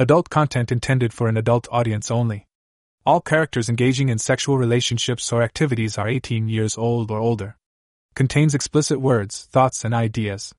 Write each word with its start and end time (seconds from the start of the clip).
Adult 0.00 0.30
content 0.30 0.70
intended 0.70 1.12
for 1.12 1.26
an 1.26 1.36
adult 1.36 1.66
audience 1.72 2.08
only. 2.08 2.46
All 3.04 3.20
characters 3.20 3.68
engaging 3.68 4.10
in 4.10 4.18
sexual 4.18 4.56
relationships 4.56 5.32
or 5.32 5.42
activities 5.42 5.98
are 5.98 6.06
18 6.06 6.48
years 6.48 6.78
old 6.78 7.10
or 7.10 7.18
older. 7.18 7.56
Contains 8.14 8.54
explicit 8.54 9.00
words, 9.00 9.48
thoughts, 9.50 9.84
and 9.84 9.92
ideas. 9.92 10.54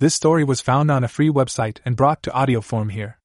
This 0.00 0.14
story 0.14 0.44
was 0.44 0.60
found 0.60 0.90
on 0.90 1.02
a 1.02 1.08
free 1.08 1.30
website 1.30 1.78
and 1.86 1.96
brought 1.96 2.22
to 2.24 2.32
audio 2.34 2.60
form 2.60 2.90
here. 2.90 3.18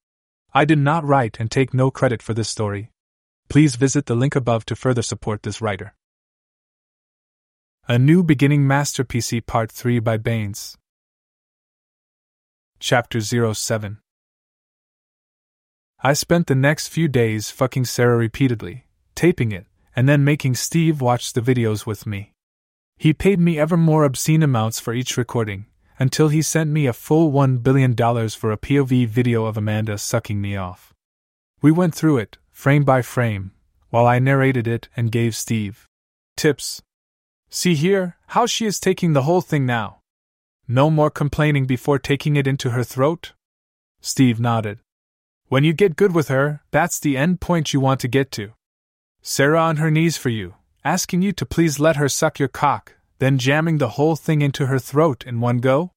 I 0.54 0.64
did 0.64 0.80
not 0.80 1.04
write 1.04 1.42
and 1.42 1.52
take 1.52 1.74
no 1.74 1.92
credit 1.92 2.22
for 2.22 2.34
this 2.34 2.48
story. 2.48 2.92
Please 3.50 3.76
visit 3.76 4.06
the 4.06 4.16
link 4.16 4.38
above 4.38 4.64
to 4.68 4.78
further 4.78 5.02
support 5.02 5.44
this 5.44 5.60
writer. 5.60 5.94
A 7.86 8.00
New 8.00 8.24
Beginning 8.24 8.66
Master 8.66 9.04
PC 9.04 9.46
Part 9.46 9.74
3 9.74 10.00
by 10.00 10.16
Banes. 10.16 10.78
Chapter 12.80 13.20
07 13.20 14.00
I 16.02 16.14
spent 16.14 16.48
the 16.48 16.56
next 16.56 16.88
few 16.88 17.10
days 17.10 17.52
fucking 17.52 17.84
Sarah 17.84 18.16
repeatedly, 18.16 18.86
taping 19.16 19.52
it, 19.52 19.68
and 19.94 20.08
then 20.08 20.24
making 20.24 20.56
Steve 20.56 21.02
watch 21.02 21.34
the 21.34 21.42
videos 21.42 21.86
with 21.86 22.06
me. 22.06 22.32
He 22.98 23.14
paid 23.14 23.38
me 23.38 23.60
ever 23.60 23.76
more 23.76 24.06
obscene 24.06 24.42
amounts 24.42 24.80
for 24.80 24.94
each 24.94 25.18
recording, 25.18 25.66
until 26.00 26.30
he 26.30 26.42
sent 26.42 26.70
me 26.70 26.86
a 26.86 26.94
full 26.94 27.34
$1 27.34 27.62
billion 27.62 27.94
for 28.30 28.52
a 28.54 28.58
POV 28.58 29.08
video 29.08 29.44
of 29.44 29.58
Amanda 29.58 29.98
sucking 29.98 30.40
me 30.40 30.56
off. 30.56 30.94
We 31.62 31.72
went 31.72 31.94
through 31.94 32.20
it, 32.20 32.38
frame 32.50 32.86
by 32.86 33.02
frame, 33.02 33.52
while 33.90 34.08
I 34.08 34.20
narrated 34.20 34.68
it 34.68 34.88
and 34.96 35.12
gave 35.12 35.36
Steve 35.36 35.86
tips. 36.38 36.82
See 37.50 37.76
here, 37.76 38.16
how 38.28 38.46
she 38.46 38.66
is 38.66 38.80
taking 38.80 39.12
the 39.12 39.24
whole 39.24 39.42
thing 39.42 39.66
now. 39.66 40.00
No 40.66 40.90
more 40.90 41.10
complaining 41.10 41.66
before 41.66 42.00
taking 42.00 42.38
it 42.38 42.48
into 42.48 42.70
her 42.70 42.86
throat? 42.86 43.34
Steve 44.00 44.40
nodded. 44.40 44.80
When 45.50 45.64
you 45.64 45.74
get 45.74 45.96
good 45.96 46.14
with 46.14 46.28
her, 46.28 46.62
that's 46.70 47.00
the 47.00 47.18
end 47.18 47.42
point 47.42 47.74
you 47.74 47.80
want 47.80 48.00
to 48.02 48.08
get 48.08 48.32
to. 48.34 48.54
Sarah 49.24 49.60
on 49.60 49.78
her 49.78 49.90
knees 49.90 50.16
for 50.16 50.30
you, 50.30 50.54
asking 50.86 51.24
you 51.24 51.32
to 51.34 51.46
please 51.46 51.80
let 51.80 51.96
her 51.96 52.08
suck 52.08 52.38
your 52.38 52.48
cock, 52.48 52.94
then 53.18 53.40
jamming 53.40 53.80
the 53.80 53.96
whole 53.98 54.16
thing 54.16 54.44
into 54.44 54.68
her 54.68 54.78
throat 54.78 55.24
in 55.26 55.42
one 55.42 55.58
go? 55.58 55.92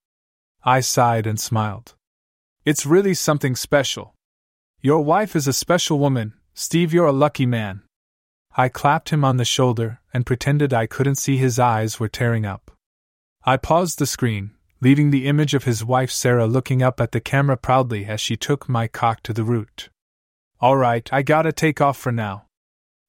I 0.65 0.81
sighed 0.81 1.27
and 1.27 1.39
smiled. 1.39 1.95
It's 2.65 2.87
really 2.87 3.13
something 3.13 3.55
special. 3.55 4.15
Your 4.81 5.05
wife 5.05 5.37
is 5.37 5.47
a 5.47 5.53
special 5.53 5.99
woman, 5.99 6.33
Steve, 6.55 6.95
you're 6.95 7.05
a 7.05 7.13
lucky 7.13 7.45
man. 7.45 7.83
I 8.57 8.71
clapped 8.71 9.11
him 9.11 9.23
on 9.23 9.37
the 9.37 9.45
shoulder 9.45 10.01
and 10.15 10.25
pretended 10.25 10.73
I 10.73 10.87
couldn't 10.87 11.17
see 11.17 11.37
his 11.37 11.59
eyes 11.59 12.01
were 12.01 12.09
tearing 12.09 12.47
up. 12.47 12.71
I 13.45 13.59
paused 13.59 13.99
the 13.99 14.07
screen, 14.07 14.53
leaving 14.83 15.11
the 15.11 15.29
image 15.29 15.55
of 15.55 15.63
his 15.63 15.85
wife 15.85 16.11
Sarah 16.11 16.47
looking 16.47 16.83
up 16.83 17.01
at 17.01 17.13
the 17.13 17.21
camera 17.21 17.57
proudly 17.57 18.05
as 18.05 18.21
she 18.21 18.37
took 18.37 18.69
my 18.69 18.89
cock 18.89 19.23
to 19.23 19.33
the 19.33 19.45
root. 19.45 19.91
All 20.61 20.77
right, 20.77 21.09
I 21.13 21.23
gotta 21.23 21.53
take 21.53 21.81
off 21.81 21.97
for 21.97 22.11
now. 22.11 22.47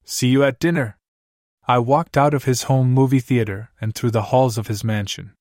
See 0.05 0.27
you 0.27 0.43
at 0.43 0.59
dinner. 0.59 0.97
I 1.67 1.79
walked 1.79 2.15
out 2.15 2.35
of 2.35 2.43
his 2.43 2.63
home 2.63 2.93
movie 2.93 3.19
theater 3.19 3.71
and 3.81 3.95
through 3.95 4.11
the 4.11 4.29
halls 4.29 4.59
of 4.59 4.67
his 4.67 4.83
mansion. 4.83 5.33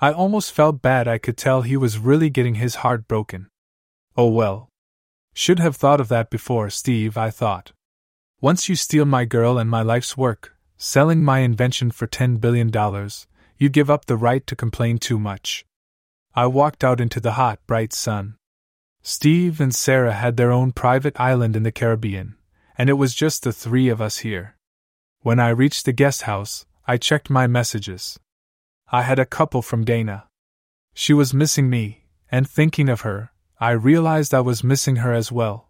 I 0.00 0.10
almost 0.12 0.50
felt 0.50 0.82
bad 0.82 1.06
I 1.06 1.18
could 1.18 1.36
tell 1.36 1.62
he 1.62 1.76
was 1.76 1.98
really 1.98 2.30
getting 2.30 2.56
his 2.56 2.76
heart 2.76 3.06
broken. 3.06 3.46
Oh 4.16 4.28
well, 4.28 4.70
should 5.34 5.60
have 5.60 5.76
thought 5.76 6.00
of 6.00 6.08
that 6.08 6.30
before, 6.30 6.68
Steve, 6.70 7.16
I 7.16 7.30
thought. 7.30 7.70
Once 8.40 8.68
you 8.68 8.74
steal 8.74 9.04
my 9.04 9.24
girl 9.24 9.56
and 9.56 9.70
my 9.70 9.82
life's 9.82 10.16
work, 10.16 10.56
selling 10.76 11.22
my 11.22 11.40
invention 11.40 11.92
for 11.92 12.08
$10 12.08 12.40
billion, 12.40 12.70
you 13.60 13.68
give 13.68 13.90
up 13.90 14.06
the 14.06 14.16
right 14.16 14.46
to 14.46 14.56
complain 14.56 14.96
too 14.96 15.18
much. 15.18 15.66
I 16.34 16.46
walked 16.46 16.82
out 16.82 16.98
into 16.98 17.20
the 17.20 17.32
hot, 17.32 17.58
bright 17.66 17.92
sun. 17.92 18.36
Steve 19.02 19.60
and 19.60 19.74
Sarah 19.74 20.14
had 20.14 20.38
their 20.38 20.50
own 20.50 20.72
private 20.72 21.20
island 21.20 21.54
in 21.54 21.62
the 21.62 21.70
Caribbean, 21.70 22.36
and 22.78 22.88
it 22.88 22.94
was 22.94 23.14
just 23.14 23.42
the 23.42 23.52
three 23.52 23.90
of 23.90 24.00
us 24.00 24.18
here. 24.18 24.56
When 25.20 25.38
I 25.38 25.50
reached 25.50 25.84
the 25.84 25.92
guest 25.92 26.22
house, 26.22 26.64
I 26.86 26.96
checked 26.96 27.28
my 27.28 27.46
messages. 27.46 28.18
I 28.90 29.02
had 29.02 29.18
a 29.18 29.26
couple 29.26 29.60
from 29.60 29.84
Dana. 29.84 30.26
She 30.94 31.12
was 31.12 31.34
missing 31.34 31.68
me, 31.68 32.06
and 32.32 32.48
thinking 32.48 32.88
of 32.88 33.02
her, 33.02 33.30
I 33.60 33.72
realized 33.72 34.32
I 34.32 34.40
was 34.40 34.64
missing 34.64 34.96
her 34.96 35.12
as 35.12 35.30
well. 35.30 35.68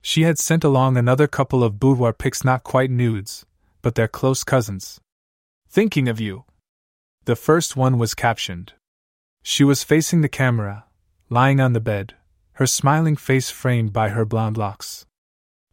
She 0.00 0.22
had 0.22 0.38
sent 0.38 0.64
along 0.64 0.96
another 0.96 1.26
couple 1.26 1.62
of 1.62 1.78
boudoir 1.78 2.14
pics, 2.14 2.42
not 2.42 2.64
quite 2.64 2.90
nudes, 2.90 3.44
but 3.82 3.96
they're 3.96 4.08
close 4.08 4.44
cousins. 4.44 4.98
Thinking 5.68 6.08
of 6.08 6.20
you. 6.20 6.44
The 7.28 7.36
first 7.36 7.76
one 7.76 7.98
was 7.98 8.14
captioned. 8.14 8.72
She 9.42 9.62
was 9.62 9.82
facing 9.82 10.22
the 10.22 10.30
camera, 10.30 10.86
lying 11.28 11.60
on 11.60 11.74
the 11.74 11.78
bed, 11.94 12.14
her 12.52 12.66
smiling 12.66 13.16
face 13.16 13.50
framed 13.50 13.92
by 13.92 14.08
her 14.08 14.24
blonde 14.24 14.56
locks. 14.56 15.04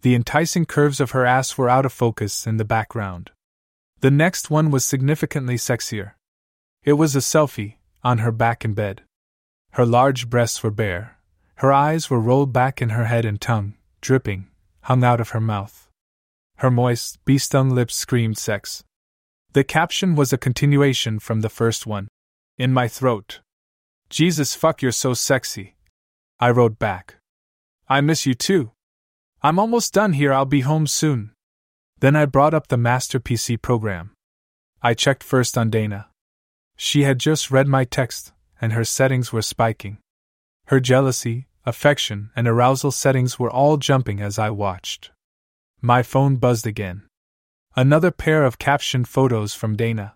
The 0.01 0.16
enticing 0.16 0.66
curves 0.66 0.99
of 0.99 1.11
her 1.11 1.25
ass 1.25 1.57
were 1.57 1.69
out 1.69 1.85
of 1.85 1.93
focus 1.93 2.45
in 2.45 2.57
the 2.57 2.66
background. 2.66 3.31
The 4.01 4.11
next 4.11 4.49
one 4.49 4.69
was 4.69 4.83
significantly 4.83 5.55
sexier. 5.55 6.16
It 6.83 6.99
was 6.99 7.16
a 7.16 7.19
selfie, 7.19 7.77
on 8.03 8.17
her 8.17 8.33
back 8.33 8.66
in 8.66 8.73
bed. 8.73 9.03
Her 9.72 9.85
large 9.85 10.29
breasts 10.29 10.61
were 10.61 10.72
bare, 10.72 11.19
her 11.59 11.72
eyes 11.72 12.09
were 12.09 12.19
rolled 12.19 12.51
back 12.51 12.81
in 12.81 12.89
her 12.89 13.05
head 13.05 13.23
and 13.23 13.39
tongue, 13.39 13.75
dripping, 14.01 14.47
hung 14.81 15.05
out 15.05 15.22
of 15.22 15.29
her 15.29 15.39
mouth. 15.39 15.87
Her 16.57 16.69
moist, 16.69 17.23
bee 17.23 17.37
stung 17.37 17.69
lips 17.69 17.95
screamed 17.95 18.37
sex. 18.37 18.83
The 19.55 19.63
caption 19.63 20.16
was 20.16 20.33
a 20.33 20.38
continuation 20.38 21.17
from 21.17 21.39
the 21.39 21.47
first 21.47 21.88
one. 21.88 22.09
In 22.57 22.73
my 22.73 22.89
throat. 22.89 23.39
Jesus 24.09 24.53
fuck, 24.53 24.81
you're 24.81 24.91
so 24.91 25.13
sexy. 25.13 25.77
I 26.41 26.49
wrote 26.49 26.77
back. 26.77 27.16
I 27.88 28.01
miss 28.01 28.25
you 28.25 28.33
too. 28.33 28.71
I'm 29.41 29.57
almost 29.57 29.93
done 29.93 30.11
here, 30.11 30.33
I'll 30.33 30.43
be 30.43 30.67
home 30.67 30.88
soon. 30.88 31.31
Then 32.01 32.17
I 32.17 32.25
brought 32.25 32.53
up 32.53 32.67
the 32.67 32.75
Master 32.75 33.17
PC 33.17 33.61
program. 33.61 34.11
I 34.81 34.93
checked 34.93 35.23
first 35.23 35.57
on 35.57 35.69
Dana. 35.69 36.09
She 36.75 37.03
had 37.03 37.17
just 37.17 37.49
read 37.49 37.69
my 37.69 37.85
text, 37.85 38.33
and 38.59 38.73
her 38.73 38.83
settings 38.83 39.31
were 39.31 39.41
spiking. 39.41 39.99
Her 40.66 40.81
jealousy, 40.81 41.47
affection, 41.66 42.29
and 42.35 42.45
arousal 42.45 42.91
settings 42.91 43.39
were 43.39 43.49
all 43.49 43.77
jumping 43.77 44.19
as 44.19 44.37
I 44.37 44.49
watched. 44.49 45.11
My 45.81 46.03
phone 46.03 46.35
buzzed 46.35 46.67
again. 46.67 47.03
Another 47.78 48.12
pair 48.12 48.46
of 48.46 48.58
captioned 48.58 49.08
photos 49.08 49.53
from 49.53 49.75
Dana. 49.75 50.13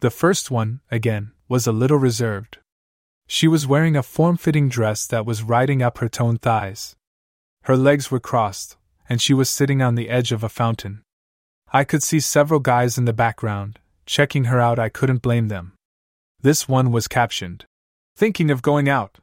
The 0.00 0.10
first 0.10 0.50
one, 0.50 0.80
again, 0.90 1.32
was 1.48 1.66
a 1.66 1.72
little 1.72 1.96
reserved. 1.96 2.58
She 3.26 3.48
was 3.48 3.66
wearing 3.66 3.96
a 3.96 4.02
form 4.02 4.36
fitting 4.36 4.68
dress 4.68 5.06
that 5.06 5.24
was 5.24 5.42
riding 5.42 5.82
up 5.82 5.98
her 5.98 6.08
toned 6.08 6.42
thighs. 6.42 6.96
Her 7.62 7.76
legs 7.76 8.10
were 8.10 8.20
crossed, 8.20 8.76
and 9.08 9.22
she 9.22 9.32
was 9.32 9.48
sitting 9.48 9.80
on 9.80 9.94
the 9.94 10.10
edge 10.10 10.32
of 10.32 10.44
a 10.44 10.48
fountain. 10.48 11.02
I 11.72 11.84
could 11.84 12.02
see 12.02 12.20
several 12.20 12.60
guys 12.60 12.98
in 12.98 13.06
the 13.06 13.14
background, 13.14 13.78
checking 14.04 14.44
her 14.44 14.60
out. 14.60 14.78
I 14.78 14.90
couldn't 14.90 15.22
blame 15.22 15.48
them. 15.48 15.72
This 16.42 16.68
one 16.68 16.92
was 16.92 17.08
captioned 17.08 17.64
Thinking 18.14 18.50
of 18.50 18.60
going 18.60 18.88
out. 18.88 19.18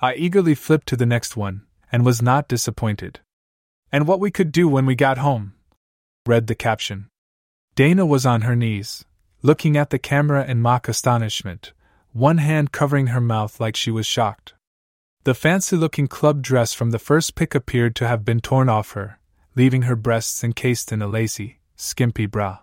I 0.00 0.14
eagerly 0.14 0.56
flipped 0.56 0.88
to 0.88 0.96
the 0.96 1.06
next 1.06 1.36
one, 1.36 1.62
and 1.92 2.04
was 2.04 2.20
not 2.20 2.48
disappointed. 2.48 3.20
And 3.92 4.08
what 4.08 4.20
we 4.20 4.32
could 4.32 4.50
do 4.50 4.68
when 4.68 4.84
we 4.84 4.96
got 4.96 5.18
home, 5.18 5.54
read 6.28 6.46
the 6.46 6.54
caption. 6.54 7.08
Dana 7.74 8.04
was 8.04 8.26
on 8.26 8.42
her 8.42 8.54
knees, 8.54 9.04
looking 9.42 9.76
at 9.76 9.90
the 9.90 9.98
camera 9.98 10.44
in 10.44 10.60
mock 10.60 10.88
astonishment, 10.88 11.72
one 12.12 12.38
hand 12.38 12.70
covering 12.70 13.08
her 13.08 13.20
mouth 13.20 13.58
like 13.58 13.76
she 13.76 13.90
was 13.90 14.06
shocked. 14.06 14.54
The 15.24 15.34
fancy 15.34 15.76
looking 15.76 16.06
club 16.06 16.42
dress 16.42 16.72
from 16.72 16.90
the 16.90 16.98
first 16.98 17.34
pic 17.34 17.54
appeared 17.54 17.96
to 17.96 18.06
have 18.06 18.24
been 18.24 18.40
torn 18.40 18.68
off 18.68 18.92
her, 18.92 19.18
leaving 19.56 19.82
her 19.82 19.96
breasts 19.96 20.44
encased 20.44 20.92
in 20.92 21.02
a 21.02 21.06
lacy, 21.08 21.60
skimpy 21.76 22.26
bra. 22.26 22.58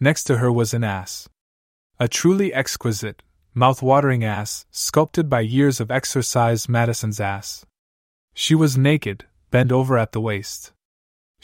Next 0.00 0.24
to 0.24 0.38
her 0.38 0.50
was 0.50 0.74
an 0.74 0.84
ass. 0.84 1.28
A 1.98 2.08
truly 2.08 2.52
exquisite, 2.52 3.22
mouth-watering 3.54 4.24
ass, 4.24 4.66
sculpted 4.70 5.30
by 5.30 5.40
years 5.40 5.80
of 5.80 5.90
exercise 5.90 6.68
Madison's 6.68 7.20
ass. 7.20 7.64
She 8.34 8.54
was 8.54 8.76
naked, 8.76 9.24
bent 9.50 9.72
over 9.72 9.96
at 9.96 10.12
the 10.12 10.20
waist. 10.20 10.72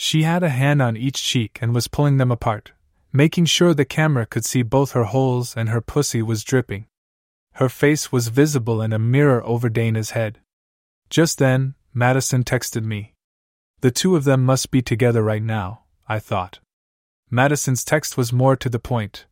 She 0.04 0.24
had 0.24 0.42
a 0.42 0.48
hand 0.48 0.82
on 0.82 0.96
each 0.96 1.22
cheek 1.22 1.60
and 1.62 1.72
was 1.72 1.86
pulling 1.86 2.16
them 2.16 2.32
apart, 2.32 2.72
making 3.12 3.44
sure 3.44 3.72
the 3.72 3.84
camera 3.84 4.26
could 4.26 4.44
see 4.44 4.62
both 4.62 4.92
her 4.92 5.04
holes 5.04 5.56
and 5.56 5.68
her 5.68 5.80
pussy 5.80 6.22
was 6.22 6.42
dripping. 6.42 6.86
Her 7.52 7.68
face 7.68 8.10
was 8.10 8.26
visible 8.26 8.82
in 8.82 8.92
a 8.92 8.98
mirror 8.98 9.46
over 9.46 9.68
Dana's 9.68 10.10
head. 10.10 10.40
Just 11.08 11.38
then, 11.38 11.76
Madison 11.94 12.42
texted 12.42 12.82
me. 12.84 13.14
The 13.80 13.92
two 13.92 14.16
of 14.16 14.24
them 14.24 14.44
must 14.44 14.72
be 14.72 14.82
together 14.82 15.22
right 15.22 15.40
now, 15.42 15.84
I 16.08 16.18
thought. 16.18 16.58
Madison's 17.30 17.84
text 17.84 18.16
was 18.16 18.32
more 18.32 18.56
to 18.56 18.68
the 18.68 18.80
point. 18.80 19.26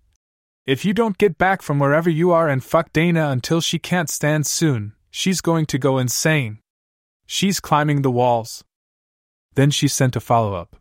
If 0.67 0.85
you 0.85 0.95
don't 0.95 1.19
get 1.19 1.37
back 1.37 1.63
from 1.63 1.81
wherever 1.81 2.09
you 2.09 2.31
are 2.31 2.49
and 2.49 2.63
fuck 2.63 2.93
Dana 2.93 3.31
until 3.31 3.61
she 3.61 3.81
can't 3.81 4.09
stand 4.09 4.47
soon, 4.47 4.93
she's 5.11 5.41
going 5.41 5.67
to 5.67 5.79
go 5.79 5.99
insane. 5.99 6.61
She's 7.27 7.59
climbing 7.59 8.03
the 8.03 8.11
walls. 8.13 8.63
Then 9.61 9.71
she 9.71 9.89
sent 9.89 10.17
a 10.17 10.21
follow 10.21 10.55
up. 10.55 10.77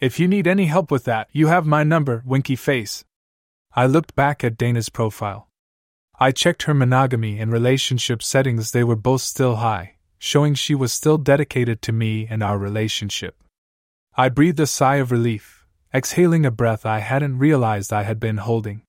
If 0.00 0.18
you 0.18 0.26
need 0.26 0.48
any 0.48 0.66
help 0.66 0.90
with 0.90 1.04
that, 1.04 1.28
you 1.30 1.46
have 1.46 1.64
my 1.64 1.84
number, 1.84 2.24
winky 2.26 2.56
face. 2.56 3.04
I 3.72 3.86
looked 3.86 4.16
back 4.16 4.42
at 4.42 4.58
Dana's 4.58 4.88
profile. 4.88 5.46
I 6.18 6.32
checked 6.32 6.64
her 6.64 6.74
monogamy 6.74 7.38
and 7.38 7.52
relationship 7.52 8.20
settings, 8.20 8.72
they 8.72 8.82
were 8.82 8.96
both 8.96 9.20
still 9.20 9.62
high, 9.62 9.94
showing 10.18 10.54
she 10.54 10.74
was 10.74 10.92
still 10.92 11.18
dedicated 11.18 11.82
to 11.82 11.92
me 11.92 12.26
and 12.28 12.42
our 12.42 12.58
relationship. 12.58 13.36
I 14.16 14.28
breathed 14.28 14.58
a 14.58 14.66
sigh 14.66 14.96
of 14.96 15.12
relief, 15.12 15.64
exhaling 15.94 16.44
a 16.44 16.50
breath 16.50 16.84
I 16.84 16.98
hadn't 16.98 17.38
realized 17.38 17.92
I 17.92 18.02
had 18.02 18.18
been 18.18 18.38
holding. 18.38 18.82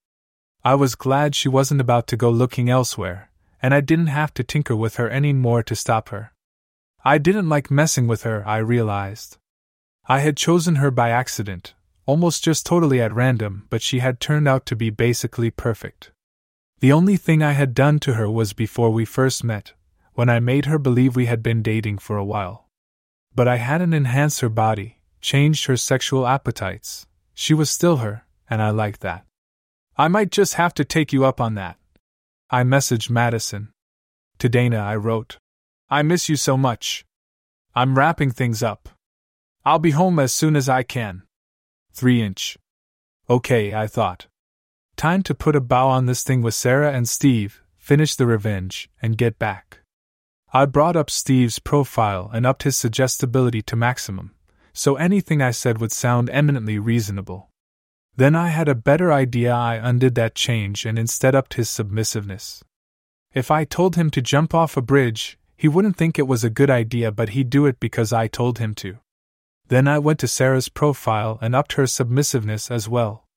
I 0.64 0.74
was 0.74 0.96
glad 0.96 1.36
she 1.36 1.48
wasn't 1.48 1.82
about 1.82 2.08
to 2.08 2.18
go 2.18 2.32
looking 2.32 2.72
elsewhere, 2.72 3.30
and 3.62 3.72
I 3.72 3.82
didn't 3.82 4.08
have 4.08 4.34
to 4.34 4.44
tinker 4.44 4.76
with 4.76 4.96
her 4.96 5.12
any 5.12 5.32
more 5.32 5.62
to 5.62 5.76
stop 5.76 6.10
her. 6.10 6.31
I 7.04 7.18
didn't 7.18 7.50
like 7.50 7.72
messing 7.72 8.08
with 8.08 8.24
her, 8.24 8.48
I 8.48 8.58
realized. 8.58 9.38
I 10.08 10.20
had 10.20 10.38
chosen 10.38 10.76
her 10.76 10.92
by 10.92 11.10
accident, 11.10 11.74
almost 12.06 12.44
just 12.44 12.66
totally 12.66 13.02
at 13.02 13.14
random, 13.14 13.66
but 13.70 13.82
she 13.82 14.00
had 14.00 14.20
turned 14.20 14.48
out 14.48 14.66
to 14.68 14.76
be 14.76 14.90
basically 14.92 15.50
perfect. 15.50 16.12
The 16.80 16.92
only 16.92 17.18
thing 17.18 17.42
I 17.42 17.54
had 17.54 17.74
done 17.74 18.00
to 18.02 18.14
her 18.14 18.30
was 18.30 18.54
before 18.54 18.92
we 18.92 19.06
first 19.06 19.44
met, 19.44 19.74
when 20.14 20.30
I 20.30 20.40
made 20.40 20.66
her 20.66 20.78
believe 20.78 21.16
we 21.16 21.26
had 21.26 21.42
been 21.42 21.64
dating 21.64 21.98
for 22.00 22.18
a 22.18 22.26
while. 22.26 22.68
But 23.34 23.48
I 23.48 23.58
hadn't 23.58 23.94
enhanced 23.94 24.42
her 24.42 24.50
body, 24.50 25.00
changed 25.22 25.66
her 25.66 25.78
sexual 25.78 26.28
appetites. 26.28 27.08
She 27.34 27.54
was 27.54 27.70
still 27.70 27.98
her, 27.98 28.26
and 28.50 28.62
I 28.62 28.70
liked 28.70 29.02
that. 29.02 29.26
I 29.98 30.08
might 30.08 30.32
just 30.32 30.56
have 30.56 30.74
to 30.76 30.86
take 30.86 31.14
you 31.14 31.26
up 31.26 31.42
on 31.42 31.56
that. 31.56 31.78
I 32.50 32.64
messaged 32.64 33.10
Madison. 33.10 33.72
To 34.40 34.50
Dana, 34.50 34.78
I 34.78 34.96
wrote, 34.96 35.38
I 35.94 36.04
miss 36.04 36.30
you 36.30 36.38
so 36.38 36.56
much. 36.56 37.06
I'm 37.76 37.98
wrapping 37.98 38.32
things 38.32 38.64
up. 38.64 38.88
I'll 39.66 39.78
be 39.78 39.92
home 39.92 40.20
as 40.20 40.32
soon 40.32 40.56
as 40.56 40.70
I 40.70 40.84
can. 40.84 41.24
3 41.94 42.22
inch. 42.22 42.58
Okay, 43.30 43.74
I 43.74 43.88
thought. 43.88 44.28
Time 44.96 45.22
to 45.24 45.36
put 45.36 45.54
a 45.54 45.60
bow 45.60 45.90
on 45.90 46.06
this 46.06 46.24
thing 46.24 46.42
with 46.42 46.54
Sarah 46.54 46.94
and 46.94 47.10
Steve, 47.10 47.62
finish 47.78 48.16
the 48.16 48.26
revenge, 48.26 48.90
and 49.02 49.18
get 49.18 49.38
back. 49.38 49.80
I 50.54 50.66
brought 50.66 50.96
up 50.96 51.10
Steve's 51.10 51.60
profile 51.60 52.32
and 52.34 52.46
upped 52.46 52.64
his 52.64 52.78
suggestibility 52.78 53.62
to 53.64 53.76
maximum, 53.76 54.32
so 54.72 54.96
anything 54.96 55.42
I 55.42 55.52
said 55.52 55.80
would 55.80 55.92
sound 55.92 56.30
eminently 56.30 56.80
reasonable. 56.80 57.50
Then 58.16 58.34
I 58.34 58.48
had 58.48 58.70
a 58.70 58.76
better 58.76 59.12
idea. 59.12 59.54
I 59.54 59.76
undid 59.76 60.16
that 60.16 60.36
change 60.36 60.86
and 60.86 60.98
instead 60.98 61.36
upped 61.36 61.56
his 61.56 61.70
submissiveness. 61.70 62.64
If 63.34 63.52
I 63.52 63.66
told 63.66 63.98
him 63.98 64.10
to 64.12 64.22
jump 64.22 64.54
off 64.54 64.78
a 64.78 64.82
bridge, 64.82 65.38
he 65.62 65.68
wouldn't 65.68 65.96
think 65.96 66.18
it 66.18 66.28
was 66.28 66.44
a 66.44 66.50
good 66.50 66.72
idea, 66.72 67.12
but 67.12 67.30
he'd 67.30 67.52
do 67.52 67.68
it 67.68 67.80
because 67.80 68.12
I 68.12 68.28
told 68.28 68.58
him 68.58 68.74
to. 68.82 68.98
Then 69.68 69.88
I 69.88 70.00
went 70.00 70.18
to 70.22 70.28
Sarah's 70.28 70.70
profile 70.70 71.38
and 71.40 71.54
upped 71.54 71.74
her 71.74 71.86
submissiveness 71.86 72.72
as 72.72 72.90
well. 72.90 73.28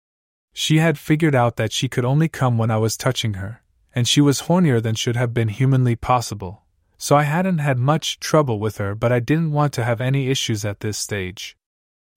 She 0.54 0.78
had 0.78 0.98
figured 0.98 1.34
out 1.34 1.56
that 1.56 1.70
she 1.70 1.86
could 1.86 2.06
only 2.06 2.30
come 2.30 2.56
when 2.56 2.70
I 2.70 2.78
was 2.78 2.96
touching 2.96 3.34
her, 3.34 3.62
and 3.94 4.08
she 4.08 4.22
was 4.22 4.44
hornier 4.48 4.82
than 4.82 4.94
should 4.94 5.16
have 5.16 5.34
been 5.34 5.48
humanly 5.48 5.96
possible, 5.96 6.62
so 6.96 7.14
I 7.14 7.24
hadn't 7.24 7.58
had 7.58 7.76
much 7.76 8.18
trouble 8.20 8.58
with 8.58 8.78
her, 8.78 8.94
but 8.94 9.12
I 9.12 9.20
didn't 9.20 9.52
want 9.52 9.74
to 9.74 9.84
have 9.84 10.00
any 10.00 10.30
issues 10.30 10.64
at 10.64 10.80
this 10.80 10.96
stage. 10.96 11.58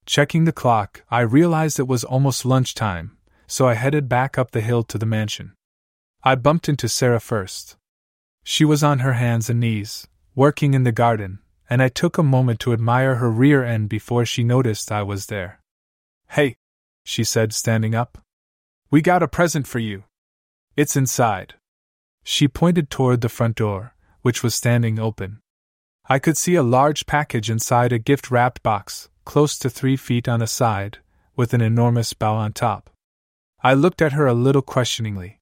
Checking 0.06 0.46
the 0.46 0.54
clock, 0.54 1.04
I 1.12 1.20
realized 1.20 1.82
it 1.82 1.84
was 1.86 2.06
almost 2.06 2.46
lunchtime, 2.46 3.18
so 3.46 3.68
I 3.68 3.74
headed 3.74 4.08
back 4.08 4.38
up 4.38 4.52
the 4.52 4.62
hill 4.62 4.84
to 4.84 4.98
the 4.98 5.06
mansion. 5.06 5.52
I 6.24 6.36
bumped 6.36 6.70
into 6.70 6.88
Sarah 6.88 7.20
first. 7.20 7.76
She 8.50 8.64
was 8.64 8.82
on 8.82 9.00
her 9.00 9.12
hands 9.12 9.50
and 9.50 9.60
knees, 9.60 10.08
working 10.34 10.74
in 10.74 10.84
the 10.84 10.94
garden, 10.94 11.40
and 11.70 11.82
I 11.82 11.90
took 11.90 12.18
a 12.18 12.24
moment 12.24 12.62
to 12.62 12.72
admire 12.72 13.16
her 13.16 13.30
rear 13.30 13.62
end 13.62 13.90
before 13.90 14.26
she 14.26 14.42
noticed 14.42 14.90
I 14.90 15.04
was 15.04 15.26
there. 15.26 15.60
Hey, 16.30 16.56
she 17.04 17.26
said, 17.26 17.52
standing 17.52 17.94
up. 17.94 18.20
We 18.90 19.02
got 19.02 19.22
a 19.22 19.28
present 19.28 19.68
for 19.68 19.80
you. 19.80 20.06
It's 20.78 20.96
inside. 20.96 21.56
She 22.24 22.48
pointed 22.48 22.90
toward 22.90 23.20
the 23.20 23.28
front 23.28 23.58
door, 23.58 23.94
which 24.22 24.44
was 24.44 24.56
standing 24.56 24.98
open. 24.98 25.42
I 26.08 26.18
could 26.18 26.38
see 26.38 26.56
a 26.56 26.64
large 26.64 27.06
package 27.06 27.50
inside 27.50 27.92
a 27.92 28.00
gift 28.00 28.32
wrapped 28.32 28.64
box, 28.64 29.10
close 29.26 29.60
to 29.60 29.70
three 29.70 29.98
feet 29.98 30.30
on 30.30 30.42
a 30.42 30.48
side, 30.48 31.00
with 31.36 31.54
an 31.54 31.60
enormous 31.60 32.14
bow 32.14 32.36
on 32.36 32.54
top. 32.54 32.90
I 33.62 33.74
looked 33.74 34.02
at 34.02 34.14
her 34.14 34.26
a 34.26 34.34
little 34.34 34.62
questioningly. 34.62 35.37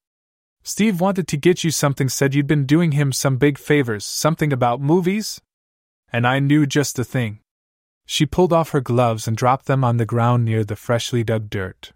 Steve 0.67 0.99
wanted 0.99 1.27
to 1.27 1.37
get 1.37 1.63
you 1.63 1.69
something, 1.69 2.09
said 2.09 2.33
you'd 2.33 2.47
been 2.47 2.65
doing 2.65 2.93
him 2.93 3.11
some 3.11 3.37
big 3.37 3.59
favors, 3.59 4.03
something 4.03 4.51
about 4.51 4.81
movies? 4.81 5.39
And 6.11 6.25
I 6.25 6.39
knew 6.39 6.65
just 6.65 6.95
the 6.95 7.03
thing. 7.03 7.39
She 8.07 8.25
pulled 8.25 8.51
off 8.51 8.71
her 8.71 8.81
gloves 8.81 9.27
and 9.27 9.37
dropped 9.37 9.67
them 9.67 9.83
on 9.83 9.97
the 9.97 10.07
ground 10.07 10.43
near 10.43 10.63
the 10.63 10.75
freshly 10.75 11.23
dug 11.23 11.51
dirt. 11.51 11.93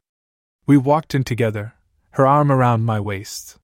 We 0.67 0.77
walked 0.77 1.15
in 1.15 1.23
together, 1.23 1.73
her 2.11 2.27
arm 2.27 2.51
around 2.51 2.85
my 2.85 2.99
waist. 2.99 3.57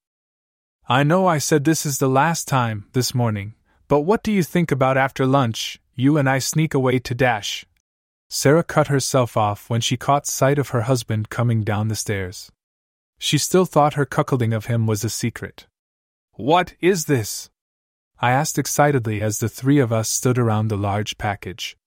I 0.90 1.04
know 1.04 1.28
I 1.28 1.38
said 1.38 1.66
this 1.66 1.86
is 1.86 2.00
the 2.00 2.10
last 2.10 2.48
time, 2.48 2.88
this 2.94 3.14
morning, 3.14 3.54
but 3.88 4.02
what 4.02 4.24
do 4.24 4.32
you 4.32 4.42
think 4.42 4.72
about 4.72 4.98
after 4.98 5.28
lunch, 5.28 5.80
you 5.94 6.18
and 6.18 6.28
I 6.28 6.40
sneak 6.40 6.74
away 6.74 6.98
to 6.98 7.14
Dash, 7.14 7.64
Sarah 8.28 8.64
cut 8.64 8.88
herself 8.88 9.38
off 9.38 9.70
when 9.70 9.82
she 9.82 9.98
caught 9.98 10.26
sight 10.26 10.58
of 10.58 10.70
her 10.70 10.82
husband 10.82 11.30
coming 11.30 11.64
down 11.64 11.90
the 11.90 11.96
stairs. 11.96 12.52
She 13.18 13.38
still 13.38 13.66
thought 13.66 13.94
her 13.94 14.06
cuckolding 14.06 14.56
of 14.56 14.66
him 14.66 14.88
was 14.88 15.04
a 15.04 15.10
secret. 15.10 15.68
What 16.34 16.74
is 16.82 17.06
this? 17.06 17.50
I 18.20 18.32
asked 18.32 18.58
excitedly 18.58 19.22
as 19.22 19.40
the 19.40 19.50
three 19.50 19.80
of 19.80 19.92
us 19.92 20.10
stood 20.10 20.38
around 20.38 20.68
the 20.68 20.78
large 20.78 21.18
package. 21.18 21.78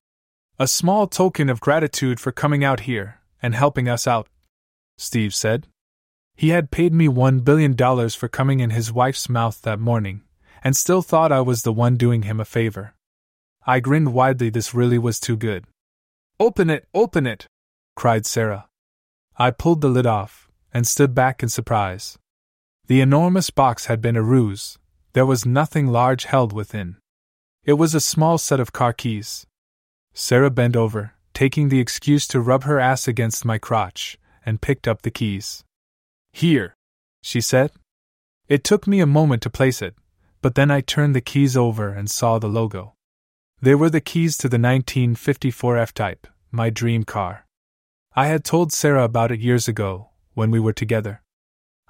A 0.58 0.66
small 0.66 1.06
token 1.06 1.48
of 1.48 1.60
gratitude 1.60 2.18
for 2.18 2.32
coming 2.32 2.64
out 2.64 2.80
here 2.80 3.20
and 3.42 3.54
helping 3.54 3.88
us 3.88 4.06
out, 4.06 4.28
Steve 4.96 5.34
said. 5.34 5.66
He 6.34 6.48
had 6.50 6.70
paid 6.70 6.92
me 6.92 7.08
one 7.08 7.40
billion 7.40 7.74
dollars 7.74 8.14
for 8.14 8.28
coming 8.28 8.60
in 8.60 8.70
his 8.70 8.92
wife's 8.92 9.28
mouth 9.28 9.60
that 9.62 9.80
morning, 9.80 10.22
and 10.62 10.76
still 10.76 11.02
thought 11.02 11.32
I 11.32 11.40
was 11.40 11.62
the 11.62 11.72
one 11.72 11.96
doing 11.96 12.22
him 12.22 12.40
a 12.40 12.44
favor. 12.44 12.94
I 13.66 13.80
grinned 13.80 14.12
widely, 14.12 14.50
this 14.50 14.74
really 14.74 14.98
was 14.98 15.20
too 15.20 15.36
good. 15.36 15.66
Open 16.40 16.70
it, 16.70 16.88
open 16.94 17.26
it! 17.26 17.46
cried 17.96 18.24
Sarah. 18.26 18.68
I 19.36 19.50
pulled 19.50 19.80
the 19.80 19.88
lid 19.88 20.06
off 20.06 20.47
and 20.78 20.86
stood 20.86 21.12
back 21.12 21.42
in 21.42 21.48
surprise. 21.48 22.16
The 22.86 23.00
enormous 23.00 23.50
box 23.50 23.86
had 23.86 24.00
been 24.00 24.14
a 24.14 24.22
ruse, 24.22 24.78
there 25.12 25.26
was 25.26 25.44
nothing 25.44 25.88
large 25.88 26.26
held 26.26 26.52
within. 26.52 26.98
It 27.64 27.72
was 27.72 27.96
a 27.96 28.00
small 28.00 28.38
set 28.38 28.60
of 28.60 28.72
car 28.72 28.92
keys. 28.92 29.44
Sarah 30.14 30.52
bent 30.52 30.76
over, 30.76 31.14
taking 31.34 31.68
the 31.68 31.80
excuse 31.80 32.28
to 32.28 32.40
rub 32.40 32.62
her 32.62 32.78
ass 32.78 33.08
against 33.08 33.44
my 33.44 33.58
crotch, 33.58 34.18
and 34.46 34.60
picked 34.60 34.86
up 34.86 35.02
the 35.02 35.10
keys. 35.10 35.64
Here, 36.32 36.76
she 37.22 37.40
said. 37.40 37.72
It 38.46 38.62
took 38.62 38.86
me 38.86 39.00
a 39.00 39.14
moment 39.18 39.42
to 39.42 39.50
place 39.50 39.82
it, 39.82 39.96
but 40.42 40.54
then 40.54 40.70
I 40.70 40.80
turned 40.80 41.16
the 41.16 41.20
keys 41.32 41.56
over 41.56 41.88
and 41.88 42.08
saw 42.08 42.38
the 42.38 42.48
logo. 42.48 42.94
They 43.60 43.74
were 43.74 43.90
the 43.90 44.00
keys 44.00 44.36
to 44.38 44.48
the 44.48 44.60
1954 44.60 45.76
F 45.76 45.92
Type, 45.92 46.28
my 46.52 46.70
dream 46.70 47.02
car. 47.02 47.46
I 48.14 48.28
had 48.28 48.44
told 48.44 48.72
Sarah 48.72 49.02
about 49.02 49.32
it 49.32 49.40
years 49.40 49.66
ago, 49.66 50.10
when 50.38 50.50
we 50.50 50.60
were 50.60 50.72
together. 50.72 51.20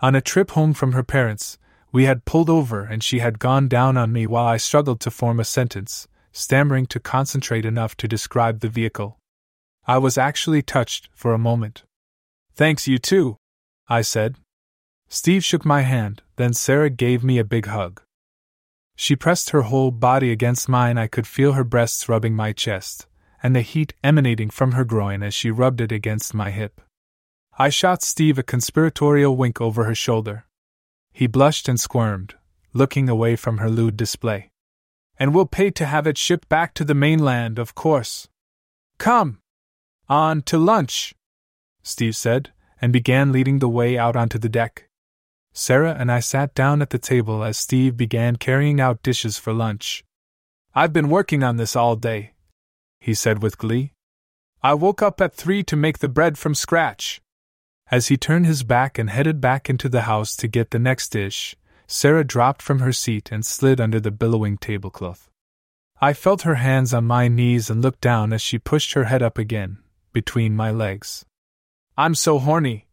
On 0.01 0.15
a 0.15 0.21
trip 0.21 0.53
home 0.53 0.73
from 0.73 0.93
her 0.93 1.05
parents, 1.05 1.59
we 1.93 2.07
had 2.07 2.25
pulled 2.25 2.49
over 2.49 2.83
and 2.83 3.05
she 3.05 3.19
had 3.19 3.39
gone 3.39 3.69
down 3.69 3.97
on 3.97 4.13
me 4.13 4.27
while 4.27 4.47
I 4.47 4.57
struggled 4.57 5.01
to 5.01 5.11
form 5.11 5.39
a 5.39 5.45
sentence, 5.45 6.09
stammering 6.33 6.87
to 6.87 6.99
concentrate 6.99 7.67
enough 7.67 7.95
to 7.99 8.09
describe 8.09 8.61
the 8.61 8.69
vehicle. 8.69 9.19
I 9.87 9.99
was 9.99 10.17
actually 10.17 10.63
touched 10.63 11.11
for 11.15 11.35
a 11.35 11.39
moment. 11.39 11.85
Thanks, 12.55 12.89
you 12.89 12.99
too, 12.99 13.37
I 13.87 14.01
said. 14.01 14.37
Steve 15.09 15.45
shook 15.45 15.65
my 15.65 15.83
hand, 15.83 16.23
then 16.37 16.53
Sarah 16.53 16.91
gave 16.91 17.23
me 17.23 17.39
a 17.39 17.45
big 17.45 17.67
hug. 17.67 18.03
She 18.97 19.15
pressed 19.15 19.51
her 19.51 19.63
whole 19.63 19.91
body 19.91 20.33
against 20.33 20.69
mine. 20.69 20.99
I 20.99 21.07
could 21.07 21.27
feel 21.27 21.53
her 21.53 21.65
breasts 21.65 22.09
rubbing 22.09 22.35
my 22.35 22.53
chest, 22.53 23.07
and 23.43 23.55
the 23.55 23.61
heat 23.61 23.95
emanating 24.03 24.51
from 24.51 24.73
her 24.73 24.85
groin 24.85 25.23
as 25.23 25.35
she 25.35 25.51
rubbed 25.51 25.81
it 25.81 25.93
against 25.93 26.35
my 26.35 26.51
hip. 26.51 26.81
I 27.61 27.71
shot 27.71 28.05
Steve 28.05 28.39
a 28.39 28.45
conspiratorial 28.45 29.37
wink 29.37 29.61
over 29.61 29.83
her 29.83 29.95
shoulder. 29.95 30.47
He 31.13 31.27
blushed 31.27 31.69
and 31.69 31.81
squirmed, 31.81 32.37
looking 32.73 33.09
away 33.09 33.35
from 33.35 33.59
her 33.59 33.69
lewd 33.69 33.97
display. 33.97 34.53
And 35.19 35.35
we'll 35.35 35.47
pay 35.47 35.73
to 35.73 35.85
have 35.85 36.07
it 36.07 36.17
shipped 36.17 36.49
back 36.49 36.73
to 36.75 36.85
the 36.85 36.95
mainland, 36.95 37.59
of 37.59 37.75
course. 37.75 38.29
Come! 38.99 39.41
On 40.09 40.41
to 40.43 40.57
lunch! 40.57 41.17
Steve 41.83 42.15
said, 42.15 42.53
and 42.81 42.93
began 42.93 43.33
leading 43.33 43.59
the 43.59 43.69
way 43.69 43.99
out 43.99 44.15
onto 44.15 44.39
the 44.39 44.49
deck. 44.49 44.89
Sarah 45.53 45.97
and 45.99 46.13
I 46.13 46.21
sat 46.21 46.55
down 46.55 46.81
at 46.81 46.91
the 46.91 46.99
table 46.99 47.43
as 47.43 47.59
Steve 47.59 47.97
began 47.97 48.37
carrying 48.37 48.81
out 48.81 49.03
dishes 49.03 49.37
for 49.37 49.53
lunch. 49.53 50.05
I've 50.77 50.93
been 50.93 51.11
working 51.11 51.43
on 51.43 51.57
this 51.57 51.75
all 51.75 51.97
day, 51.97 52.35
he 53.01 53.15
said 53.15 53.43
with 53.43 53.59
glee. 53.59 53.95
I 54.63 54.75
woke 54.75 55.03
up 55.03 55.21
at 55.21 55.35
three 55.35 55.65
to 55.65 55.75
make 55.75 55.99
the 55.99 56.09
bread 56.09 56.39
from 56.39 56.55
scratch. 56.55 57.21
As 57.91 58.09
he 58.09 58.17
turned 58.17 58.47
his 58.47 58.63
back 58.63 58.99
and 58.99 59.09
headed 59.09 59.41
back 59.41 59.71
into 59.71 59.89
the 59.89 60.03
house 60.03 60.37
to 60.37 60.49
get 60.49 60.71
the 60.71 60.79
next 60.79 61.09
dish, 61.09 61.57
Sarah 61.87 62.25
dropped 62.25 62.61
from 62.61 62.81
her 62.81 62.93
seat 62.93 63.33
and 63.33 63.45
slid 63.47 63.81
under 63.81 63.99
the 63.99 64.11
billowing 64.11 64.59
tablecloth. 64.59 65.31
I 66.01 66.13
felt 66.13 66.43
her 66.43 66.57
hands 66.57 66.93
on 66.93 67.07
my 67.07 67.29
knees 67.29 67.71
and 67.71 67.81
looked 67.81 68.03
down 68.03 68.33
as 68.33 68.43
she 68.43 68.59
pushed 68.59 68.93
her 68.93 69.05
head 69.05 69.23
up 69.23 69.39
again, 69.39 69.79
between 70.13 70.55
my 70.55 70.71
legs. 70.71 71.25
I'm 71.97 72.15
so 72.15 72.39
horny, 72.39 72.87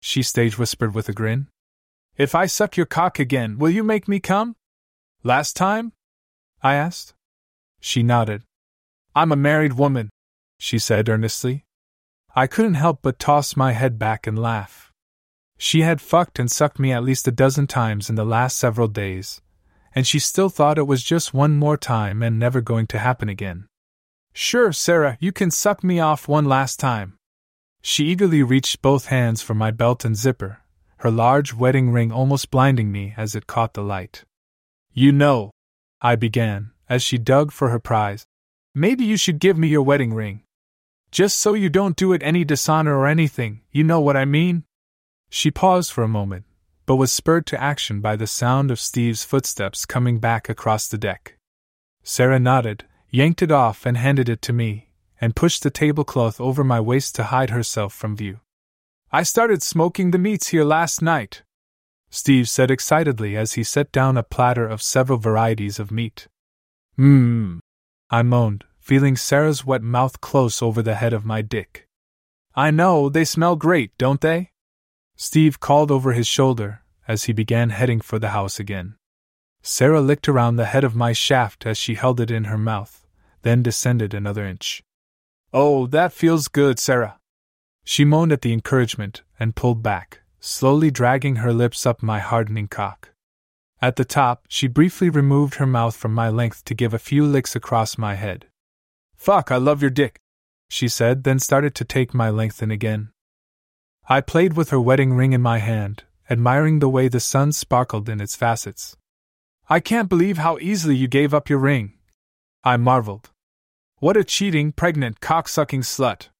she 0.00 0.22
stage 0.22 0.58
whispered 0.58 0.92
with 0.92 1.08
a 1.08 1.12
grin. 1.12 1.46
If 2.16 2.34
I 2.34 2.46
suck 2.46 2.76
your 2.76 2.84
cock 2.84 3.18
again, 3.18 3.58
will 3.58 3.70
you 3.70 3.84
make 3.84 4.08
me 4.08 4.18
come? 4.18 4.56
Last 5.22 5.56
time? 5.56 5.92
I 6.62 6.74
asked. 6.74 7.14
She 7.80 8.02
nodded. 8.02 8.42
I'm 9.14 9.32
a 9.32 9.36
married 9.36 9.74
woman, 9.74 10.10
she 10.58 10.78
said 10.78 11.08
earnestly. 11.08 11.64
I 12.34 12.46
couldn't 12.46 12.74
help 12.74 13.00
but 13.02 13.18
toss 13.18 13.56
my 13.56 13.72
head 13.72 13.98
back 13.98 14.26
and 14.26 14.38
laugh. 14.38 14.90
She 15.58 15.82
had 15.82 16.00
fucked 16.00 16.38
and 16.38 16.50
sucked 16.50 16.78
me 16.78 16.90
at 16.90 17.04
least 17.04 17.28
a 17.28 17.32
dozen 17.32 17.66
times 17.66 18.08
in 18.08 18.16
the 18.16 18.24
last 18.24 18.56
several 18.56 18.88
days, 18.88 19.42
and 19.94 20.06
she 20.06 20.18
still 20.18 20.48
thought 20.48 20.78
it 20.78 20.86
was 20.86 21.02
just 21.02 21.34
one 21.34 21.58
more 21.58 21.76
time 21.76 22.22
and 22.22 22.38
never 22.38 22.62
going 22.62 22.86
to 22.88 22.98
happen 22.98 23.28
again. 23.28 23.66
Sure, 24.32 24.72
Sarah, 24.72 25.18
you 25.20 25.30
can 25.30 25.50
suck 25.50 25.84
me 25.84 26.00
off 26.00 26.26
one 26.26 26.46
last 26.46 26.80
time. 26.80 27.18
She 27.82 28.06
eagerly 28.06 28.42
reached 28.42 28.80
both 28.80 29.06
hands 29.06 29.42
for 29.42 29.52
my 29.52 29.70
belt 29.70 30.04
and 30.04 30.16
zipper, 30.16 30.60
her 30.98 31.10
large 31.10 31.52
wedding 31.52 31.90
ring 31.90 32.10
almost 32.10 32.50
blinding 32.50 32.90
me 32.90 33.12
as 33.16 33.34
it 33.34 33.46
caught 33.46 33.74
the 33.74 33.82
light. 33.82 34.24
You 34.90 35.12
know, 35.12 35.50
I 36.00 36.16
began, 36.16 36.70
as 36.88 37.02
she 37.02 37.18
dug 37.18 37.52
for 37.52 37.68
her 37.68 37.78
prize. 37.78 38.24
Maybe 38.74 39.04
you 39.04 39.18
should 39.18 39.38
give 39.38 39.58
me 39.58 39.68
your 39.68 39.82
wedding 39.82 40.14
ring. 40.14 40.44
Just 41.12 41.38
so 41.38 41.52
you 41.52 41.68
don't 41.68 41.94
do 41.94 42.12
it 42.14 42.22
any 42.24 42.42
dishonor 42.42 42.96
or 42.96 43.06
anything, 43.06 43.60
you 43.70 43.84
know 43.84 44.00
what 44.00 44.16
I 44.16 44.24
mean? 44.24 44.64
She 45.28 45.50
paused 45.50 45.92
for 45.92 46.02
a 46.02 46.08
moment, 46.08 46.46
but 46.86 46.96
was 46.96 47.12
spurred 47.12 47.46
to 47.48 47.62
action 47.62 48.00
by 48.00 48.16
the 48.16 48.26
sound 48.26 48.70
of 48.70 48.80
Steve's 48.80 49.22
footsteps 49.22 49.84
coming 49.84 50.18
back 50.18 50.48
across 50.48 50.88
the 50.88 50.98
deck. 50.98 51.36
Sarah 52.02 52.40
nodded, 52.40 52.86
yanked 53.10 53.42
it 53.42 53.52
off, 53.52 53.84
and 53.84 53.96
handed 53.98 54.30
it 54.30 54.40
to 54.42 54.54
me, 54.54 54.88
and 55.20 55.36
pushed 55.36 55.62
the 55.62 55.70
tablecloth 55.70 56.40
over 56.40 56.64
my 56.64 56.80
waist 56.80 57.14
to 57.16 57.24
hide 57.24 57.50
herself 57.50 57.92
from 57.92 58.16
view. 58.16 58.40
I 59.12 59.22
started 59.22 59.62
smoking 59.62 60.10
the 60.10 60.18
meats 60.18 60.48
here 60.48 60.64
last 60.64 61.02
night, 61.02 61.42
Steve 62.14 62.46
said 62.46 62.70
excitedly 62.70 63.38
as 63.38 63.54
he 63.54 63.64
set 63.64 63.90
down 63.90 64.18
a 64.18 64.22
platter 64.22 64.66
of 64.66 64.82
several 64.82 65.18
varieties 65.18 65.78
of 65.78 65.90
meat. 65.90 66.28
Mmm, 66.98 67.60
I 68.10 68.22
moaned, 68.22 68.64
feeling 68.92 69.16
Sarah's 69.16 69.64
wet 69.64 69.80
mouth 69.80 70.20
close 70.20 70.60
over 70.60 70.82
the 70.82 70.96
head 70.96 71.14
of 71.14 71.24
my 71.24 71.40
dick. 71.40 71.88
I 72.54 72.70
know, 72.70 73.08
they 73.08 73.24
smell 73.24 73.56
great, 73.56 73.96
don't 73.96 74.20
they? 74.20 74.50
Steve 75.16 75.60
called 75.60 75.90
over 75.90 76.12
his 76.12 76.26
shoulder 76.26 76.82
as 77.08 77.24
he 77.24 77.32
began 77.32 77.70
heading 77.70 78.02
for 78.02 78.18
the 78.18 78.34
house 78.36 78.60
again. 78.60 78.96
Sarah 79.62 80.02
licked 80.02 80.28
around 80.28 80.56
the 80.56 80.66
head 80.66 80.84
of 80.84 80.94
my 80.94 81.14
shaft 81.14 81.64
as 81.64 81.78
she 81.78 81.94
held 81.94 82.20
it 82.20 82.30
in 82.30 82.44
her 82.44 82.58
mouth, 82.58 83.06
then 83.40 83.62
descended 83.62 84.12
another 84.12 84.44
inch. 84.44 84.82
Oh, 85.54 85.86
that 85.86 86.12
feels 86.12 86.48
good, 86.48 86.78
Sarah. 86.78 87.18
She 87.84 88.04
moaned 88.04 88.30
at 88.32 88.42
the 88.42 88.52
encouragement 88.52 89.22
and 89.40 89.56
pulled 89.56 89.82
back, 89.82 90.20
slowly 90.38 90.90
dragging 90.90 91.36
her 91.36 91.54
lips 91.54 91.86
up 91.86 92.02
my 92.02 92.18
hardening 92.18 92.68
cock. 92.68 93.08
At 93.80 93.96
the 93.96 94.04
top, 94.04 94.44
she 94.48 94.66
briefly 94.66 95.08
removed 95.08 95.54
her 95.54 95.66
mouth 95.66 95.96
from 95.96 96.12
my 96.12 96.28
length 96.28 96.62
to 96.66 96.74
give 96.74 96.92
a 96.92 96.98
few 96.98 97.24
licks 97.24 97.56
across 97.56 97.96
my 97.96 98.16
head. 98.16 98.48
Fuck, 99.22 99.52
I 99.52 99.56
love 99.56 99.80
your 99.80 99.90
dick, 99.92 100.18
she 100.68 100.88
said, 100.88 101.22
then 101.22 101.38
started 101.38 101.76
to 101.76 101.84
take 101.84 102.12
my 102.12 102.28
length 102.28 102.60
in 102.60 102.72
again. 102.72 103.12
I 104.08 104.20
played 104.20 104.54
with 104.54 104.70
her 104.70 104.80
wedding 104.80 105.14
ring 105.14 105.32
in 105.32 105.40
my 105.40 105.58
hand, 105.58 106.02
admiring 106.28 106.80
the 106.80 106.88
way 106.88 107.06
the 107.06 107.20
sun 107.20 107.52
sparkled 107.52 108.08
in 108.08 108.20
its 108.20 108.34
facets. 108.34 108.96
I 109.68 109.78
can't 109.78 110.08
believe 110.08 110.38
how 110.38 110.58
easily 110.58 110.96
you 110.96 111.06
gave 111.06 111.32
up 111.32 111.48
your 111.48 111.60
ring. 111.60 111.92
I 112.64 112.76
marveled. 112.78 113.30
What 114.00 114.16
a 114.16 114.24
cheating, 114.24 114.72
pregnant, 114.72 115.20
cocksucking 115.20 115.84
slut. 115.84 116.30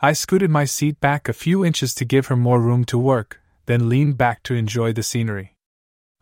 I 0.00 0.12
scooted 0.12 0.48
my 0.48 0.64
seat 0.64 1.00
back 1.00 1.28
a 1.28 1.32
few 1.32 1.64
inches 1.64 1.92
to 1.96 2.04
give 2.04 2.28
her 2.28 2.36
more 2.36 2.60
room 2.60 2.84
to 2.84 2.98
work, 2.98 3.40
then 3.66 3.88
leaned 3.88 4.16
back 4.16 4.44
to 4.44 4.54
enjoy 4.54 4.92
the 4.92 5.02
scenery. 5.02 5.56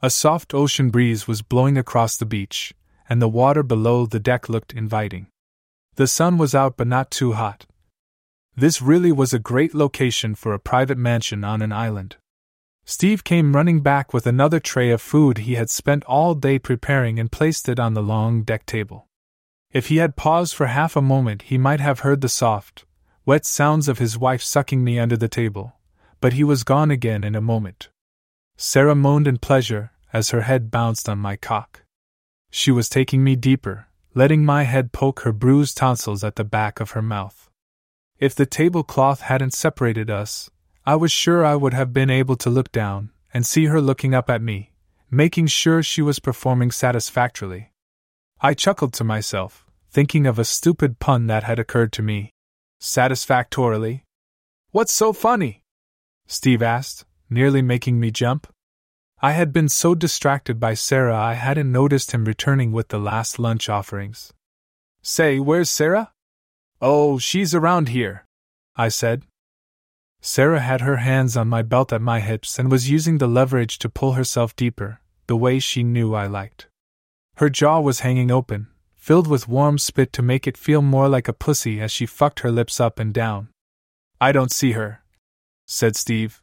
A 0.00 0.08
soft 0.08 0.54
ocean 0.54 0.88
breeze 0.88 1.28
was 1.28 1.42
blowing 1.42 1.76
across 1.76 2.16
the 2.16 2.24
beach, 2.24 2.72
and 3.06 3.20
the 3.20 3.28
water 3.28 3.62
below 3.62 4.06
the 4.06 4.18
deck 4.18 4.48
looked 4.48 4.72
inviting. 4.72 5.26
The 5.96 6.06
sun 6.06 6.38
was 6.38 6.54
out 6.54 6.76
but 6.76 6.86
not 6.86 7.10
too 7.10 7.32
hot, 7.32 7.66
this 8.60 8.82
really 8.82 9.10
was 9.10 9.32
a 9.32 9.38
great 9.38 9.74
location 9.74 10.34
for 10.34 10.52
a 10.52 10.58
private 10.58 10.98
mansion 10.98 11.44
on 11.44 11.62
an 11.62 11.72
island. 11.72 12.16
Steve 12.84 13.24
came 13.24 13.56
running 13.56 13.80
back 13.80 14.12
with 14.12 14.26
another 14.26 14.60
tray 14.60 14.90
of 14.90 15.00
food 15.00 15.38
he 15.38 15.54
had 15.54 15.70
spent 15.70 16.04
all 16.04 16.34
day 16.34 16.58
preparing 16.58 17.18
and 17.18 17.32
placed 17.32 17.70
it 17.70 17.78
on 17.78 17.94
the 17.94 18.02
long 18.02 18.42
deck 18.42 18.66
table. 18.66 19.06
If 19.72 19.86
he 19.86 19.96
had 19.96 20.14
paused 20.14 20.54
for 20.54 20.66
half 20.66 20.94
a 20.94 21.00
moment, 21.00 21.42
he 21.42 21.56
might 21.56 21.80
have 21.80 22.00
heard 22.00 22.20
the 22.20 22.28
soft, 22.28 22.84
wet 23.24 23.46
sounds 23.46 23.88
of 23.88 23.98
his 23.98 24.18
wife 24.18 24.42
sucking 24.42 24.84
me 24.84 24.98
under 24.98 25.16
the 25.16 25.28
table, 25.28 25.76
but 26.20 26.32
he 26.32 26.44
was 26.44 26.62
gone 26.62 26.90
again 26.90 27.24
in 27.24 27.34
a 27.34 27.40
moment. 27.40 27.88
Sarah 28.58 28.94
moaned 28.94 29.26
in 29.26 29.38
pleasure 29.38 29.92
as 30.12 30.30
her 30.30 30.42
head 30.42 30.70
bounced 30.70 31.08
on 31.08 31.18
my 31.18 31.36
cock. 31.36 31.84
She 32.50 32.70
was 32.70 32.90
taking 32.90 33.24
me 33.24 33.36
deeper, 33.36 33.86
letting 34.14 34.44
my 34.44 34.64
head 34.64 34.92
poke 34.92 35.20
her 35.20 35.32
bruised 35.32 35.76
tonsils 35.76 36.24
at 36.24 36.36
the 36.36 36.44
back 36.44 36.80
of 36.80 36.92
her 36.92 37.02
mouth. 37.02 37.48
If 38.18 38.34
the 38.34 38.46
tablecloth 38.46 39.20
hadn't 39.22 39.54
separated 39.54 40.10
us, 40.10 40.50
I 40.84 40.96
was 40.96 41.12
sure 41.12 41.44
I 41.44 41.54
would 41.54 41.74
have 41.74 41.92
been 41.92 42.10
able 42.10 42.36
to 42.36 42.50
look 42.50 42.72
down 42.72 43.10
and 43.32 43.46
see 43.46 43.66
her 43.66 43.80
looking 43.80 44.14
up 44.14 44.28
at 44.28 44.42
me, 44.42 44.72
making 45.10 45.46
sure 45.46 45.82
she 45.82 46.02
was 46.02 46.18
performing 46.18 46.70
satisfactorily. 46.70 47.70
I 48.40 48.54
chuckled 48.54 48.92
to 48.94 49.04
myself, 49.04 49.66
thinking 49.90 50.26
of 50.26 50.38
a 50.38 50.44
stupid 50.44 50.98
pun 50.98 51.26
that 51.28 51.44
had 51.44 51.58
occurred 51.58 51.92
to 51.92 52.02
me. 52.02 52.32
Satisfactorily? 52.80 54.04
What's 54.70 54.92
so 54.92 55.12
funny? 55.12 55.62
Steve 56.26 56.62
asked, 56.62 57.04
nearly 57.28 57.62
making 57.62 58.00
me 58.00 58.10
jump. 58.10 58.46
I 59.22 59.32
had 59.32 59.52
been 59.52 59.68
so 59.68 59.94
distracted 59.94 60.58
by 60.58 60.72
Sarah 60.72 61.16
I 61.16 61.34
hadn't 61.34 61.70
noticed 61.70 62.12
him 62.12 62.24
returning 62.24 62.72
with 62.72 62.88
the 62.88 62.98
last 62.98 63.38
lunch 63.38 63.68
offerings. 63.68 64.32
Say, 65.02 65.38
where's 65.38 65.68
Sarah? 65.68 66.12
Oh, 66.80 67.18
she's 67.18 67.54
around 67.54 67.90
here, 67.90 68.24
I 68.76 68.88
said. 68.88 69.24
Sarah 70.22 70.60
had 70.60 70.80
her 70.80 70.96
hands 70.96 71.36
on 71.36 71.48
my 71.48 71.60
belt 71.60 71.92
at 71.92 72.00
my 72.00 72.20
hips 72.20 72.58
and 72.58 72.70
was 72.70 72.88
using 72.88 73.18
the 73.18 73.26
leverage 73.26 73.78
to 73.80 73.90
pull 73.90 74.12
herself 74.12 74.56
deeper, 74.56 75.00
the 75.26 75.36
way 75.36 75.58
she 75.58 75.82
knew 75.82 76.14
I 76.14 76.26
liked. 76.26 76.68
Her 77.36 77.50
jaw 77.50 77.80
was 77.80 78.00
hanging 78.00 78.30
open, 78.30 78.68
filled 78.94 79.26
with 79.26 79.48
warm 79.48 79.76
spit 79.76 80.14
to 80.14 80.22
make 80.22 80.46
it 80.46 80.56
feel 80.56 80.80
more 80.80 81.10
like 81.10 81.28
a 81.28 81.34
pussy 81.34 81.78
as 81.78 81.92
she 81.92 82.06
fucked 82.06 82.40
her 82.40 82.50
lips 82.50 82.80
up 82.80 82.98
and 82.98 83.12
down. 83.12 83.48
I 84.18 84.32
don't 84.32 84.52
see 84.52 84.72
her, 84.72 85.02
said 85.66 85.94
Steve. 85.94 86.42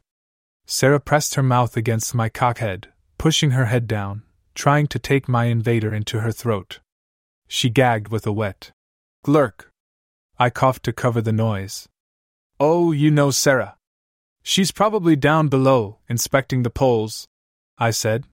Sarah 0.70 1.00
pressed 1.00 1.34
her 1.34 1.42
mouth 1.42 1.78
against 1.78 2.14
my 2.14 2.28
cockhead, 2.28 2.84
pushing 3.16 3.52
her 3.52 3.64
head 3.64 3.86
down, 3.86 4.22
trying 4.54 4.86
to 4.88 4.98
take 4.98 5.26
my 5.26 5.46
invader 5.46 5.94
into 5.94 6.20
her 6.20 6.30
throat. 6.30 6.80
She 7.48 7.70
gagged 7.70 8.08
with 8.08 8.26
a 8.26 8.32
wet 8.32 8.70
glurk. 9.24 9.70
I 10.38 10.50
coughed 10.50 10.84
to 10.84 10.92
cover 10.92 11.22
the 11.22 11.32
noise. 11.32 11.88
Oh, 12.60 12.92
you 12.92 13.10
know 13.10 13.30
Sarah. 13.30 13.76
She's 14.42 14.70
probably 14.70 15.16
down 15.16 15.48
below, 15.48 15.98
inspecting 16.06 16.62
the 16.62 16.70
poles, 16.70 17.26
I 17.78 17.90
said. 17.90 18.24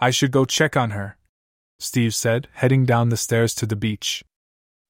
I 0.00 0.10
should 0.10 0.30
go 0.30 0.46
check 0.46 0.74
on 0.74 0.90
her, 0.90 1.18
Steve 1.78 2.14
said, 2.14 2.48
heading 2.54 2.86
down 2.86 3.10
the 3.10 3.16
stairs 3.16 3.54
to 3.56 3.66
the 3.66 3.76
beach. 3.76 4.24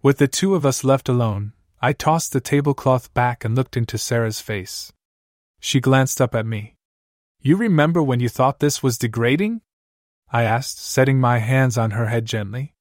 With 0.01 0.19
the 0.19 0.29
two 0.29 0.55
of 0.55 0.65
us 0.65 0.85
left 0.85 1.09
alone, 1.09 1.55
I 1.83 1.93
tossed 1.93 2.33
the 2.33 2.41
tablecloth 2.41 3.13
back 3.15 3.45
and 3.45 3.57
looked 3.57 3.77
into 3.77 3.99
Sarah's 3.99 4.41
face. 4.41 4.93
She 5.61 5.81
glanced 5.81 6.21
up 6.21 6.35
at 6.35 6.47
me. 6.47 6.75
You 7.41 7.57
remember 7.57 8.03
when 8.03 8.21
you 8.21 8.29
thought 8.29 8.59
this 8.59 8.83
was 8.83 8.99
degrading? 8.99 9.61
I 10.31 10.43
asked, 10.43 10.79
setting 10.79 11.21
my 11.21 11.39
hands 11.39 11.79
on 11.79 11.93
her 11.93 12.07
head 12.07 12.27
gently. 12.27 12.75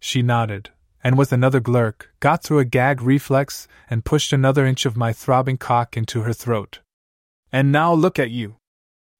She 0.00 0.22
nodded, 0.22 0.70
and 1.02 1.18
with 1.18 1.32
another 1.32 1.60
glurk, 1.60 2.06
got 2.20 2.42
through 2.42 2.60
a 2.60 2.64
gag 2.64 3.02
reflex 3.02 3.68
and 3.90 4.04
pushed 4.04 4.32
another 4.32 4.64
inch 4.64 4.86
of 4.86 4.96
my 4.96 5.12
throbbing 5.12 5.58
cock 5.58 5.96
into 5.96 6.22
her 6.22 6.32
throat. 6.32 6.80
And 7.52 7.72
now 7.72 7.92
look 7.92 8.18
at 8.18 8.30
you. 8.30 8.56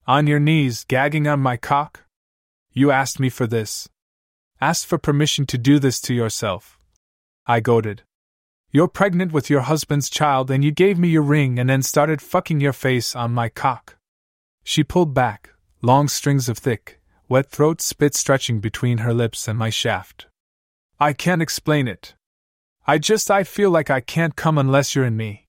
On 0.06 0.26
your 0.26 0.40
knees, 0.40 0.84
gagging 0.84 1.26
on 1.26 1.40
my 1.40 1.56
cock? 1.56 2.04
You 2.72 2.90
asked 2.90 3.20
me 3.20 3.28
for 3.28 3.46
this. 3.46 3.88
Asked 4.60 4.86
for 4.86 4.98
permission 4.98 5.46
to 5.46 5.58
do 5.58 5.78
this 5.78 6.00
to 6.02 6.14
yourself. 6.14 6.78
I 7.46 7.60
goaded. 7.60 8.02
You're 8.70 8.88
pregnant 8.88 9.32
with 9.32 9.48
your 9.48 9.62
husband's 9.62 10.10
child 10.10 10.50
and 10.50 10.62
you 10.62 10.70
gave 10.70 10.98
me 10.98 11.08
your 11.08 11.22
ring 11.22 11.58
and 11.58 11.70
then 11.70 11.82
started 11.82 12.20
fucking 12.20 12.60
your 12.60 12.74
face 12.74 13.16
on 13.16 13.32
my 13.32 13.48
cock. 13.48 13.96
She 14.62 14.84
pulled 14.84 15.14
back, 15.14 15.54
long 15.80 16.06
strings 16.06 16.50
of 16.50 16.58
thick, 16.58 17.00
wet 17.30 17.48
throat 17.48 17.80
spit 17.80 18.14
stretching 18.14 18.60
between 18.60 18.98
her 18.98 19.14
lips 19.14 19.48
and 19.48 19.58
my 19.58 19.70
shaft. 19.70 20.26
I 21.00 21.14
can't 21.14 21.40
explain 21.40 21.88
it. 21.88 22.14
I 22.86 22.98
just 22.98 23.30
I 23.30 23.42
feel 23.42 23.70
like 23.70 23.88
I 23.88 24.00
can't 24.00 24.36
come 24.36 24.58
unless 24.58 24.94
you're 24.94 25.06
in 25.06 25.16
me. 25.16 25.46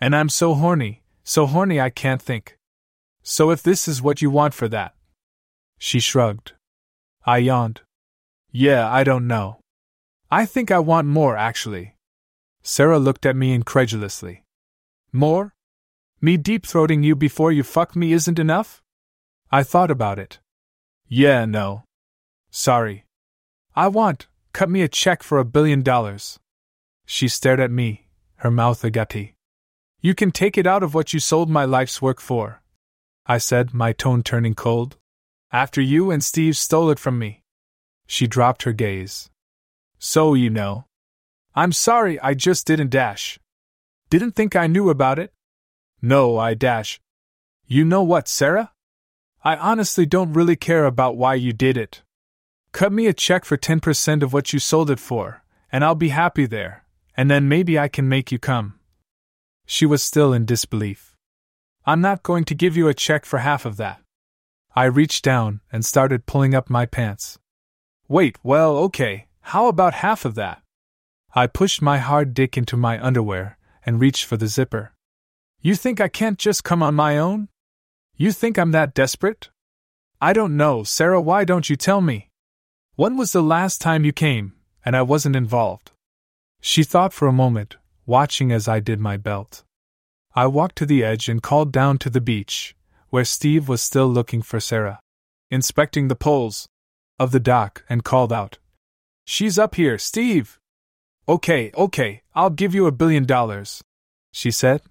And 0.00 0.14
I'm 0.14 0.28
so 0.28 0.54
horny, 0.54 1.02
so 1.24 1.46
horny 1.46 1.80
I 1.80 1.90
can't 1.90 2.22
think. 2.22 2.56
So 3.24 3.50
if 3.50 3.64
this 3.64 3.88
is 3.88 4.00
what 4.00 4.22
you 4.22 4.30
want 4.30 4.54
for 4.54 4.68
that. 4.68 4.94
She 5.78 5.98
shrugged. 5.98 6.52
I 7.26 7.38
yawned. 7.38 7.80
Yeah, 8.52 8.88
I 8.88 9.02
don't 9.02 9.26
know. 9.26 9.58
I 10.30 10.46
think 10.46 10.70
I 10.70 10.78
want 10.78 11.08
more, 11.08 11.36
actually. 11.36 11.93
Sarah 12.66 12.98
looked 12.98 13.26
at 13.26 13.36
me 13.36 13.52
incredulously. 13.52 14.44
More? 15.12 15.54
Me 16.20 16.38
deep 16.38 16.66
throating 16.66 17.04
you 17.04 17.14
before 17.14 17.52
you 17.52 17.62
fuck 17.62 17.94
me 17.94 18.12
isn't 18.12 18.38
enough? 18.38 18.82
I 19.52 19.62
thought 19.62 19.90
about 19.90 20.18
it. 20.18 20.40
Yeah, 21.06 21.44
no. 21.44 21.84
Sorry. 22.50 23.04
I 23.76 23.88
want, 23.88 24.28
cut 24.54 24.70
me 24.70 24.80
a 24.80 24.88
check 24.88 25.22
for 25.22 25.38
a 25.38 25.44
billion 25.44 25.82
dollars. 25.82 26.40
She 27.04 27.28
stared 27.28 27.60
at 27.60 27.70
me, 27.70 28.08
her 28.36 28.50
mouth 28.50 28.82
agape. 28.82 29.34
You 30.00 30.14
can 30.14 30.32
take 30.32 30.56
it 30.56 30.66
out 30.66 30.82
of 30.82 30.94
what 30.94 31.12
you 31.12 31.20
sold 31.20 31.50
my 31.50 31.66
life's 31.66 32.00
work 32.00 32.18
for. 32.18 32.62
I 33.26 33.36
said, 33.36 33.74
my 33.74 33.92
tone 33.92 34.22
turning 34.22 34.54
cold. 34.54 34.96
After 35.52 35.82
you 35.82 36.10
and 36.10 36.24
Steve 36.24 36.56
stole 36.56 36.90
it 36.90 36.98
from 36.98 37.18
me. 37.18 37.42
She 38.06 38.26
dropped 38.26 38.62
her 38.62 38.72
gaze. 38.72 39.28
So 39.98 40.32
you 40.32 40.48
know. 40.48 40.86
I'm 41.54 41.72
sorry, 41.72 42.18
I 42.20 42.34
just 42.34 42.66
didn't 42.66 42.90
dash. 42.90 43.38
Didn't 44.10 44.32
think 44.32 44.56
I 44.56 44.66
knew 44.66 44.90
about 44.90 45.20
it? 45.20 45.32
No, 46.02 46.36
I 46.36 46.54
dash. 46.54 47.00
You 47.66 47.84
know 47.84 48.02
what, 48.02 48.26
Sarah? 48.26 48.72
I 49.44 49.56
honestly 49.56 50.04
don't 50.04 50.32
really 50.32 50.56
care 50.56 50.84
about 50.84 51.16
why 51.16 51.34
you 51.34 51.52
did 51.52 51.76
it. 51.76 52.02
Cut 52.72 52.92
me 52.92 53.06
a 53.06 53.12
check 53.12 53.44
for 53.44 53.56
10% 53.56 54.22
of 54.22 54.32
what 54.32 54.52
you 54.52 54.58
sold 54.58 54.90
it 54.90 54.98
for, 54.98 55.44
and 55.70 55.84
I'll 55.84 55.94
be 55.94 56.08
happy 56.08 56.46
there, 56.46 56.84
and 57.16 57.30
then 57.30 57.48
maybe 57.48 57.78
I 57.78 57.86
can 57.86 58.08
make 58.08 58.32
you 58.32 58.38
come. 58.40 58.80
She 59.64 59.86
was 59.86 60.02
still 60.02 60.32
in 60.32 60.44
disbelief. 60.44 61.16
I'm 61.86 62.00
not 62.00 62.24
going 62.24 62.44
to 62.46 62.54
give 62.54 62.76
you 62.76 62.88
a 62.88 62.94
check 62.94 63.24
for 63.24 63.38
half 63.38 63.64
of 63.64 63.76
that. 63.76 64.00
I 64.74 64.86
reached 64.86 65.24
down 65.24 65.60
and 65.70 65.84
started 65.84 66.26
pulling 66.26 66.52
up 66.52 66.68
my 66.68 66.84
pants. 66.84 67.38
Wait, 68.08 68.38
well, 68.42 68.76
okay, 68.78 69.28
how 69.40 69.68
about 69.68 69.94
half 69.94 70.24
of 70.24 70.34
that? 70.34 70.63
I 71.36 71.48
pushed 71.48 71.82
my 71.82 71.98
hard 71.98 72.32
dick 72.32 72.56
into 72.56 72.76
my 72.76 73.04
underwear 73.04 73.58
and 73.84 73.98
reached 73.98 74.24
for 74.24 74.36
the 74.36 74.46
zipper. 74.46 74.92
You 75.60 75.74
think 75.74 76.00
I 76.00 76.06
can't 76.06 76.38
just 76.38 76.62
come 76.62 76.80
on 76.80 76.94
my 76.94 77.18
own? 77.18 77.48
You 78.16 78.30
think 78.30 78.56
I'm 78.56 78.70
that 78.70 78.94
desperate? 78.94 79.50
I 80.20 80.32
don't 80.32 80.56
know, 80.56 80.84
Sarah, 80.84 81.20
why 81.20 81.44
don't 81.44 81.68
you 81.68 81.74
tell 81.74 82.00
me? 82.00 82.30
When 82.94 83.16
was 83.16 83.32
the 83.32 83.42
last 83.42 83.80
time 83.80 84.04
you 84.04 84.12
came, 84.12 84.52
and 84.84 84.94
I 84.94 85.02
wasn't 85.02 85.34
involved? 85.34 85.90
She 86.60 86.84
thought 86.84 87.12
for 87.12 87.26
a 87.26 87.32
moment, 87.32 87.78
watching 88.06 88.52
as 88.52 88.68
I 88.68 88.78
did 88.78 89.00
my 89.00 89.16
belt. 89.16 89.64
I 90.36 90.46
walked 90.46 90.76
to 90.76 90.86
the 90.86 91.02
edge 91.02 91.28
and 91.28 91.42
called 91.42 91.72
down 91.72 91.98
to 91.98 92.10
the 92.10 92.20
beach, 92.20 92.76
where 93.10 93.24
Steve 93.24 93.68
was 93.68 93.82
still 93.82 94.06
looking 94.06 94.40
for 94.40 94.60
Sarah, 94.60 95.00
inspecting 95.50 96.06
the 96.06 96.14
poles 96.14 96.68
of 97.18 97.32
the 97.32 97.40
dock, 97.40 97.84
and 97.88 98.04
called 98.04 98.32
out, 98.32 98.58
She's 99.24 99.58
up 99.58 99.74
here, 99.74 99.98
Steve! 99.98 100.60
Okay, 101.26 101.70
okay, 101.74 102.22
I'll 102.34 102.50
give 102.50 102.74
you 102.74 102.86
a 102.86 102.92
billion 102.92 103.24
dollars, 103.24 103.82
she 104.32 104.50
said. 104.50 104.82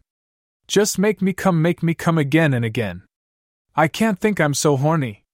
Just 0.68 0.98
make 0.98 1.22
me 1.22 1.32
come, 1.32 1.62
make 1.62 1.84
me 1.84 1.94
come 1.94 2.18
again 2.18 2.54
and 2.56 2.66
again. 2.66 3.04
I 3.75 3.88
can't 3.88 4.20
think 4.20 4.40
I'm 4.40 4.56
so 4.56 4.75
horny. 4.75 5.25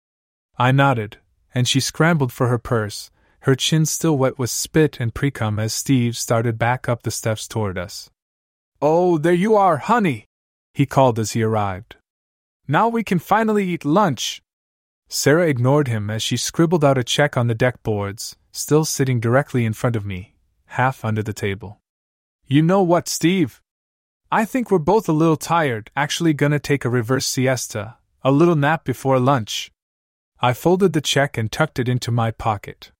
I 0.58 0.74
nodded, 0.74 1.18
and 1.56 1.68
she 1.68 1.80
scrambled 1.80 2.34
for 2.34 2.48
her 2.48 2.58
purse, 2.58 3.12
her 3.42 3.56
chin 3.56 3.86
still 3.86 4.18
wet 4.18 4.38
with 4.38 4.50
spit 4.50 5.00
and 5.00 5.14
precum 5.14 5.58
as 5.58 5.74
Steve 5.74 6.18
started 6.18 6.58
back 6.58 6.90
up 6.90 7.04
the 7.04 7.12
steps 7.12 7.48
toward 7.48 7.78
us. 7.78 8.10
Oh, 8.82 9.18
there 9.18 9.34
you 9.34 9.56
are, 9.56 9.78
honey! 9.78 10.26
he 10.74 10.86
called 10.86 11.18
as 11.18 11.32
he 11.32 11.44
arrived. 11.44 11.96
Now 12.68 12.90
we 12.90 13.04
can 13.04 13.20
finally 13.20 13.68
eat 13.70 13.86
lunch! 13.86 14.42
Sarah 15.08 15.48
ignored 15.48 15.88
him 15.88 16.10
as 16.10 16.22
she 16.22 16.36
scribbled 16.36 16.84
out 16.84 16.98
a 16.98 17.04
check 17.04 17.38
on 17.38 17.48
the 17.48 17.56
deck 17.56 17.82
boards, 17.84 18.36
still 18.52 18.84
sitting 18.84 19.22
directly 19.22 19.64
in 19.66 19.74
front 19.74 19.96
of 19.96 20.06
me, 20.06 20.36
half 20.70 21.04
under 21.04 21.24
the 21.24 21.34
table. 21.34 21.80
You 22.48 22.62
know 22.62 22.82
what, 22.82 23.08
Steve? 23.08 23.62
I 24.32 24.46
think 24.46 24.70
we're 24.70 24.80
both 24.80 25.10
a 25.10 25.14
little 25.14 25.38
tired, 25.38 25.92
actually 25.96 26.34
gonna 26.34 26.60
take 26.60 26.86
a 26.86 26.90
reverse 26.90 27.26
siesta, 27.26 27.98
a 28.24 28.32
little 28.32 28.56
nap 28.56 28.84
before 28.84 29.20
lunch. 29.20 29.72
I 30.42 30.54
folded 30.54 30.94
the 30.94 31.02
check 31.02 31.38
and 31.38 31.52
tucked 31.52 31.80
it 31.80 31.90
into 31.90 32.12
my 32.12 32.32
pocket. 32.32 32.92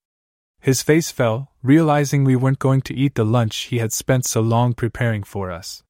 His 0.60 0.82
face 0.82 1.10
fell, 1.10 1.52
realizing 1.62 2.22
we 2.24 2.36
weren't 2.36 2.58
going 2.58 2.82
to 2.82 2.94
eat 2.94 3.14
the 3.14 3.24
lunch 3.24 3.56
he 3.70 3.78
had 3.78 3.92
spent 3.92 4.26
so 4.26 4.40
long 4.40 4.74
preparing 4.74 5.22
for 5.22 5.50
us. 5.50 5.82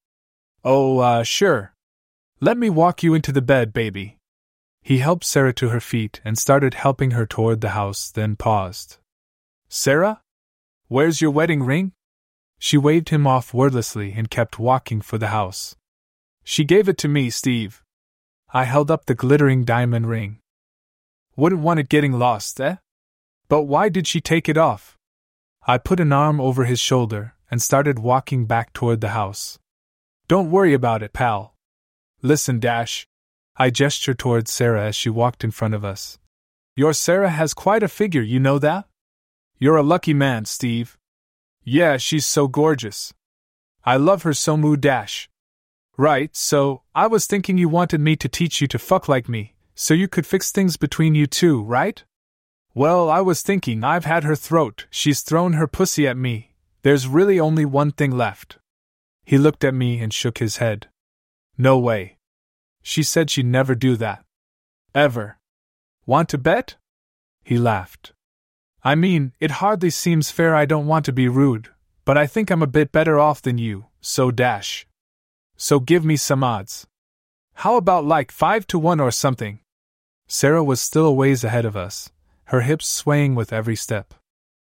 Oh, 0.64 0.98
uh, 0.98 1.24
sure. 1.24 1.74
Let 2.40 2.56
me 2.56 2.70
walk 2.70 3.02
you 3.02 3.14
into 3.14 3.32
the 3.32 3.42
bed, 3.42 3.72
baby. 3.72 4.16
He 4.82 4.98
helped 4.98 5.24
Sarah 5.24 5.52
to 5.54 5.70
her 5.70 5.80
feet 5.80 6.20
and 6.24 6.38
started 6.38 6.74
helping 6.74 7.10
her 7.12 7.26
toward 7.26 7.60
the 7.60 7.70
house, 7.70 8.10
then 8.10 8.36
paused. 8.36 8.98
Sarah? 9.68 10.20
Where's 10.90 11.20
your 11.20 11.30
wedding 11.30 11.62
ring? 11.62 11.92
She 12.58 12.76
waved 12.76 13.10
him 13.10 13.24
off 13.24 13.54
wordlessly 13.54 14.12
and 14.16 14.28
kept 14.28 14.58
walking 14.58 15.00
for 15.00 15.18
the 15.18 15.28
house. 15.28 15.76
She 16.42 16.64
gave 16.64 16.88
it 16.88 16.98
to 16.98 17.06
me, 17.06 17.30
Steve. 17.30 17.84
I 18.52 18.64
held 18.64 18.90
up 18.90 19.06
the 19.06 19.14
glittering 19.14 19.64
diamond 19.64 20.08
ring. 20.08 20.40
Wouldn't 21.36 21.60
want 21.60 21.78
it 21.78 21.88
getting 21.88 22.14
lost, 22.14 22.60
eh? 22.60 22.78
But 23.48 23.62
why 23.62 23.88
did 23.88 24.08
she 24.08 24.20
take 24.20 24.48
it 24.48 24.56
off? 24.56 24.98
I 25.64 25.78
put 25.78 26.00
an 26.00 26.12
arm 26.12 26.40
over 26.40 26.64
his 26.64 26.80
shoulder 26.80 27.34
and 27.52 27.62
started 27.62 28.00
walking 28.00 28.46
back 28.46 28.72
toward 28.72 29.00
the 29.00 29.10
house. 29.10 29.60
Don't 30.26 30.50
worry 30.50 30.74
about 30.74 31.04
it, 31.04 31.12
pal. 31.12 31.54
Listen, 32.20 32.58
Dash. 32.58 33.06
I 33.54 33.70
gestured 33.70 34.18
toward 34.18 34.48
Sarah 34.48 34.86
as 34.86 34.96
she 34.96 35.08
walked 35.08 35.44
in 35.44 35.52
front 35.52 35.74
of 35.74 35.84
us. 35.84 36.18
Your 36.74 36.92
Sarah 36.92 37.30
has 37.30 37.54
quite 37.54 37.84
a 37.84 37.88
figure, 37.88 38.22
you 38.22 38.40
know 38.40 38.58
that? 38.58 38.86
You're 39.62 39.76
a 39.76 39.82
lucky 39.82 40.14
man, 40.14 40.46
Steve. 40.46 40.96
Yeah, 41.62 41.98
she's 41.98 42.24
so 42.24 42.48
gorgeous. 42.48 43.12
I 43.84 43.98
love 43.98 44.22
her 44.22 44.32
so 44.32 44.56
moo 44.56 44.78
dash. 44.78 45.28
Right, 45.98 46.34
so, 46.34 46.80
I 46.94 47.06
was 47.06 47.26
thinking 47.26 47.58
you 47.58 47.68
wanted 47.68 48.00
me 48.00 48.16
to 48.16 48.28
teach 48.28 48.62
you 48.62 48.66
to 48.68 48.78
fuck 48.78 49.06
like 49.06 49.28
me, 49.28 49.54
so 49.74 49.92
you 49.92 50.08
could 50.08 50.26
fix 50.26 50.50
things 50.50 50.78
between 50.78 51.14
you 51.14 51.26
two, 51.26 51.62
right? 51.62 52.02
Well, 52.72 53.10
I 53.10 53.20
was 53.20 53.42
thinking 53.42 53.84
I've 53.84 54.06
had 54.06 54.24
her 54.24 54.34
throat, 54.34 54.86
she's 54.88 55.20
thrown 55.20 55.52
her 55.52 55.66
pussy 55.66 56.08
at 56.08 56.16
me, 56.16 56.54
there's 56.80 57.06
really 57.06 57.38
only 57.38 57.66
one 57.66 57.90
thing 57.90 58.12
left. 58.12 58.56
He 59.26 59.36
looked 59.36 59.62
at 59.62 59.74
me 59.74 60.00
and 60.00 60.10
shook 60.10 60.38
his 60.38 60.56
head. 60.56 60.88
No 61.58 61.78
way. 61.78 62.16
She 62.80 63.02
said 63.02 63.28
she'd 63.28 63.44
never 63.44 63.74
do 63.74 63.94
that. 63.96 64.24
Ever. 64.94 65.38
Want 66.06 66.30
to 66.30 66.38
bet? 66.38 66.76
He 67.44 67.58
laughed. 67.58 68.14
I 68.82 68.94
mean, 68.94 69.32
it 69.40 69.50
hardly 69.62 69.90
seems 69.90 70.30
fair, 70.30 70.54
I 70.54 70.64
don't 70.64 70.86
want 70.86 71.04
to 71.04 71.12
be 71.12 71.28
rude, 71.28 71.68
but 72.04 72.16
I 72.16 72.26
think 72.26 72.50
I'm 72.50 72.62
a 72.62 72.66
bit 72.66 72.92
better 72.92 73.18
off 73.18 73.42
than 73.42 73.58
you, 73.58 73.86
so 74.00 74.30
dash. 74.30 74.86
So 75.56 75.80
give 75.80 76.04
me 76.04 76.16
some 76.16 76.42
odds. 76.42 76.86
How 77.54 77.76
about 77.76 78.06
like 78.06 78.32
5 78.32 78.66
to 78.68 78.78
1 78.78 79.00
or 79.00 79.10
something? 79.10 79.60
Sarah 80.26 80.64
was 80.64 80.80
still 80.80 81.06
a 81.06 81.12
ways 81.12 81.44
ahead 81.44 81.66
of 81.66 81.76
us, 81.76 82.10
her 82.44 82.62
hips 82.62 82.86
swaying 82.86 83.34
with 83.34 83.52
every 83.52 83.76
step. 83.76 84.14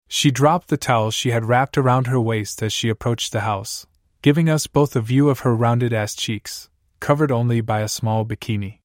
She 0.10 0.32
dropped 0.32 0.68
the 0.68 0.78
towel 0.78 1.10
she 1.10 1.32
had 1.32 1.46
wrapped 1.46 1.78
around 1.78 2.08
her 2.08 2.20
waist 2.20 2.62
as 2.62 2.74
she 2.74 2.89
approached 2.89 3.32
the 3.32 3.42
house, 3.42 3.88
giving 4.22 4.50
us 4.50 4.68
both 4.68 4.96
a 4.96 5.02
view 5.02 5.30
of 5.30 5.39
her 5.39 5.56
rounded 5.56 5.94
ass 5.94 6.13
cheeks, 6.13 6.70
covered 7.00 7.32
only 7.32 7.62
by 7.62 7.80
a 7.80 7.88
small 7.88 8.26
bikini. 8.26 8.80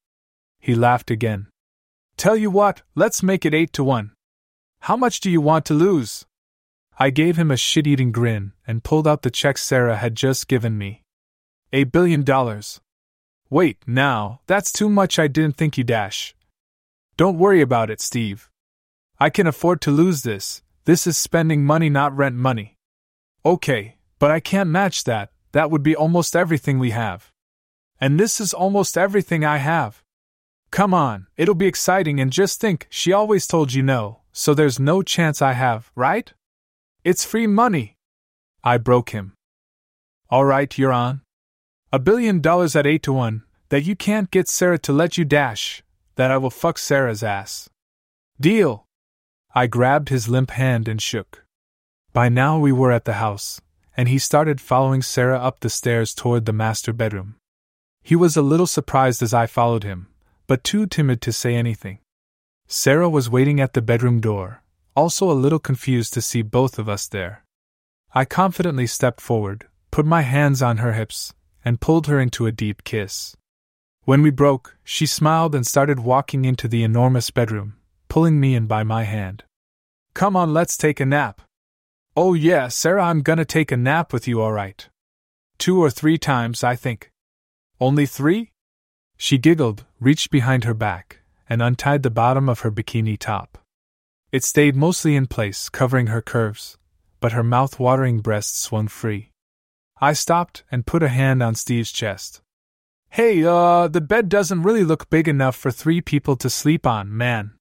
He 0.61 0.77
laughed 0.77 1.11
again. 1.11 1.49
Tell 2.17 2.37
you 2.37 2.51
what, 2.51 2.83
let's 2.95 3.23
make 3.23 3.45
it 3.45 3.55
8 3.55 3.73
to 3.73 3.85
1. 3.85 4.13
How 4.81 4.97
much 4.97 5.21
do 5.21 5.31
you 5.31 5.41
want 5.41 5.64
to 5.67 5.75
lose? 5.75 6.25
I 6.99 7.11
gave 7.11 7.37
him 7.37 7.51
a 7.51 7.57
shit 7.57 7.87
eating 7.87 8.12
grin 8.12 8.53
and 8.67 8.83
pulled 8.83 9.07
out 9.07 9.23
the 9.23 9.31
check 9.31 9.59
Sarah 9.59 9.97
had 9.97 10.14
just 10.14 10.49
given 10.49 10.77
me. 10.77 11.03
A 11.73 11.85
billion 11.85 12.23
dollars. 12.23 12.81
Wait, 13.51 13.79
now, 13.87 14.41
that's 14.47 14.73
too 14.73 14.88
much. 14.88 15.19
I 15.19 15.27
didn't 15.29 15.57
think 15.57 15.79
you 15.79 15.85
dash. 15.85 16.35
Don't 17.17 17.38
worry 17.38 17.61
about 17.61 17.91
it, 17.91 18.01
Steve. 18.01 18.51
I 19.21 19.31
can 19.31 19.47
afford 19.47 19.81
to 19.83 19.91
lose 19.91 20.23
this. 20.23 20.62
This 20.85 21.07
is 21.07 21.17
spending 21.17 21.64
money, 21.64 21.88
not 21.88 22.17
rent 22.17 22.37
money. 22.37 22.77
Okay, 23.45 23.97
but 24.19 24.31
I 24.31 24.41
can't 24.41 24.71
match 24.71 25.05
that. 25.05 25.31
That 25.53 25.71
would 25.71 25.83
be 25.83 25.97
almost 25.97 26.37
everything 26.37 26.79
we 26.79 26.91
have. 26.91 27.31
And 28.01 28.19
this 28.19 28.41
is 28.41 28.55
almost 28.55 28.97
everything 28.97 29.45
I 29.45 29.59
have. 29.59 30.03
Come 30.71 30.93
on, 30.93 31.27
it'll 31.37 31.55
be 31.55 31.67
exciting, 31.67 32.21
and 32.21 32.31
just 32.31 32.61
think, 32.61 32.87
she 32.91 33.12
always 33.12 33.47
told 33.47 33.73
you 33.73 33.83
no, 33.83 34.21
so 34.33 34.55
there's 34.55 34.79
no 34.79 35.03
chance 35.03 35.43
I 35.43 35.53
have, 35.53 35.91
right? 35.95 36.33
It's 37.05 37.25
free 37.25 37.47
money. 37.47 37.97
I 38.62 38.79
broke 38.79 39.11
him. 39.11 39.35
All 40.31 40.45
right, 40.45 40.77
you're 40.77 40.93
on. 40.93 41.23
A 41.93 41.99
billion 41.99 42.41
dollars 42.41 42.77
at 42.77 42.87
8 42.87 43.03
to 43.05 43.12
1, 43.12 43.45
that 43.71 43.85
you 43.85 43.97
can't 43.97 44.31
get 44.31 44.49
Sarah 44.49 44.79
to 44.79 44.93
let 44.93 45.17
you 45.17 45.25
dash, 45.25 45.83
that 46.17 46.31
I 46.31 46.37
will 46.37 46.51
fuck 46.51 46.79
Sarah's 46.79 47.23
ass. 47.23 47.71
Deal! 48.41 48.85
I 49.55 49.67
grabbed 49.67 50.11
his 50.11 50.29
limp 50.29 50.51
hand 50.51 50.87
and 50.87 51.01
shook. 51.01 51.45
By 52.12 52.29
now 52.29 52.59
we 52.59 52.73
were 52.73 52.93
at 52.93 53.05
the 53.05 53.14
house, 53.14 53.61
and 53.97 54.09
he 54.09 54.19
started 54.19 54.61
following 54.61 55.03
Sarah 55.03 55.38
up 55.38 55.61
the 55.61 55.71
stairs 55.71 56.14
toward 56.14 56.45
the 56.45 56.53
master 56.53 56.93
bedroom. 56.93 57.37
He 58.03 58.14
was 58.14 58.37
a 58.37 58.43
little 58.43 58.67
surprised 58.67 59.23
as 59.23 59.35
I 59.35 59.47
followed 59.47 59.85
him, 59.85 60.09
but 60.47 60.64
too 60.64 60.87
timid 60.87 61.21
to 61.23 61.33
say 61.33 61.55
anything. 61.55 61.99
Sarah 62.71 63.09
was 63.09 63.31
waiting 63.31 63.61
at 63.61 63.73
the 63.73 63.81
bedroom 63.81 64.21
door, 64.21 64.63
also 64.95 65.31
a 65.31 65.33
little 65.33 65.59
confused 65.59 66.13
to 66.13 66.21
see 66.21 66.43
both 66.43 66.79
of 66.79 66.87
us 66.87 67.09
there. 67.09 67.43
I 68.15 68.27
confidently 68.27 68.87
stepped 68.87 69.23
forward, 69.23 69.67
put 69.91 70.05
my 70.05 70.21
hands 70.21 70.61
on 70.61 70.77
her 70.77 70.93
hips, 70.93 71.33
and 71.65 71.81
pulled 71.81 72.09
her 72.09 72.21
into 72.21 72.45
a 72.45 72.53
deep 72.53 72.85
kiss. 72.85 73.35
When 74.05 74.21
we 74.21 74.31
broke, 74.31 74.77
she 74.85 75.07
smiled 75.07 75.55
and 75.55 75.67
started 75.67 76.01
walking 76.01 76.45
into 76.45 76.69
the 76.69 76.83
enormous 76.85 77.31
bedroom, 77.31 77.77
pulling 78.09 78.39
me 78.39 78.55
in 78.55 78.67
by 78.67 78.83
my 78.85 79.05
hand. 79.05 79.45
Come 80.13 80.37
on, 80.37 80.53
let's 80.53 80.77
take 80.77 81.01
a 81.01 81.07
nap. 81.07 81.41
Oh, 82.15 82.35
yeah, 82.35 82.69
Sarah, 82.69 83.05
I'm 83.05 83.23
gonna 83.23 83.47
take 83.47 83.73
a 83.73 83.79
nap 83.79 84.13
with 84.13 84.29
you, 84.29 84.43
alright. 84.43 84.91
Two 85.57 85.83
or 85.83 85.89
three 85.89 86.19
times, 86.19 86.63
I 86.63 86.77
think. 86.77 87.11
Only 87.81 88.05
three? 88.05 88.53
She 89.17 89.39
giggled, 89.39 89.87
reached 90.01 90.31
behind 90.31 90.65
her 90.65 90.75
back, 90.75 91.18
and 91.49 91.63
untied 91.63 92.03
the 92.03 92.11
bottom 92.11 92.49
of 92.49 92.61
her 92.61 92.71
bikini 92.71 93.19
top. 93.19 93.59
It 94.31 94.45
stayed 94.45 94.77
mostly 94.77 95.17
in 95.17 95.27
place, 95.27 95.69
covering 95.69 96.09
her 96.09 96.21
curves, 96.21 96.77
but 97.21 97.33
her 97.33 97.43
mouth 97.43 97.81
watering 97.81 98.21
breasts 98.21 98.59
swung 98.59 98.89
free. 98.89 99.31
I 100.01 100.13
stopped 100.13 100.65
and 100.71 100.87
put 100.87 101.03
a 101.03 101.09
hand 101.09 101.43
on 101.43 101.55
Steve's 101.55 101.91
chest. 101.91 102.43
Hey, 103.11 103.43
uh, 103.43 103.89
the 103.89 104.03
bed 104.03 104.29
doesn't 104.29 104.63
really 104.63 104.85
look 104.85 105.09
big 105.09 105.27
enough 105.27 105.57
for 105.57 105.71
three 105.71 106.01
people 106.01 106.37
to 106.37 106.51
sleep 106.51 106.87
on, 106.87 107.17
man. 107.17 107.53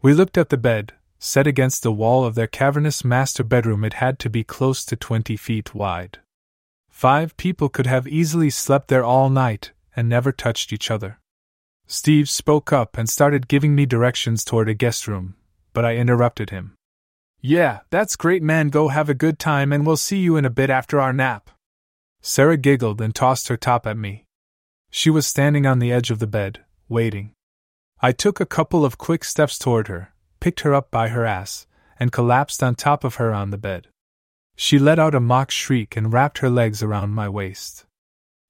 We 0.00 0.14
looked 0.14 0.38
at 0.38 0.48
the 0.48 0.56
bed, 0.56 0.92
set 1.18 1.46
against 1.46 1.82
the 1.82 1.92
wall 1.92 2.24
of 2.24 2.36
their 2.36 2.46
cavernous 2.46 3.04
master 3.04 3.42
bedroom. 3.42 3.84
It 3.84 3.94
had 3.94 4.18
to 4.20 4.30
be 4.30 4.44
close 4.44 4.84
to 4.84 4.94
twenty 4.94 5.36
feet 5.36 5.74
wide. 5.74 6.20
Five 6.88 7.36
people 7.36 7.68
could 7.68 7.86
have 7.86 8.06
easily 8.06 8.48
slept 8.48 8.88
there 8.88 9.04
all 9.04 9.28
night 9.28 9.72
and 9.96 10.08
never 10.08 10.30
touched 10.30 10.72
each 10.72 10.90
other. 10.90 11.18
Steve 11.86 12.28
spoke 12.28 12.72
up 12.72 12.98
and 12.98 13.08
started 13.08 13.48
giving 13.48 13.74
me 13.74 13.86
directions 13.86 14.44
toward 14.44 14.68
a 14.68 14.74
guest 14.74 15.06
room, 15.06 15.36
but 15.72 15.84
I 15.84 15.96
interrupted 15.96 16.50
him. 16.50 16.74
Yeah, 17.40 17.80
that's 17.90 18.16
great, 18.16 18.42
man. 18.42 18.68
Go 18.70 18.88
have 18.88 19.08
a 19.08 19.14
good 19.14 19.38
time, 19.38 19.72
and 19.72 19.86
we'll 19.86 19.96
see 19.96 20.18
you 20.18 20.36
in 20.36 20.44
a 20.44 20.50
bit 20.50 20.68
after 20.68 21.00
our 21.00 21.12
nap. 21.12 21.50
Sarah 22.20 22.56
giggled 22.56 23.00
and 23.00 23.14
tossed 23.14 23.46
her 23.48 23.56
top 23.56 23.86
at 23.86 23.96
me. 23.96 24.24
She 24.90 25.10
was 25.10 25.26
standing 25.26 25.64
on 25.64 25.78
the 25.78 25.92
edge 25.92 26.10
of 26.10 26.18
the 26.18 26.26
bed, 26.26 26.64
waiting. 26.88 27.32
I 28.00 28.10
took 28.10 28.40
a 28.40 28.46
couple 28.46 28.84
of 28.84 28.98
quick 28.98 29.22
steps 29.22 29.58
toward 29.58 29.86
her, 29.88 30.12
picked 30.40 30.60
her 30.60 30.74
up 30.74 30.90
by 30.90 31.08
her 31.08 31.24
ass, 31.24 31.66
and 32.00 32.10
collapsed 32.10 32.62
on 32.62 32.74
top 32.74 33.04
of 33.04 33.16
her 33.16 33.32
on 33.32 33.50
the 33.50 33.58
bed. 33.58 33.86
She 34.56 34.78
let 34.78 34.98
out 34.98 35.14
a 35.14 35.20
mock 35.20 35.50
shriek 35.50 35.96
and 35.96 36.12
wrapped 36.12 36.38
her 36.38 36.50
legs 36.50 36.82
around 36.82 37.10
my 37.10 37.28
waist. 37.28 37.84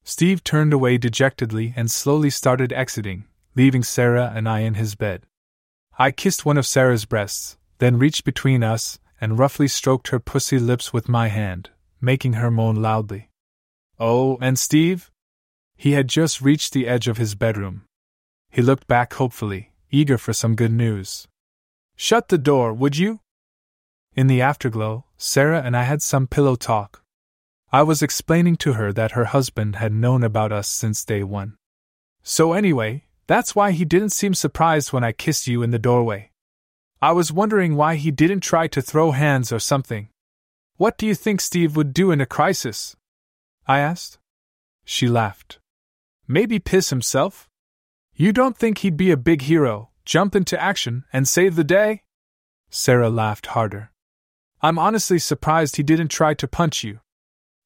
Steve 0.09 0.45
turned 0.45 0.73
away 0.73 0.97
dejectedly 0.97 1.75
and 1.75 1.91
slowly 1.91 2.31
started 2.31 2.73
exiting, 2.73 3.25
leaving 3.57 3.83
Sarah 3.83 4.33
and 4.37 4.49
I 4.49 4.61
in 4.61 4.75
his 4.75 4.95
bed. 4.95 5.27
I 5.99 6.13
kissed 6.13 6.47
one 6.47 6.57
of 6.57 6.65
Sarah's 6.65 7.05
breasts, 7.05 7.59
then 7.79 7.99
reached 7.99 8.25
between 8.25 8.63
us 8.63 9.01
and 9.21 9.37
roughly 9.37 9.67
stroked 9.67 10.09
her 10.09 10.21
pussy 10.21 10.61
lips 10.61 10.93
with 10.93 11.09
my 11.09 11.27
hand, 11.27 11.71
making 12.01 12.35
her 12.35 12.53
moan 12.53 12.77
loudly. 12.77 13.31
Oh, 13.99 14.39
and 14.41 14.57
Steve? 14.57 15.11
He 15.77 15.93
had 15.93 16.07
just 16.07 16.41
reached 16.41 16.73
the 16.73 16.87
edge 16.87 17.09
of 17.09 17.17
his 17.17 17.35
bedroom. 17.35 17.83
He 18.49 18.63
looked 18.63 18.87
back 18.87 19.15
hopefully, 19.15 19.73
eager 19.91 20.19
for 20.19 20.33
some 20.33 20.55
good 20.55 20.73
news. 20.73 21.27
Shut 21.97 22.29
the 22.29 22.39
door, 22.39 22.73
would 22.73 22.97
you? 22.97 23.21
In 24.15 24.29
the 24.29 24.41
afterglow, 24.41 25.07
Sarah 25.17 25.63
and 25.63 25.77
I 25.77 25.83
had 25.83 26.01
some 26.01 26.29
pillow 26.29 26.55
talk. 26.55 27.03
I 27.73 27.83
was 27.83 28.03
explaining 28.03 28.57
to 28.59 28.75
her 28.75 28.93
that 28.93 29.13
her 29.13 29.27
husband 29.27 29.77
had 29.77 29.93
known 29.93 30.23
about 30.23 30.53
us 30.53 30.69
since 30.69 31.05
day 31.05 31.23
one. 31.23 31.57
So, 32.23 32.53
anyway, 32.53 33.05
that's 33.27 33.57
why 33.57 33.73
he 33.73 33.85
didn't 33.85 34.13
seem 34.13 34.35
surprised 34.35 34.93
when 34.93 35.03
I 35.03 35.13
kissed 35.13 35.47
you 35.47 35.63
in 35.63 35.71
the 35.71 35.79
doorway. 35.79 36.31
I 37.03 37.13
was 37.13 37.33
wondering 37.33 37.77
why 37.77 37.97
he 37.97 38.11
didn't 38.11 38.41
try 38.41 38.69
to 38.69 38.81
throw 38.81 39.11
hands 39.11 39.53
or 39.53 39.59
something. 39.59 40.09
What 40.77 40.97
do 40.97 41.07
you 41.07 41.15
think 41.15 41.41
Steve 41.41 41.77
would 41.77 41.93
do 41.93 42.11
in 42.11 42.21
a 42.21 42.27
crisis? 42.27 42.97
I 43.67 43.81
asked. 43.81 44.19
She 44.85 45.09
laughed. 45.09 45.59
Maybe 46.29 46.59
piss 46.59 46.91
himself? 46.91 47.49
You 48.15 48.33
don't 48.33 48.57
think 48.57 48.79
he'd 48.79 48.97
be 48.97 49.11
a 49.11 49.17
big 49.17 49.43
hero, 49.43 49.91
jump 50.05 50.37
into 50.37 50.61
action, 50.61 51.05
and 51.13 51.27
save 51.27 51.57
the 51.57 51.65
day? 51.65 52.03
Sarah 52.71 53.11
laughed 53.11 53.47
harder. 53.47 53.91
I'm 54.63 54.79
honestly 54.79 55.19
surprised 55.19 55.77
he 55.77 55.83
didn't 55.83 56.09
try 56.09 56.35
to 56.35 56.49
punch 56.49 56.85
you. 56.85 57.01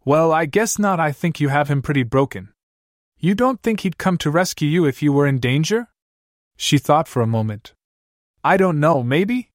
Well, 0.04 0.32
I 0.32 0.46
guess 0.46 0.78
not. 0.78 0.98
I 0.98 1.12
think 1.12 1.40
you 1.40 1.48
have 1.48 1.68
him 1.68 1.82
pretty 1.82 2.02
broken. 2.02 2.52
You 3.18 3.34
don't 3.34 3.62
think 3.62 3.80
he'd 3.80 3.98
come 3.98 4.16
to 4.18 4.30
rescue 4.30 4.68
you 4.68 4.86
if 4.86 5.02
you 5.02 5.12
were 5.12 5.26
in 5.26 5.38
danger? 5.38 5.88
She 6.56 6.78
thought 6.78 7.06
for 7.06 7.20
a 7.20 7.26
moment. 7.26 7.74
I 8.42 8.56
don't 8.56 8.80
know, 8.80 9.02
maybe? 9.02 9.50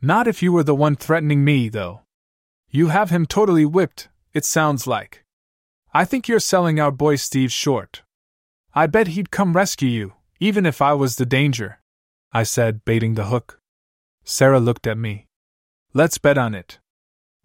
Not 0.00 0.26
if 0.26 0.42
you 0.42 0.52
were 0.52 0.62
the 0.62 0.74
one 0.74 0.96
threatening 0.96 1.44
me, 1.44 1.68
though. 1.68 2.00
You 2.70 2.88
have 2.88 3.10
him 3.10 3.26
totally 3.26 3.66
whipped, 3.66 4.08
it 4.32 4.44
sounds 4.44 4.86
like. 4.86 5.22
I 5.92 6.04
think 6.04 6.26
you're 6.26 6.40
selling 6.40 6.80
our 6.80 6.90
boy 6.90 7.16
Steve 7.16 7.52
short. 7.52 8.02
I 8.74 8.86
bet 8.86 9.08
he'd 9.08 9.30
come 9.30 9.52
rescue 9.54 9.88
you, 9.88 10.14
even 10.40 10.66
if 10.66 10.82
I 10.82 10.94
was 10.94 11.16
the 11.16 11.26
danger. 11.26 11.78
I 12.32 12.42
said, 12.42 12.84
baiting 12.84 13.14
the 13.14 13.26
hook. 13.26 13.60
Sarah 14.24 14.60
looked 14.60 14.86
at 14.86 14.98
me. 14.98 15.26
Let's 15.92 16.18
bet 16.18 16.36
on 16.36 16.54
it. 16.54 16.78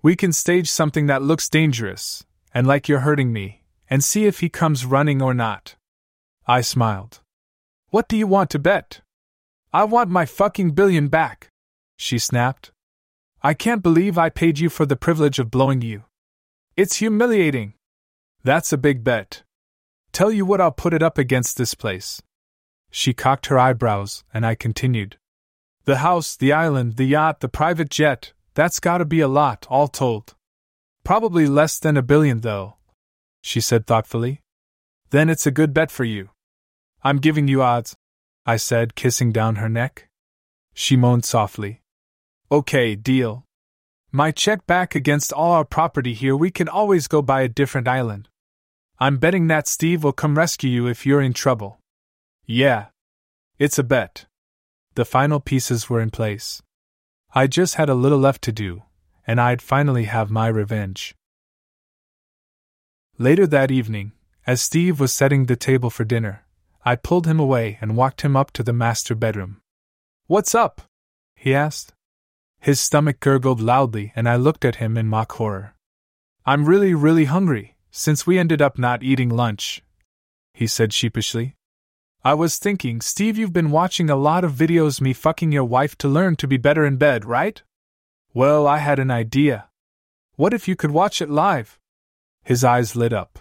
We 0.01 0.15
can 0.15 0.33
stage 0.33 0.69
something 0.69 1.07
that 1.07 1.21
looks 1.21 1.49
dangerous, 1.49 2.25
and 2.53 2.65
like 2.65 2.87
you're 2.87 2.99
hurting 2.99 3.31
me, 3.31 3.63
and 3.89 4.03
see 4.03 4.25
if 4.25 4.39
he 4.39 4.49
comes 4.49 4.85
running 4.85 5.21
or 5.21 5.33
not. 5.33 5.75
I 6.47 6.61
smiled. 6.61 7.21
What 7.89 8.07
do 8.07 8.17
you 8.17 8.27
want 8.27 8.49
to 8.51 8.59
bet? 8.59 9.01
I 9.71 9.83
want 9.83 10.09
my 10.09 10.25
fucking 10.25 10.71
billion 10.71 11.07
back, 11.07 11.49
she 11.95 12.17
snapped. 12.17 12.71
I 13.41 13.53
can't 13.53 13.83
believe 13.83 14.17
I 14.17 14.29
paid 14.29 14.59
you 14.59 14.69
for 14.69 14.85
the 14.85 14.95
privilege 14.95 15.39
of 15.39 15.51
blowing 15.51 15.81
you. 15.81 16.03
It's 16.75 16.97
humiliating. 16.97 17.73
That's 18.43 18.73
a 18.73 18.77
big 18.77 19.03
bet. 19.03 19.43
Tell 20.11 20.31
you 20.31 20.45
what, 20.45 20.61
I'll 20.61 20.71
put 20.71 20.93
it 20.93 21.03
up 21.03 21.17
against 21.17 21.57
this 21.57 21.73
place. 21.75 22.21
She 22.89 23.13
cocked 23.13 23.45
her 23.47 23.59
eyebrows, 23.59 24.23
and 24.33 24.45
I 24.45 24.55
continued. 24.55 25.17
The 25.85 25.97
house, 25.97 26.35
the 26.35 26.51
island, 26.51 26.97
the 26.97 27.05
yacht, 27.05 27.39
the 27.39 27.49
private 27.49 27.89
jet, 27.89 28.33
that's 28.55 28.79
gotta 28.79 29.05
be 29.05 29.19
a 29.19 29.27
lot, 29.27 29.67
all 29.69 29.87
told. 29.87 30.35
Probably 31.09 31.47
less 31.47 31.79
than 31.79 31.97
a 31.97 32.03
billion, 32.03 32.41
though, 32.41 32.75
she 33.41 33.61
said 33.61 33.87
thoughtfully. 33.87 34.41
Then 35.09 35.27
it's 35.27 35.47
a 35.47 35.57
good 35.59 35.73
bet 35.73 35.89
for 35.89 36.03
you. 36.03 36.29
I'm 37.03 37.17
giving 37.17 37.47
you 37.47 37.63
odds, 37.63 37.95
I 38.45 38.57
said, 38.57 38.93
kissing 38.93 39.31
down 39.31 39.55
her 39.55 39.67
neck. 39.67 40.07
She 40.75 40.95
moaned 40.95 41.25
softly. 41.25 41.81
Okay, 42.51 42.93
deal. 42.93 43.43
My 44.11 44.29
check 44.29 44.67
back 44.67 44.93
against 44.93 45.33
all 45.33 45.53
our 45.53 45.65
property 45.65 46.13
here, 46.13 46.35
we 46.35 46.51
can 46.51 46.69
always 46.69 47.07
go 47.07 47.23
buy 47.23 47.41
a 47.41 47.47
different 47.47 47.87
island. 47.87 48.29
I'm 48.99 49.17
betting 49.17 49.47
that 49.47 49.67
Steve 49.67 50.03
will 50.03 50.13
come 50.13 50.37
rescue 50.37 50.69
you 50.69 50.85
if 50.85 51.07
you're 51.07 51.23
in 51.23 51.33
trouble. 51.33 51.79
Yeah. 52.45 52.89
It's 53.57 53.79
a 53.79 53.83
bet. 53.83 54.27
The 54.93 55.05
final 55.05 55.39
pieces 55.39 55.89
were 55.89 56.01
in 56.01 56.11
place. 56.11 56.61
I 57.33 57.47
just 57.47 57.81
had 57.81 57.89
a 57.89 57.95
little 57.95 58.19
left 58.19 58.43
to 58.43 58.51
do, 58.51 58.83
and 59.29 59.39
I'd 59.39 59.61
finally 59.61 60.05
have 60.05 60.31
my 60.31 60.47
revenge. 60.47 61.13
Later 63.19 63.45
that 63.45 63.69
evening, 63.69 64.13
as 64.47 64.59
Steve 64.59 64.99
was 64.99 65.13
setting 65.13 65.45
the 65.45 65.55
table 65.55 65.91
for 65.91 66.03
dinner, 66.03 66.45
I 66.83 66.95
pulled 66.95 67.27
him 67.27 67.39
away 67.39 67.77
and 67.79 67.95
walked 67.95 68.21
him 68.21 68.35
up 68.35 68.49
to 68.53 68.63
the 68.63 68.73
master 68.73 69.13
bedroom. 69.13 69.61
What's 70.25 70.55
up? 70.55 70.81
he 71.35 71.53
asked. 71.53 71.93
His 72.59 72.81
stomach 72.81 73.19
gurgled 73.19 73.61
loudly, 73.61 74.13
and 74.15 74.27
I 74.27 74.35
looked 74.35 74.65
at 74.65 74.77
him 74.77 74.97
in 74.97 75.05
mock 75.05 75.33
horror. 75.33 75.75
I'm 76.43 76.65
really, 76.65 76.95
really 76.95 77.25
hungry, 77.25 77.75
since 77.91 78.25
we 78.25 78.39
ended 78.39 78.63
up 78.63 78.79
not 78.79 79.03
eating 79.03 79.29
lunch, 79.29 79.83
he 80.55 80.65
said 80.65 80.91
sheepishly. 80.91 81.55
I 82.23 82.33
was 82.33 82.57
thinking, 82.57 82.99
Steve, 82.99 83.37
you've 83.37 83.53
been 83.53 83.69
watching 83.69 84.09
a 84.09 84.15
lot 84.15 84.43
of 84.43 84.53
videos 84.53 84.99
me 84.99 85.13
fucking 85.13 85.51
your 85.51 85.65
wife 85.65 85.95
to 85.99 86.07
learn 86.07 86.35
to 86.37 86.47
be 86.47 86.57
better 86.57 86.83
in 86.83 86.97
bed, 86.97 87.25
right? 87.25 87.61
Well, 88.33 88.67
I 88.67 88.77
had 88.77 88.99
an 88.99 89.09
idea. 89.09 89.69
What 90.35 90.53
if 90.53 90.67
you 90.67 90.75
could 90.75 90.91
watch 90.91 91.21
it 91.21 91.29
live? 91.29 91.79
His 92.43 92.63
eyes 92.63 92.95
lit 92.95 93.11
up. 93.11 93.39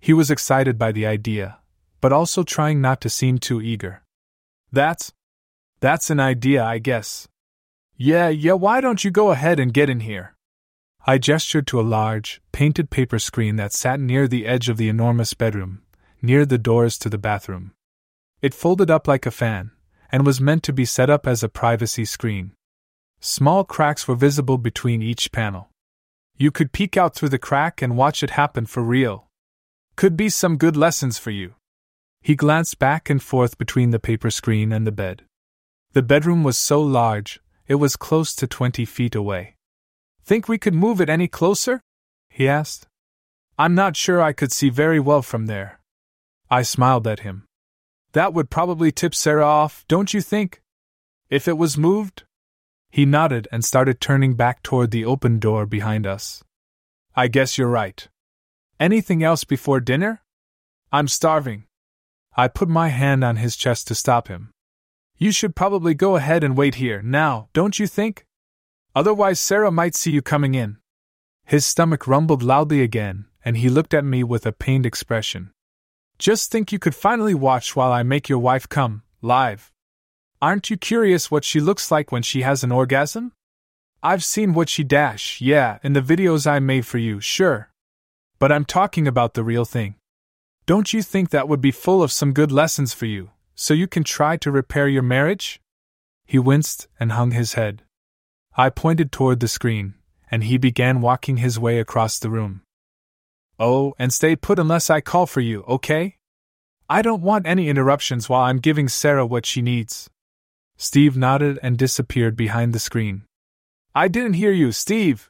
He 0.00 0.12
was 0.12 0.30
excited 0.30 0.78
by 0.78 0.92
the 0.92 1.06
idea, 1.06 1.58
but 2.00 2.12
also 2.12 2.42
trying 2.42 2.80
not 2.80 3.00
to 3.02 3.10
seem 3.10 3.38
too 3.38 3.62
eager. 3.62 4.02
That's. 4.72 5.12
That's 5.80 6.10
an 6.10 6.20
idea, 6.20 6.64
I 6.64 6.78
guess. 6.78 7.28
Yeah, 7.96 8.28
yeah, 8.28 8.52
why 8.52 8.80
don't 8.80 9.04
you 9.04 9.10
go 9.10 9.30
ahead 9.30 9.60
and 9.60 9.72
get 9.72 9.88
in 9.88 10.00
here? 10.00 10.34
I 11.06 11.18
gestured 11.18 11.66
to 11.68 11.80
a 11.80 11.82
large, 11.82 12.42
painted 12.52 12.90
paper 12.90 13.18
screen 13.18 13.56
that 13.56 13.72
sat 13.72 13.98
near 14.00 14.28
the 14.28 14.46
edge 14.46 14.68
of 14.68 14.76
the 14.76 14.88
enormous 14.88 15.32
bedroom, 15.34 15.82
near 16.20 16.44
the 16.44 16.58
doors 16.58 16.98
to 16.98 17.08
the 17.08 17.18
bathroom. 17.18 17.72
It 18.42 18.54
folded 18.54 18.90
up 18.90 19.08
like 19.08 19.26
a 19.26 19.30
fan, 19.30 19.70
and 20.10 20.26
was 20.26 20.40
meant 20.40 20.62
to 20.64 20.72
be 20.72 20.84
set 20.84 21.08
up 21.08 21.26
as 21.26 21.42
a 21.42 21.48
privacy 21.48 22.04
screen. 22.04 22.52
Small 23.20 23.64
cracks 23.64 24.06
were 24.06 24.14
visible 24.14 24.58
between 24.58 25.02
each 25.02 25.32
panel. 25.32 25.70
You 26.36 26.50
could 26.52 26.72
peek 26.72 26.96
out 26.96 27.14
through 27.14 27.30
the 27.30 27.38
crack 27.38 27.82
and 27.82 27.96
watch 27.96 28.22
it 28.22 28.30
happen 28.30 28.66
for 28.66 28.82
real. 28.82 29.28
Could 29.96 30.16
be 30.16 30.28
some 30.28 30.56
good 30.56 30.76
lessons 30.76 31.18
for 31.18 31.30
you. 31.30 31.54
He 32.22 32.36
glanced 32.36 32.78
back 32.78 33.10
and 33.10 33.22
forth 33.22 33.58
between 33.58 33.90
the 33.90 33.98
paper 33.98 34.30
screen 34.30 34.72
and 34.72 34.86
the 34.86 34.92
bed. 34.92 35.24
The 35.94 36.02
bedroom 36.02 36.44
was 36.44 36.56
so 36.56 36.80
large, 36.80 37.40
it 37.66 37.76
was 37.76 37.96
close 37.96 38.34
to 38.36 38.46
twenty 38.46 38.84
feet 38.84 39.14
away. 39.14 39.56
Think 40.24 40.46
we 40.46 40.58
could 40.58 40.74
move 40.74 41.00
it 41.00 41.08
any 41.08 41.26
closer? 41.26 41.80
he 42.30 42.46
asked. 42.46 42.86
I'm 43.58 43.74
not 43.74 43.96
sure 43.96 44.22
I 44.22 44.32
could 44.32 44.52
see 44.52 44.68
very 44.68 45.00
well 45.00 45.22
from 45.22 45.46
there. 45.46 45.80
I 46.50 46.62
smiled 46.62 47.08
at 47.08 47.20
him. 47.20 47.46
That 48.12 48.32
would 48.32 48.48
probably 48.48 48.92
tip 48.92 49.14
Sarah 49.14 49.44
off, 49.44 49.84
don't 49.88 50.14
you 50.14 50.20
think? 50.20 50.62
If 51.30 51.48
it 51.48 51.58
was 51.58 51.76
moved? 51.76 52.22
He 52.90 53.04
nodded 53.04 53.48
and 53.52 53.64
started 53.64 54.00
turning 54.00 54.34
back 54.34 54.62
toward 54.62 54.90
the 54.90 55.04
open 55.04 55.38
door 55.38 55.66
behind 55.66 56.06
us. 56.06 56.42
I 57.14 57.28
guess 57.28 57.58
you're 57.58 57.68
right. 57.68 58.08
Anything 58.80 59.22
else 59.22 59.44
before 59.44 59.80
dinner? 59.80 60.22
I'm 60.92 61.08
starving. 61.08 61.64
I 62.36 62.48
put 62.48 62.68
my 62.68 62.88
hand 62.88 63.24
on 63.24 63.36
his 63.36 63.56
chest 63.56 63.88
to 63.88 63.94
stop 63.94 64.28
him. 64.28 64.50
You 65.16 65.32
should 65.32 65.56
probably 65.56 65.94
go 65.94 66.16
ahead 66.16 66.44
and 66.44 66.56
wait 66.56 66.76
here 66.76 67.02
now, 67.02 67.48
don't 67.52 67.78
you 67.78 67.86
think? 67.86 68.24
Otherwise, 68.94 69.40
Sarah 69.40 69.72
might 69.72 69.96
see 69.96 70.12
you 70.12 70.22
coming 70.22 70.54
in. 70.54 70.78
His 71.44 71.66
stomach 71.66 72.06
rumbled 72.06 72.42
loudly 72.42 72.82
again, 72.82 73.26
and 73.44 73.56
he 73.56 73.68
looked 73.68 73.94
at 73.94 74.04
me 74.04 74.22
with 74.22 74.46
a 74.46 74.52
pained 74.52 74.86
expression. 74.86 75.50
Just 76.18 76.50
think 76.50 76.72
you 76.72 76.78
could 76.78 76.94
finally 76.94 77.34
watch 77.34 77.74
while 77.74 77.92
I 77.92 78.02
make 78.02 78.28
your 78.28 78.38
wife 78.38 78.68
come, 78.68 79.02
live. 79.20 79.72
Aren't 80.40 80.70
you 80.70 80.76
curious 80.76 81.32
what 81.32 81.44
she 81.44 81.60
looks 81.60 81.90
like 81.90 82.12
when 82.12 82.22
she 82.22 82.42
has 82.42 82.62
an 82.62 82.70
orgasm? 82.70 83.32
I've 84.04 84.22
seen 84.22 84.54
what 84.54 84.68
she 84.68 84.84
dash, 84.84 85.40
yeah, 85.40 85.78
in 85.82 85.94
the 85.94 86.00
videos 86.00 86.46
I 86.46 86.60
made 86.60 86.86
for 86.86 86.98
you, 86.98 87.20
sure. 87.20 87.70
But 88.38 88.52
I'm 88.52 88.64
talking 88.64 89.08
about 89.08 89.34
the 89.34 89.42
real 89.42 89.64
thing. 89.64 89.96
Don't 90.64 90.92
you 90.92 91.02
think 91.02 91.30
that 91.30 91.48
would 91.48 91.60
be 91.60 91.72
full 91.72 92.04
of 92.04 92.12
some 92.12 92.32
good 92.32 92.52
lessons 92.52 92.94
for 92.94 93.06
you, 93.06 93.30
so 93.56 93.74
you 93.74 93.88
can 93.88 94.04
try 94.04 94.36
to 94.36 94.52
repair 94.52 94.86
your 94.86 95.02
marriage? 95.02 95.60
He 96.24 96.38
winced 96.38 96.86
and 97.00 97.12
hung 97.12 97.32
his 97.32 97.54
head. 97.54 97.82
I 98.56 98.70
pointed 98.70 99.10
toward 99.10 99.40
the 99.40 99.48
screen, 99.48 99.94
and 100.30 100.44
he 100.44 100.56
began 100.56 101.00
walking 101.00 101.38
his 101.38 101.58
way 101.58 101.80
across 101.80 102.20
the 102.20 102.30
room. 102.30 102.62
Oh, 103.58 103.94
and 103.98 104.12
stay 104.12 104.36
put 104.36 104.60
unless 104.60 104.88
I 104.88 105.00
call 105.00 105.26
for 105.26 105.40
you, 105.40 105.64
okay? 105.66 106.18
I 106.88 107.02
don't 107.02 107.22
want 107.22 107.46
any 107.46 107.68
interruptions 107.68 108.28
while 108.28 108.42
I'm 108.42 108.58
giving 108.58 108.88
Sarah 108.88 109.26
what 109.26 109.44
she 109.44 109.62
needs. 109.62 110.08
Steve 110.78 111.16
nodded 111.16 111.58
and 111.62 111.76
disappeared 111.76 112.36
behind 112.36 112.72
the 112.72 112.78
screen. 112.78 113.24
I 113.94 114.08
didn't 114.08 114.34
hear 114.34 114.52
you, 114.52 114.72
Steve! 114.72 115.28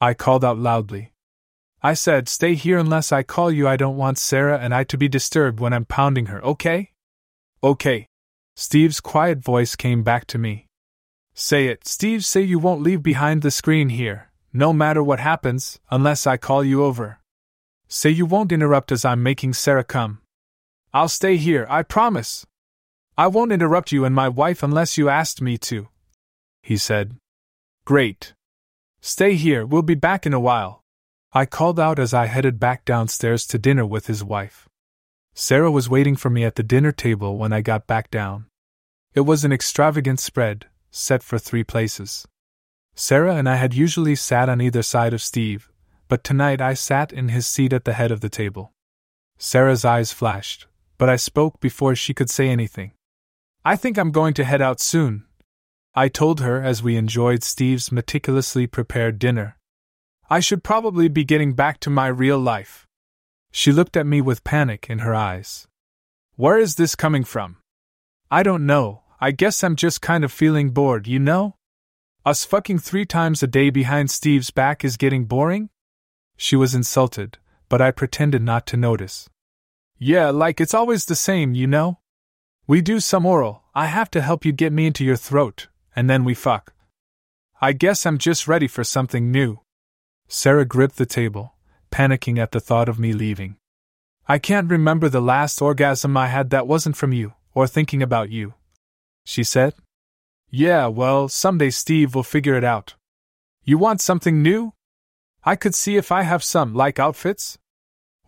I 0.00 0.14
called 0.14 0.44
out 0.44 0.58
loudly. 0.58 1.12
I 1.82 1.92
said, 1.94 2.28
Stay 2.28 2.54
here 2.54 2.78
unless 2.78 3.12
I 3.12 3.22
call 3.22 3.52
you. 3.52 3.68
I 3.68 3.76
don't 3.76 3.96
want 3.98 4.16
Sarah 4.16 4.58
and 4.58 4.74
I 4.74 4.84
to 4.84 4.96
be 4.96 5.08
disturbed 5.08 5.60
when 5.60 5.74
I'm 5.74 5.84
pounding 5.84 6.26
her, 6.26 6.42
okay? 6.42 6.92
Okay. 7.62 8.06
Steve's 8.56 9.00
quiet 9.00 9.38
voice 9.38 9.76
came 9.76 10.02
back 10.02 10.26
to 10.28 10.38
me. 10.38 10.66
Say 11.34 11.68
it, 11.68 11.86
Steve, 11.86 12.24
say 12.24 12.40
you 12.40 12.58
won't 12.58 12.82
leave 12.82 13.02
behind 13.02 13.42
the 13.42 13.50
screen 13.50 13.90
here, 13.90 14.30
no 14.52 14.72
matter 14.72 15.02
what 15.02 15.20
happens, 15.20 15.78
unless 15.90 16.26
I 16.26 16.36
call 16.36 16.64
you 16.64 16.84
over. 16.84 17.20
Say 17.88 18.10
you 18.10 18.26
won't 18.26 18.52
interrupt 18.52 18.92
as 18.92 19.04
I'm 19.04 19.22
making 19.22 19.52
Sarah 19.54 19.84
come. 19.84 20.20
I'll 20.92 21.08
stay 21.08 21.36
here, 21.36 21.66
I 21.68 21.82
promise. 21.82 22.46
I 23.20 23.26
won't 23.26 23.52
interrupt 23.52 23.92
you 23.92 24.06
and 24.06 24.14
my 24.14 24.30
wife 24.30 24.62
unless 24.62 24.96
you 24.96 25.10
asked 25.10 25.42
me 25.42 25.58
to. 25.58 25.88
He 26.62 26.78
said. 26.78 27.16
Great. 27.84 28.32
Stay 29.02 29.34
here, 29.34 29.66
we'll 29.66 29.82
be 29.82 29.94
back 29.94 30.24
in 30.24 30.32
a 30.32 30.40
while. 30.40 30.82
I 31.34 31.44
called 31.44 31.78
out 31.78 31.98
as 31.98 32.14
I 32.14 32.28
headed 32.28 32.58
back 32.58 32.86
downstairs 32.86 33.46
to 33.48 33.58
dinner 33.58 33.84
with 33.84 34.06
his 34.06 34.24
wife. 34.24 34.70
Sarah 35.34 35.70
was 35.70 35.86
waiting 35.86 36.16
for 36.16 36.30
me 36.30 36.44
at 36.44 36.54
the 36.54 36.62
dinner 36.62 36.92
table 36.92 37.36
when 37.36 37.52
I 37.52 37.60
got 37.60 37.86
back 37.86 38.10
down. 38.10 38.46
It 39.12 39.26
was 39.28 39.44
an 39.44 39.52
extravagant 39.52 40.18
spread, 40.18 40.64
set 40.90 41.22
for 41.22 41.38
three 41.38 41.62
places. 41.62 42.26
Sarah 42.94 43.34
and 43.34 43.50
I 43.50 43.56
had 43.56 43.74
usually 43.74 44.14
sat 44.14 44.48
on 44.48 44.62
either 44.62 44.82
side 44.82 45.12
of 45.12 45.20
Steve, 45.20 45.70
but 46.08 46.24
tonight 46.24 46.62
I 46.62 46.72
sat 46.72 47.12
in 47.12 47.28
his 47.28 47.46
seat 47.46 47.74
at 47.74 47.84
the 47.84 47.92
head 47.92 48.12
of 48.12 48.22
the 48.22 48.30
table. 48.30 48.72
Sarah's 49.36 49.84
eyes 49.84 50.10
flashed, 50.10 50.68
but 50.96 51.10
I 51.10 51.16
spoke 51.16 51.60
before 51.60 51.94
she 51.94 52.14
could 52.14 52.30
say 52.30 52.48
anything. 52.48 52.92
I 53.62 53.76
think 53.76 53.98
I'm 53.98 54.10
going 54.10 54.32
to 54.34 54.44
head 54.44 54.62
out 54.62 54.80
soon. 54.80 55.26
I 55.94 56.08
told 56.08 56.40
her 56.40 56.62
as 56.62 56.82
we 56.82 56.96
enjoyed 56.96 57.42
Steve's 57.42 57.92
meticulously 57.92 58.66
prepared 58.66 59.18
dinner. 59.18 59.58
I 60.30 60.40
should 60.40 60.64
probably 60.64 61.08
be 61.08 61.24
getting 61.24 61.52
back 61.52 61.78
to 61.80 61.90
my 61.90 62.06
real 62.06 62.38
life. 62.38 62.86
She 63.50 63.70
looked 63.70 63.98
at 63.98 64.06
me 64.06 64.22
with 64.22 64.44
panic 64.44 64.88
in 64.88 65.00
her 65.00 65.14
eyes. 65.14 65.68
Where 66.36 66.56
is 66.56 66.76
this 66.76 66.94
coming 66.94 67.24
from? 67.24 67.58
I 68.30 68.42
don't 68.42 68.64
know, 68.64 69.02
I 69.20 69.32
guess 69.32 69.62
I'm 69.62 69.76
just 69.76 70.00
kind 70.00 70.24
of 70.24 70.32
feeling 70.32 70.70
bored, 70.70 71.06
you 71.06 71.18
know? 71.18 71.56
Us 72.24 72.46
fucking 72.46 72.78
three 72.78 73.04
times 73.04 73.42
a 73.42 73.46
day 73.46 73.68
behind 73.68 74.10
Steve's 74.10 74.50
back 74.50 74.84
is 74.84 74.96
getting 74.96 75.26
boring? 75.26 75.68
She 76.38 76.56
was 76.56 76.74
insulted, 76.74 77.36
but 77.68 77.82
I 77.82 77.90
pretended 77.90 78.40
not 78.40 78.66
to 78.68 78.78
notice. 78.78 79.28
Yeah, 79.98 80.30
like 80.30 80.62
it's 80.62 80.72
always 80.72 81.04
the 81.04 81.14
same, 81.14 81.52
you 81.54 81.66
know? 81.66 81.98
We 82.70 82.82
do 82.82 83.00
some 83.00 83.26
oral, 83.26 83.64
I 83.74 83.86
have 83.86 84.12
to 84.12 84.20
help 84.20 84.44
you 84.44 84.52
get 84.52 84.72
me 84.72 84.86
into 84.86 85.04
your 85.04 85.16
throat, 85.16 85.66
and 85.96 86.08
then 86.08 86.22
we 86.22 86.34
fuck. 86.34 86.72
I 87.60 87.72
guess 87.72 88.06
I'm 88.06 88.16
just 88.16 88.46
ready 88.46 88.68
for 88.68 88.84
something 88.84 89.32
new. 89.32 89.58
Sarah 90.28 90.64
gripped 90.64 90.94
the 90.94 91.04
table, 91.04 91.54
panicking 91.90 92.38
at 92.38 92.52
the 92.52 92.60
thought 92.60 92.88
of 92.88 92.96
me 92.96 93.12
leaving. 93.12 93.56
I 94.28 94.38
can't 94.38 94.70
remember 94.70 95.08
the 95.08 95.20
last 95.20 95.60
orgasm 95.60 96.16
I 96.16 96.28
had 96.28 96.50
that 96.50 96.68
wasn't 96.68 96.96
from 96.96 97.12
you, 97.12 97.32
or 97.54 97.66
thinking 97.66 98.04
about 98.04 98.30
you. 98.30 98.54
She 99.24 99.42
said. 99.42 99.74
Yeah, 100.48 100.86
well, 100.86 101.26
someday 101.26 101.70
Steve 101.70 102.14
will 102.14 102.22
figure 102.22 102.54
it 102.54 102.62
out. 102.62 102.94
You 103.64 103.78
want 103.78 104.00
something 104.00 104.42
new? 104.42 104.74
I 105.42 105.56
could 105.56 105.74
see 105.74 105.96
if 105.96 106.12
I 106.12 106.22
have 106.22 106.44
some, 106.44 106.72
like 106.72 107.00
outfits? 107.00 107.58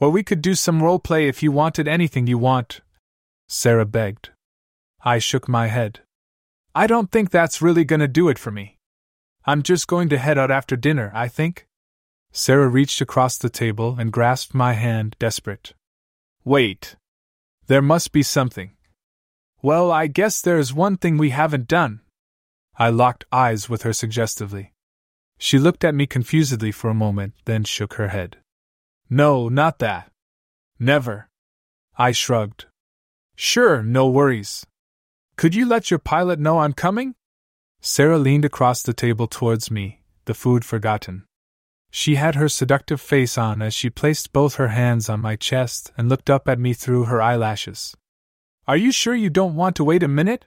Or 0.00 0.10
we 0.10 0.24
could 0.24 0.42
do 0.42 0.56
some 0.56 0.82
role 0.82 0.98
play 0.98 1.28
if 1.28 1.44
you 1.44 1.52
wanted 1.52 1.86
anything 1.86 2.26
you 2.26 2.38
want. 2.38 2.80
Sarah 3.54 3.84
begged. 3.84 4.30
I 5.04 5.18
shook 5.18 5.46
my 5.46 5.66
head. 5.66 6.00
I 6.74 6.86
don't 6.86 7.12
think 7.12 7.28
that's 7.28 7.60
really 7.60 7.84
gonna 7.84 8.08
do 8.08 8.30
it 8.30 8.38
for 8.38 8.50
me. 8.50 8.78
I'm 9.44 9.62
just 9.62 9.86
going 9.86 10.08
to 10.08 10.16
head 10.16 10.38
out 10.38 10.50
after 10.50 10.74
dinner, 10.74 11.12
I 11.14 11.28
think. 11.28 11.66
Sarah 12.32 12.68
reached 12.68 13.02
across 13.02 13.36
the 13.36 13.50
table 13.50 13.96
and 13.98 14.10
grasped 14.10 14.54
my 14.54 14.72
hand, 14.72 15.16
desperate. 15.18 15.74
Wait. 16.46 16.96
There 17.66 17.82
must 17.82 18.10
be 18.10 18.22
something. 18.22 18.70
Well, 19.60 19.92
I 19.92 20.06
guess 20.06 20.40
there's 20.40 20.72
one 20.72 20.96
thing 20.96 21.18
we 21.18 21.28
haven't 21.28 21.68
done. 21.68 22.00
I 22.78 22.88
locked 22.88 23.26
eyes 23.30 23.68
with 23.68 23.82
her 23.82 23.92
suggestively. 23.92 24.72
She 25.36 25.58
looked 25.58 25.84
at 25.84 25.94
me 25.94 26.06
confusedly 26.06 26.72
for 26.72 26.88
a 26.88 26.94
moment, 27.04 27.34
then 27.44 27.64
shook 27.64 27.94
her 27.94 28.08
head. 28.08 28.38
No, 29.10 29.50
not 29.50 29.78
that. 29.80 30.10
Never. 30.78 31.28
I 31.98 32.12
shrugged. 32.12 32.64
Sure, 33.44 33.82
no 33.82 34.08
worries. 34.08 34.64
Could 35.36 35.52
you 35.52 35.66
let 35.66 35.90
your 35.90 35.98
pilot 35.98 36.38
know 36.38 36.60
I'm 36.60 36.72
coming? 36.72 37.16
Sarah 37.80 38.16
leaned 38.16 38.44
across 38.44 38.84
the 38.84 38.92
table 38.92 39.26
towards 39.26 39.68
me, 39.68 40.00
the 40.26 40.32
food 40.32 40.64
forgotten. 40.64 41.24
She 41.90 42.14
had 42.14 42.36
her 42.36 42.48
seductive 42.48 43.00
face 43.00 43.36
on 43.36 43.60
as 43.60 43.74
she 43.74 43.90
placed 43.90 44.32
both 44.32 44.54
her 44.54 44.68
hands 44.68 45.08
on 45.08 45.20
my 45.20 45.34
chest 45.34 45.90
and 45.98 46.08
looked 46.08 46.30
up 46.30 46.48
at 46.48 46.60
me 46.60 46.72
through 46.72 47.06
her 47.06 47.20
eyelashes. 47.20 47.96
Are 48.68 48.76
you 48.76 48.92
sure 48.92 49.16
you 49.16 49.28
don't 49.28 49.56
want 49.56 49.74
to 49.74 49.84
wait 49.84 50.04
a 50.04 50.08
minute? 50.08 50.44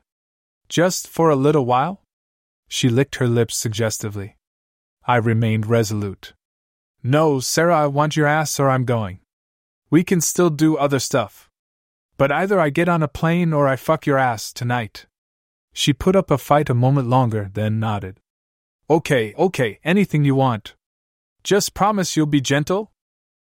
Just 0.70 1.06
for 1.06 1.30
a 1.30 1.36
little 1.36 1.66
while? 1.66 2.02
She 2.70 2.88
licked 2.88 3.16
her 3.16 3.28
lips 3.28 3.58
suggestively. 3.58 4.38
I 5.06 5.18
remained 5.18 5.66
resolute. 5.66 6.34
No, 7.04 7.42
Sarah, 7.42 7.78
I 7.78 7.88
want 7.88 8.16
your 8.16 8.26
ass 8.26 8.58
or 8.58 8.70
I'm 8.70 8.86
going. 8.86 9.20
We 9.90 10.06
can 10.06 10.22
still 10.22 10.50
do 10.50 10.78
other 10.78 11.00
stuff. 11.00 11.50
But 12.18 12.32
either 12.32 12.60
I 12.60 12.70
get 12.70 12.90
on 12.90 13.04
a 13.04 13.08
plane 13.08 13.54
or 13.54 13.68
I 13.68 13.76
fuck 13.76 14.06
your 14.06 14.18
ass 14.18 14.54
tonight. 14.54 15.06
She 15.74 15.92
put 15.92 16.16
up 16.16 16.32
a 16.32 16.38
fight 16.38 16.70
a 16.70 16.74
moment 16.74 17.10
longer, 17.10 17.50
then 17.54 17.80
nodded. 17.80 18.20
Okay, 18.90 19.34
okay, 19.38 19.80
anything 19.84 20.24
you 20.24 20.36
want, 20.36 20.76
just 21.46 21.76
promise 21.76 22.16
you'll 22.16 22.26
be 22.26 22.42
gentle? 22.42 22.92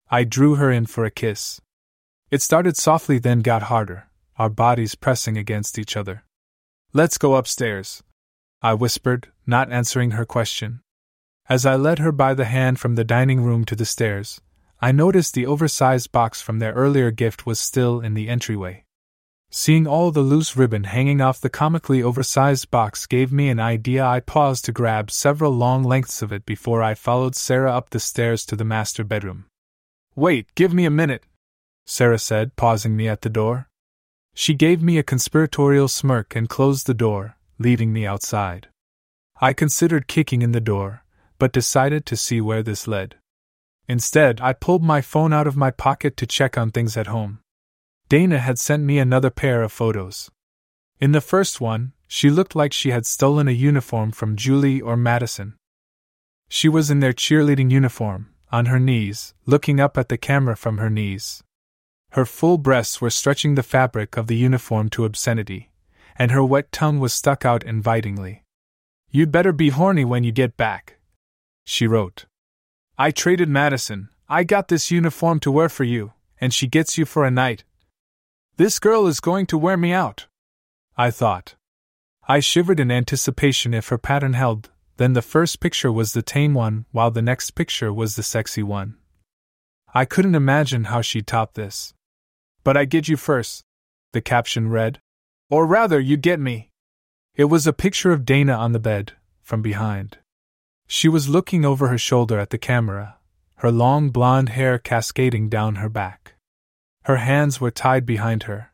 I 0.10 0.26
drew 0.26 0.56
her 0.56 0.70
in 0.70 0.86
for 0.86 1.06
a 1.06 1.12
kiss. 1.12 1.62
It 2.30 2.42
started 2.42 2.76
softly, 2.76 3.20
then 3.20 3.40
got 3.40 3.64
harder, 3.64 4.10
our 4.38 4.50
bodies 4.50 4.96
pressing 4.96 5.38
against 5.38 5.80
each 5.80 5.96
other. 5.96 6.24
Let's 6.92 7.18
go 7.18 7.36
upstairs, 7.36 8.04
I 8.62 8.74
whispered, 8.74 9.30
not 9.46 9.72
answering 9.72 10.12
her 10.12 10.26
question. 10.26 10.82
As 11.48 11.66
I 11.66 11.76
led 11.76 12.00
her 12.00 12.12
by 12.12 12.34
the 12.34 12.46
hand 12.46 12.80
from 12.80 12.96
the 12.96 13.04
dining 13.04 13.42
room 13.44 13.64
to 13.66 13.76
the 13.76 13.86
stairs, 13.86 14.42
I 14.82 14.92
noticed 14.92 15.34
the 15.34 15.46
oversized 15.46 16.12
box 16.12 16.42
from 16.42 16.60
their 16.60 16.74
earlier 16.74 17.12
gift 17.12 17.46
was 17.46 17.60
still 17.60 18.02
in 18.02 18.14
the 18.14 18.30
entryway. 18.30 18.84
Seeing 19.50 19.88
all 19.88 20.12
the 20.12 20.22
loose 20.22 20.58
ribbon 20.58 20.84
hanging 20.84 21.22
off 21.22 21.40
the 21.40 21.50
comically 21.50 22.04
oversized 22.04 22.70
box 22.72 23.06
gave 23.06 23.32
me 23.32 23.48
an 23.50 23.60
idea. 23.60 24.06
I 24.06 24.20
paused 24.20 24.66
to 24.66 24.74
grab 24.74 25.10
several 25.10 25.52
long 25.52 25.84
lengths 25.84 26.22
of 26.22 26.34
it 26.34 26.46
before 26.46 26.84
I 26.84 26.94
followed 26.94 27.36
Sarah 27.36 27.74
up 27.74 27.92
the 27.92 28.00
stairs 28.00 28.46
to 28.48 28.56
the 28.56 28.66
master 28.66 29.04
bedroom. 29.04 29.46
Wait, 30.14 30.54
give 30.56 30.74
me 30.74 30.86
a 30.86 30.90
minute, 30.90 31.24
Sarah 31.86 32.20
said, 32.20 32.56
pausing 32.56 32.98
me 32.98 33.08
at 33.08 33.22
the 33.22 33.30
door. 33.30 33.70
She 34.34 34.54
gave 34.54 34.82
me 34.82 34.98
a 34.98 35.04
conspiratorial 35.04 35.88
smirk 35.88 36.36
and 36.36 36.50
closed 36.50 36.88
the 36.88 36.94
door, 36.94 37.38
leaving 37.58 37.94
me 37.94 38.06
outside. 38.06 38.68
I 39.40 39.54
considered 39.54 40.08
kicking 40.08 40.42
in 40.42 40.52
the 40.52 40.60
door, 40.60 41.06
but 41.40 41.54
decided 41.54 42.06
to 42.08 42.18
see 42.18 42.42
where 42.42 42.64
this 42.64 42.88
led. 42.88 43.16
Instead, 43.88 44.42
I 44.42 44.54
pulled 44.54 44.84
my 44.84 45.02
phone 45.02 45.32
out 45.32 45.48
of 45.48 45.56
my 45.56 45.72
pocket 45.72 46.18
to 46.18 46.26
check 46.26 46.58
on 46.58 46.72
things 46.72 46.98
at 46.98 47.08
home. 47.08 47.40
Dana 48.10 48.40
had 48.40 48.60
sent 48.60 48.84
me 48.84 48.98
another 48.98 49.30
pair 49.30 49.62
of 49.62 49.72
photos. 49.72 50.32
In 51.00 51.12
the 51.12 51.22
first 51.22 51.62
one, 51.62 51.94
she 52.08 52.30
looked 52.30 52.56
like 52.56 52.74
she 52.74 52.92
had 52.92 53.06
stolen 53.06 53.48
a 53.48 53.52
uniform 53.52 54.12
from 54.12 54.36
Julie 54.36 54.82
or 54.82 54.96
Madison. 54.96 55.56
She 56.48 56.70
was 56.70 56.92
in 56.92 57.00
their 57.00 57.14
cheerleading 57.14 57.72
uniform, 57.72 58.30
on 58.52 58.68
her 58.68 58.80
knees, 58.80 59.34
looking 59.46 59.80
up 59.80 59.98
at 59.98 60.10
the 60.10 60.18
camera 60.18 60.56
from 60.56 60.78
her 60.78 60.90
knees. 60.90 61.44
Her 62.12 62.26
full 62.26 62.58
breasts 62.58 63.02
were 63.02 63.10
stretching 63.10 63.56
the 63.56 63.64
fabric 63.64 64.18
of 64.18 64.28
the 64.28 64.38
uniform 64.38 64.90
to 64.92 65.06
obscenity, 65.06 65.72
and 66.16 66.32
her 66.32 66.44
wet 66.44 66.72
tongue 66.72 67.00
was 67.00 67.14
stuck 67.14 67.44
out 67.44 67.64
invitingly. 67.64 68.44
You'd 69.12 69.32
better 69.32 69.52
be 69.52 69.70
horny 69.70 70.06
when 70.06 70.24
you 70.24 70.32
get 70.32 70.56
back, 70.56 71.00
she 71.66 71.88
wrote. 71.88 72.26
I 72.98 73.12
traded 73.12 73.50
Madison. 73.50 74.08
I 74.30 74.46
got 74.46 74.70
this 74.70 74.90
uniform 74.90 75.42
to 75.42 75.52
wear 75.52 75.68
for 75.68 75.84
you, 75.84 76.14
and 76.40 76.54
she 76.54 76.66
gets 76.68 76.98
you 76.98 77.06
for 77.06 77.26
a 77.26 77.32
night. 77.32 77.66
This 78.56 78.80
girl 78.80 79.06
is 79.08 79.20
going 79.20 79.48
to 79.48 79.58
wear 79.58 79.76
me 79.76 79.92
out. 79.92 80.28
I 80.98 81.12
thought. 81.12 81.56
I 82.26 82.40
shivered 82.40 82.80
in 82.80 82.92
anticipation 82.92 83.74
if 83.74 83.90
her 83.90 83.98
pattern 83.98 84.32
held, 84.32 84.70
then 84.96 85.12
the 85.12 85.22
first 85.22 85.60
picture 85.60 85.92
was 85.92 86.14
the 86.14 86.22
tame 86.22 86.54
one, 86.54 86.86
while 86.92 87.12
the 87.12 87.22
next 87.22 87.52
picture 87.52 87.92
was 87.92 88.16
the 88.16 88.24
sexy 88.24 88.64
one. 88.64 88.96
I 89.94 90.06
couldn't 90.06 90.36
imagine 90.36 90.86
how 90.86 91.02
she'd 91.02 91.28
top 91.28 91.54
this. 91.54 91.94
But 92.64 92.78
I 92.78 92.86
get 92.86 93.10
you 93.10 93.18
first, 93.18 93.64
the 94.14 94.22
caption 94.22 94.70
read. 94.70 95.00
Or 95.50 95.68
rather, 95.68 96.00
you 96.00 96.16
get 96.16 96.40
me. 96.40 96.72
It 97.36 97.46
was 97.46 97.68
a 97.68 97.74
picture 97.74 98.14
of 98.14 98.26
Dana 98.26 98.54
on 98.54 98.72
the 98.72 98.80
bed, 98.80 99.14
from 99.42 99.62
behind. 99.62 100.18
She 100.88 101.10
was 101.10 101.30
looking 101.30 101.66
over 101.66 101.88
her 101.88 101.98
shoulder 101.98 102.40
at 102.40 102.52
the 102.52 102.58
camera, 102.58 103.18
her 103.58 103.72
long 103.72 104.10
blonde 104.10 104.50
hair 104.50 104.78
cascading 104.78 105.50
down 105.50 105.76
her 105.76 105.90
back. 105.90 106.36
Her 107.04 107.18
hands 107.18 107.60
were 107.60 107.72
tied 107.72 108.06
behind 108.06 108.44
her. 108.44 108.72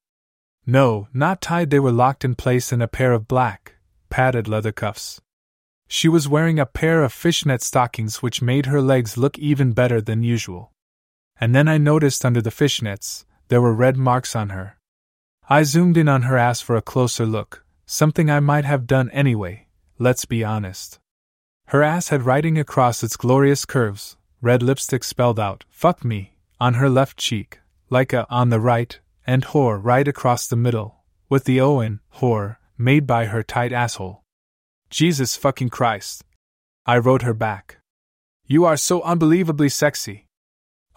No, 0.65 1.08
not 1.13 1.41
tied, 1.41 1.69
they 1.69 1.80
were 1.80 1.91
locked 1.91 2.24
in 2.24 2.36
place 2.36 2.71
in 2.71 2.82
a 2.82 2.88
pair 2.88 3.12
of 3.13 3.28
black, 3.28 3.76
padded 4.10 4.47
leather 4.47 4.71
cuffs. 4.71 5.19
She 5.88 6.08
was 6.08 6.30
wearing 6.30 6.60
a 6.60 6.65
pair 6.65 7.04
of 7.04 7.12
fishnet 7.12 7.62
stockings 7.62 8.21
which 8.21 8.41
made 8.41 8.67
her 8.67 8.82
legs 8.82 9.17
look 9.17 9.38
even 9.38 9.74
better 9.74 10.00
than 10.00 10.24
usual. 10.24 10.71
And 11.39 11.54
then 11.54 11.67
I 11.67 11.78
noticed 11.78 12.24
under 12.24 12.41
the 12.41 12.52
fishnets, 12.52 13.26
there 13.50 13.60
were 13.60 13.74
red 13.74 13.97
marks 13.97 14.34
on 14.34 14.50
her. 14.50 14.78
I 15.50 15.63
zoomed 15.63 15.97
in 15.97 16.08
on 16.08 16.21
her 16.21 16.38
ass 16.38 16.62
for 16.62 16.78
a 16.78 16.82
closer 16.82 17.26
look, 17.26 17.65
something 17.86 18.30
I 18.30 18.39
might 18.39 18.63
have 18.63 18.88
done 18.88 19.10
anyway, 19.10 19.67
let's 20.00 20.24
be 20.24 20.45
honest. 20.45 21.00
Her 21.71 21.84
ass 21.84 22.10
had 22.10 22.23
writing 22.23 22.57
across 22.57 23.01
its 23.01 23.15
glorious 23.15 23.63
curves, 23.63 24.17
red 24.41 24.62
lipstick 24.62 25.05
spelled 25.05 25.39
out, 25.39 25.63
fuck 25.69 26.03
me, 26.03 26.36
on 26.60 26.73
her 26.73 26.89
left 26.89 27.17
cheek, 27.17 27.62
like 27.89 28.12
a 28.12 28.29
on 28.29 28.49
the 28.49 28.60
right, 28.60 28.99
and 29.25 29.45
whore 29.45 29.79
right 29.81 30.05
across 30.05 30.47
the 30.47 30.57
middle, 30.57 30.97
with 31.29 31.45
the 31.45 31.62
O 31.62 31.79
in 31.79 32.01
whore 32.15 32.57
made 32.77 33.07
by 33.07 33.27
her 33.27 33.41
tight 33.41 33.71
asshole. 33.71 34.21
Jesus 34.89 35.38
fucking 35.38 35.69
Christ. 35.69 36.25
I 36.86 36.97
wrote 36.97 37.21
her 37.21 37.34
back. 37.34 37.77
You 38.45 38.65
are 38.65 38.75
so 38.75 39.01
unbelievably 39.03 39.69
sexy. 39.69 40.27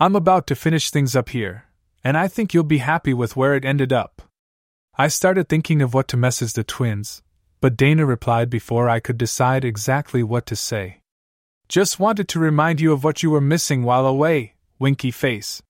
I'm 0.00 0.16
about 0.16 0.48
to 0.48 0.56
finish 0.56 0.90
things 0.90 1.14
up 1.14 1.28
here, 1.28 1.66
and 2.02 2.18
I 2.18 2.26
think 2.26 2.52
you'll 2.52 2.64
be 2.64 2.78
happy 2.78 3.14
with 3.14 3.37
where 3.37 3.54
it 3.54 3.64
ended 3.64 3.92
up. 3.92 4.22
I 4.98 5.06
started 5.06 5.48
thinking 5.48 5.82
of 5.82 5.94
what 5.94 6.08
to 6.08 6.16
message 6.16 6.54
the 6.54 6.64
twins, 6.64 7.22
but 7.64 7.79
Dana 7.79 8.05
replied 8.05 8.50
before 8.50 8.90
I 8.90 9.00
could 9.00 9.16
decide 9.16 9.64
exactly 9.64 10.22
what 10.22 10.44
to 10.48 10.55
say. 10.55 10.98
Just 11.66 11.98
wanted 11.98 12.29
to 12.29 12.38
remind 12.38 12.79
you 12.79 12.92
of 12.92 13.03
what 13.03 13.22
you 13.22 13.31
were 13.31 13.40
missing 13.40 13.85
while 13.85 14.07
away, 14.07 14.53
winky 14.79 15.11
face. 15.11 15.62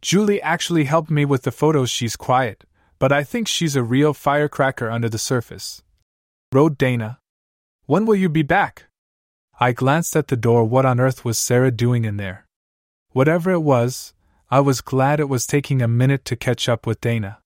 Julie 0.00 0.40
actually 0.40 0.84
helped 0.84 1.10
me 1.10 1.24
with 1.24 1.42
the 1.42 1.50
photos. 1.50 1.90
She's 1.90 2.14
quiet, 2.14 2.62
but 3.00 3.10
I 3.10 3.24
think 3.24 3.48
she's 3.48 3.74
a 3.74 3.82
real 3.82 4.14
firecracker 4.14 4.88
under 4.88 5.08
the 5.08 5.18
surface. 5.18 5.82
Wrote 6.52 6.78
Dana. 6.78 7.18
When 7.86 8.06
will 8.06 8.14
you 8.14 8.28
be 8.28 8.42
back? 8.44 8.84
I 9.58 9.72
glanced 9.72 10.14
at 10.14 10.28
the 10.28 10.36
door. 10.36 10.62
What 10.62 10.86
on 10.86 11.00
earth 11.00 11.24
was 11.24 11.36
Sarah 11.36 11.72
doing 11.72 12.04
in 12.04 12.16
there? 12.16 12.46
Whatever 13.10 13.50
it 13.50 13.62
was, 13.62 14.14
I 14.52 14.60
was 14.60 14.80
glad 14.80 15.18
it 15.18 15.28
was 15.28 15.48
taking 15.48 15.82
a 15.82 15.88
minute 15.88 16.24
to 16.26 16.36
catch 16.36 16.68
up 16.68 16.86
with 16.86 17.00
Dana. 17.00 17.38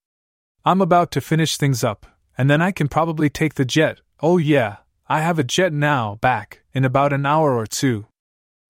I'm 0.62 0.82
about 0.82 1.10
to 1.12 1.22
finish 1.22 1.56
things 1.56 1.82
up, 1.82 2.04
and 2.38 2.48
then 2.48 2.62
I 2.62 2.70
can 2.70 2.86
probably 2.86 3.28
take 3.28 3.54
the 3.54 3.64
jet. 3.64 4.00
Oh, 4.22 4.38
yeah, 4.38 4.76
I 5.08 5.20
have 5.20 5.40
a 5.40 5.44
jet 5.44 5.72
now, 5.72 6.14
back, 6.20 6.62
in 6.72 6.84
about 6.84 7.12
an 7.12 7.26
hour 7.26 7.56
or 7.56 7.66
two. 7.66 8.06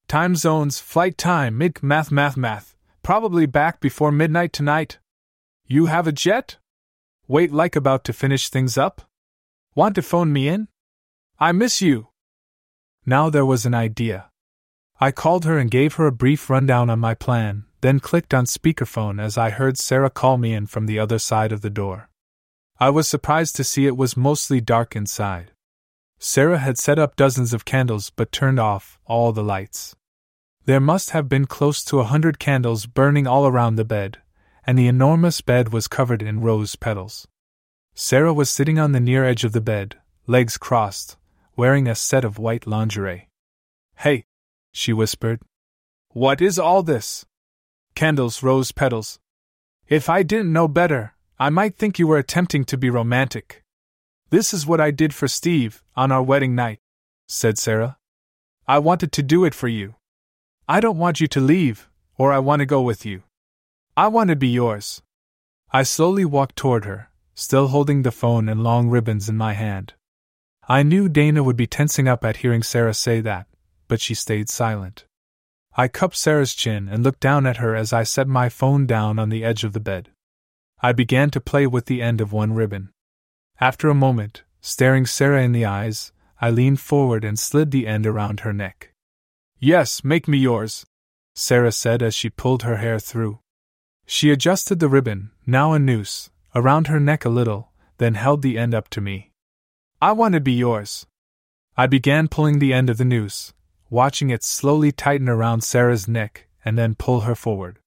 Time 0.07 0.35
zones, 0.35 0.79
flight 0.79 1.19
time, 1.19 1.57
mid 1.57 1.83
math, 1.83 2.11
math, 2.11 2.35
math. 2.35 2.75
Probably 3.03 3.45
back 3.45 3.79
before 3.79 4.11
midnight 4.11 4.51
tonight. 4.51 4.97
You 5.67 5.85
have 5.85 6.07
a 6.07 6.11
jet? 6.11 6.57
Wait, 7.27 7.51
like 7.51 7.75
about 7.75 8.03
to 8.05 8.13
finish 8.13 8.49
things 8.49 8.75
up? 8.75 9.03
Want 9.75 9.93
to 9.95 10.01
phone 10.01 10.33
me 10.33 10.47
in? 10.47 10.67
I 11.39 11.51
miss 11.51 11.79
you. 11.79 12.07
Now 13.05 13.29
there 13.29 13.45
was 13.45 13.67
an 13.67 13.75
idea. 13.75 14.31
I 14.99 15.11
called 15.11 15.45
her 15.45 15.57
and 15.59 15.71
gave 15.71 15.93
her 15.95 16.07
a 16.07 16.11
brief 16.11 16.49
rundown 16.49 16.89
on 16.89 16.99
my 16.99 17.13
plan, 17.13 17.65
then 17.81 17.99
clicked 17.99 18.33
on 18.33 18.45
speakerphone 18.45 19.21
as 19.21 19.37
I 19.37 19.51
heard 19.51 19.77
Sarah 19.77 20.09
call 20.09 20.37
me 20.37 20.53
in 20.53 20.65
from 20.65 20.87
the 20.87 20.99
other 20.99 21.19
side 21.19 21.51
of 21.51 21.61
the 21.61 21.69
door. 21.69 22.08
I 22.81 22.89
was 22.89 23.09
surprised 23.09 23.57
to 23.57 23.65
see 23.65 23.87
it 23.87 23.97
was 23.97 24.15
mostly 24.15 24.61
dark 24.61 24.95
inside. 24.95 25.51
Sarah 26.17 26.59
had 26.59 26.77
set 26.77 26.97
up 26.97 27.17
dozens 27.17 27.53
of 27.53 27.65
candles 27.65 28.09
but 28.09 28.31
turned 28.31 28.59
off 28.59 28.97
all 29.05 29.33
the 29.33 29.43
lights. 29.43 29.97
There 30.63 30.79
must 30.79 31.09
have 31.09 31.27
been 31.27 31.45
close 31.45 31.83
to 31.85 31.99
a 31.99 32.05
hundred 32.05 32.39
candles 32.39 32.85
burning 32.85 33.27
all 33.27 33.47
around 33.47 33.75
the 33.75 33.83
bed, 33.83 34.19
and 34.65 34.77
the 34.77 34.87
enormous 34.87 35.41
bed 35.41 35.73
was 35.73 35.89
covered 35.89 36.21
in 36.21 36.39
rose 36.39 36.77
petals. 36.77 37.27
Sarah 37.95 38.33
was 38.33 38.49
sitting 38.49 38.79
on 38.79 38.93
the 38.93 38.99
near 39.01 39.25
edge 39.25 39.43
of 39.43 39.51
the 39.51 39.61
bed, 39.61 39.97
legs 40.25 40.57
crossed, 40.57 41.17
wearing 41.57 41.85
a 41.85 41.95
set 41.95 42.23
of 42.23 42.39
white 42.39 42.65
lingerie. 42.65 43.27
Hey, 43.97 44.23
she 44.71 44.93
whispered. 44.93 45.41
What 46.11 46.41
is 46.41 46.57
all 46.57 46.81
this? 46.81 47.25
Candles, 47.93 48.41
rose 48.41 48.71
petals. 48.71 49.19
If 49.89 50.07
I 50.07 50.23
didn't 50.23 50.53
know 50.53 50.69
better, 50.69 51.15
I 51.41 51.49
might 51.49 51.77
think 51.77 51.97
you 51.97 52.05
were 52.05 52.17
attempting 52.17 52.65
to 52.65 52.77
be 52.77 52.89
romantic. 52.89 53.63
This 54.29 54.53
is 54.53 54.67
what 54.67 54.81
I 54.81 54.91
did 54.91 55.13
for 55.13 55.29
Steve 55.29 55.81
on 55.95 56.11
our 56.11 56.21
wedding 56.21 56.53
night, 56.53 56.79
said 57.29 57.57
Sarah. 57.57 57.97
I 58.67 58.79
wanted 58.79 59.13
to 59.13 59.23
do 59.23 59.45
it 59.45 59.55
for 59.55 59.69
you. 59.69 59.95
I 60.67 60.81
don't 60.81 60.97
want 60.97 61.21
you 61.21 61.27
to 61.27 61.39
leave, 61.39 61.89
or 62.17 62.33
I 62.33 62.39
want 62.39 62.59
to 62.59 62.65
go 62.65 62.81
with 62.81 63.05
you. 63.05 63.23
I 63.95 64.09
want 64.09 64.29
to 64.31 64.35
be 64.35 64.49
yours. 64.49 65.01
I 65.71 65.83
slowly 65.83 66.25
walked 66.25 66.57
toward 66.57 66.83
her, 66.83 67.09
still 67.35 67.69
holding 67.69 68.01
the 68.01 68.11
phone 68.11 68.49
and 68.49 68.61
long 68.61 68.89
ribbons 68.89 69.29
in 69.29 69.37
my 69.37 69.53
hand. 69.53 69.93
I 70.67 70.83
knew 70.83 71.07
Dana 71.07 71.41
would 71.41 71.55
be 71.55 71.67
tensing 71.67 72.09
up 72.09 72.25
at 72.25 72.37
hearing 72.37 72.63
Sarah 72.63 72.93
say 72.93 73.21
that, 73.21 73.47
but 73.87 74.01
she 74.01 74.13
stayed 74.13 74.49
silent. 74.49 75.05
I 75.77 75.87
cupped 75.87 76.17
Sarah's 76.17 76.53
chin 76.53 76.89
and 76.89 77.01
looked 77.01 77.21
down 77.21 77.47
at 77.47 77.57
her 77.57 77.77
as 77.77 77.93
I 77.93 78.03
set 78.03 78.27
my 78.27 78.49
phone 78.49 78.85
down 78.85 79.17
on 79.17 79.29
the 79.29 79.45
edge 79.45 79.63
of 79.63 79.71
the 79.71 79.79
bed. 79.79 80.09
I 80.81 80.93
began 80.93 81.29
to 81.31 81.41
play 81.41 81.67
with 81.67 81.85
the 81.87 82.01
end 82.01 82.21
of 82.21 82.31
one 82.31 82.53
ribbon. 82.53 82.93
After 83.59 83.89
a 83.89 83.95
moment, 83.95 84.43
staring 84.61 85.05
Sarah 85.05 85.43
in 85.43 85.51
the 85.51 85.65
eyes, 85.65 86.13
I 86.39 86.49
leaned 86.49 86.79
forward 86.79 87.25
and 87.25 87.37
slid 87.37 87.71
the 87.71 87.85
end 87.85 88.07
around 88.07 88.41
her 88.41 88.53
neck. 88.53 88.93
Yes, 89.59 90.05
make 90.05 90.25
me 90.25 90.37
yours, 90.37 90.85
Sarah 91.35 91.73
said 91.73 92.01
as 92.01 92.15
she 92.15 92.29
pulled 92.29 92.63
her 92.63 92.77
hair 92.77 92.97
through. 92.97 93.39
She 94.05 94.31
adjusted 94.31 94.79
the 94.79 94.87
ribbon, 94.87 95.31
now 95.45 95.73
a 95.73 95.79
noose, 95.79 96.29
around 96.55 96.87
her 96.87 96.99
neck 96.99 97.25
a 97.25 97.29
little, 97.29 97.71
then 97.97 98.13
held 98.13 98.41
the 98.41 98.57
end 98.57 98.73
up 98.73 98.89
to 98.91 99.01
me. 99.01 99.31
I 100.01 100.13
want 100.13 100.33
to 100.33 100.39
be 100.39 100.53
yours. 100.53 101.05
I 101.75 101.87
began 101.87 102.29
pulling 102.29 102.59
the 102.59 102.73
end 102.73 102.89
of 102.89 102.97
the 102.97 103.05
noose, 103.05 103.53
watching 103.89 104.29
it 104.29 104.43
slowly 104.43 104.93
tighten 104.93 105.27
around 105.27 105.61
Sarah's 105.61 106.07
neck 106.07 106.47
and 106.63 106.77
then 106.77 106.95
pull 106.95 107.21
her 107.21 107.35
forward. 107.35 107.79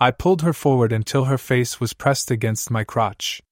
I 0.00 0.12
pulled 0.12 0.42
her 0.42 0.52
forward 0.52 0.92
until 0.92 1.24
her 1.24 1.38
face 1.38 1.80
was 1.80 1.92
pressed 1.92 2.30
against 2.30 2.70
my 2.70 2.84
crotch. 2.84 3.42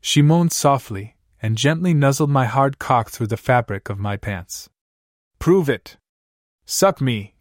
She 0.00 0.20
moaned 0.20 0.52
softly 0.52 1.16
and 1.40 1.56
gently 1.56 1.94
nuzzled 1.94 2.30
my 2.30 2.46
hard 2.46 2.80
cock 2.80 3.10
through 3.10 3.28
the 3.28 3.36
fabric 3.36 3.88
of 3.88 3.98
my 3.98 4.16
pants. 4.16 4.68
Prove 5.38 5.68
it! 5.68 5.96
Suck 6.66 7.00
me! 7.00 7.34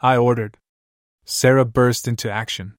I 0.00 0.16
ordered. 0.16 0.56
Sarah 1.24 1.66
burst 1.66 2.08
into 2.08 2.30
action. 2.30 2.74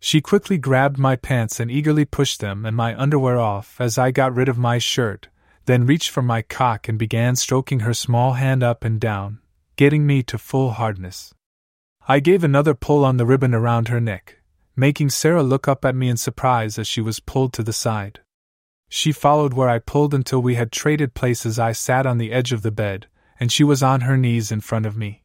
She 0.00 0.20
quickly 0.20 0.58
grabbed 0.58 0.98
my 0.98 1.14
pants 1.14 1.60
and 1.60 1.70
eagerly 1.70 2.04
pushed 2.04 2.40
them 2.40 2.66
and 2.66 2.76
my 2.76 2.98
underwear 3.00 3.38
off 3.38 3.80
as 3.80 3.96
I 3.96 4.10
got 4.10 4.34
rid 4.34 4.48
of 4.48 4.58
my 4.58 4.78
shirt, 4.78 5.28
then 5.66 5.86
reached 5.86 6.10
for 6.10 6.22
my 6.22 6.42
cock 6.42 6.88
and 6.88 6.98
began 6.98 7.36
stroking 7.36 7.80
her 7.80 7.94
small 7.94 8.34
hand 8.34 8.62
up 8.62 8.84
and 8.84 9.00
down, 9.00 9.38
getting 9.76 10.06
me 10.06 10.22
to 10.24 10.38
full 10.38 10.72
hardness. 10.72 11.32
I 12.08 12.20
gave 12.20 12.44
another 12.44 12.74
pull 12.74 13.04
on 13.04 13.16
the 13.16 13.26
ribbon 13.26 13.52
around 13.52 13.88
her 13.88 14.00
neck, 14.00 14.38
making 14.76 15.10
Sarah 15.10 15.42
look 15.42 15.66
up 15.66 15.84
at 15.84 15.96
me 15.96 16.08
in 16.08 16.16
surprise 16.16 16.78
as 16.78 16.86
she 16.86 17.00
was 17.00 17.18
pulled 17.18 17.52
to 17.54 17.64
the 17.64 17.72
side. 17.72 18.20
She 18.88 19.10
followed 19.10 19.54
where 19.54 19.68
I 19.68 19.80
pulled 19.80 20.14
until 20.14 20.40
we 20.40 20.54
had 20.54 20.70
traded 20.70 21.14
places. 21.14 21.58
I 21.58 21.72
sat 21.72 22.06
on 22.06 22.18
the 22.18 22.30
edge 22.30 22.52
of 22.52 22.62
the 22.62 22.70
bed, 22.70 23.08
and 23.40 23.50
she 23.50 23.64
was 23.64 23.82
on 23.82 24.02
her 24.02 24.16
knees 24.16 24.52
in 24.52 24.60
front 24.60 24.86
of 24.86 24.96
me. 24.96 25.22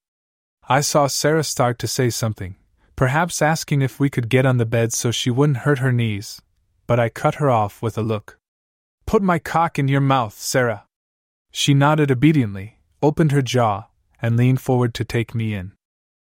I 0.67 0.82
saw 0.82 1.05
Sarah 1.05 1.43
start 1.43 1.77
to 1.79 1.88
say 1.88 2.09
something, 2.09 2.55
perhaps 2.95 3.43
asking 3.43 3.84
if 3.84 3.99
we 3.99 4.09
could 4.09 4.27
get 4.27 4.47
on 4.47 4.57
the 4.57 4.65
bed 4.65 4.91
so 4.91 5.11
she 5.11 5.29
wouldn't 5.29 5.59
hurt 5.59 5.79
her 5.79 5.91
knees, 5.91 6.41
but 6.88 6.99
I 6.99 7.09
cut 7.09 7.36
her 7.36 7.51
off 7.51 7.84
with 7.84 7.95
a 7.95 8.01
look. 8.01 8.39
Put 9.05 9.21
my 9.21 9.38
cock 9.38 9.77
in 9.77 9.88
your 9.88 10.01
mouth, 10.01 10.34
Sarah. 10.34 10.86
She 11.51 11.75
nodded 11.75 12.09
obediently, 12.09 12.79
opened 13.03 13.34
her 13.34 13.43
jaw, 13.43 13.86
and 14.19 14.36
leaned 14.36 14.61
forward 14.61 14.95
to 14.95 15.05
take 15.05 15.36
me 15.36 15.53
in. 15.53 15.73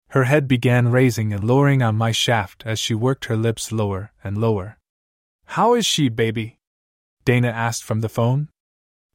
Her 0.09 0.23
head 0.25 0.47
began 0.47 0.91
raising 0.91 1.33
and 1.33 1.43
lowering 1.43 1.81
on 1.81 1.95
my 1.95 2.11
shaft 2.11 2.63
as 2.65 2.79
she 2.79 2.93
worked 2.93 3.25
her 3.25 3.37
lips 3.37 3.71
lower 3.71 4.11
and 4.23 4.37
lower. 4.37 4.77
How 5.45 5.75
is 5.75 5.85
she, 5.85 6.09
baby? 6.09 6.57
Dana 7.25 7.49
asked 7.49 7.83
from 7.83 8.01
the 8.01 8.09
phone. 8.09 8.49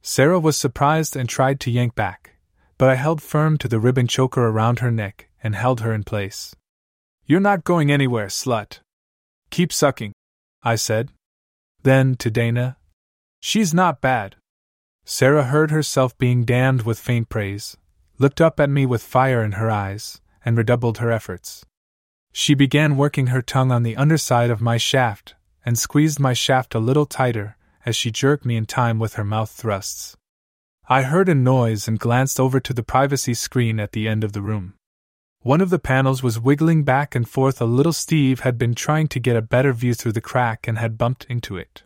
Sarah 0.01 0.39
was 0.39 0.55
surprised 0.55 1.15
and 1.15 1.27
tried 1.27 1.59
to 1.61 1.71
yank 1.71 1.95
back, 1.95 2.37
but 2.77 2.89
I 2.89 2.95
held 2.95 3.21
firm 3.21 3.57
to 3.57 3.67
the 3.67 3.79
ribbon 3.79 4.07
choker 4.07 4.47
around 4.47 4.79
her 4.79 4.91
neck 4.91 5.29
and 5.43 5.55
held 5.55 5.81
her 5.81 5.93
in 5.93 6.03
place. 6.03 6.55
You're 7.25 7.39
not 7.39 7.63
going 7.63 7.91
anywhere, 7.91 8.27
slut. 8.27 8.79
Keep 9.49 9.73
sucking, 9.73 10.13
I 10.63 10.75
said. 10.75 11.11
Then, 11.83 12.15
to 12.15 12.29
Dana, 12.29 12.77
She's 13.47 13.75
not 13.75 14.01
bad. 14.01 14.37
Sarah 15.03 15.43
heard 15.43 15.69
herself 15.69 16.17
being 16.17 16.45
damned 16.45 16.81
with 16.81 16.97
faint 16.97 17.29
praise, 17.29 17.77
looked 18.17 18.41
up 18.41 18.59
at 18.59 18.71
me 18.71 18.87
with 18.87 19.03
fire 19.03 19.43
in 19.43 19.51
her 19.53 19.69
eyes, 19.69 20.19
and 20.45 20.57
redoubled 20.57 20.99
her 20.99 21.11
efforts. 21.11 21.65
She 22.31 22.53
began 22.53 22.95
working 22.95 23.27
her 23.27 23.41
tongue 23.41 23.71
on 23.71 23.83
the 23.83 23.97
underside 23.97 24.49
of 24.49 24.61
my 24.61 24.77
shaft, 24.77 25.35
and 25.65 25.77
squeezed 25.77 26.19
my 26.19 26.33
shaft 26.33 26.75
a 26.75 26.79
little 26.79 27.05
tighter 27.05 27.57
as 27.85 27.95
she 27.95 28.11
jerked 28.11 28.45
me 28.45 28.55
in 28.55 28.65
time 28.65 28.99
with 28.99 29.15
her 29.15 29.23
mouth 29.23 29.49
thrusts. 29.49 30.15
I 30.87 31.01
heard 31.01 31.29
a 31.29 31.35
noise 31.35 31.87
and 31.87 31.99
glanced 31.99 32.39
over 32.39 32.59
to 32.59 32.73
the 32.73 32.83
privacy 32.83 33.33
screen 33.33 33.79
at 33.79 33.93
the 33.93 34.07
end 34.07 34.23
of 34.23 34.33
the 34.33 34.41
room. 34.41 34.75
One 35.41 35.61
of 35.61 35.69
the 35.69 35.79
panels 35.79 36.21
was 36.21 36.39
wiggling 36.39 36.83
back 36.83 37.15
and 37.15 37.27
forth 37.27 37.61
a 37.61 37.65
little. 37.65 37.93
Steve 37.93 38.41
had 38.41 38.57
been 38.57 38.75
trying 38.75 39.07
to 39.09 39.19
get 39.19 39.35
a 39.35 39.41
better 39.41 39.73
view 39.73 39.93
through 39.93 40.11
the 40.11 40.21
crack 40.21 40.67
and 40.67 40.77
had 40.77 40.97
bumped 40.97 41.25
into 41.29 41.57
it. 41.57 41.83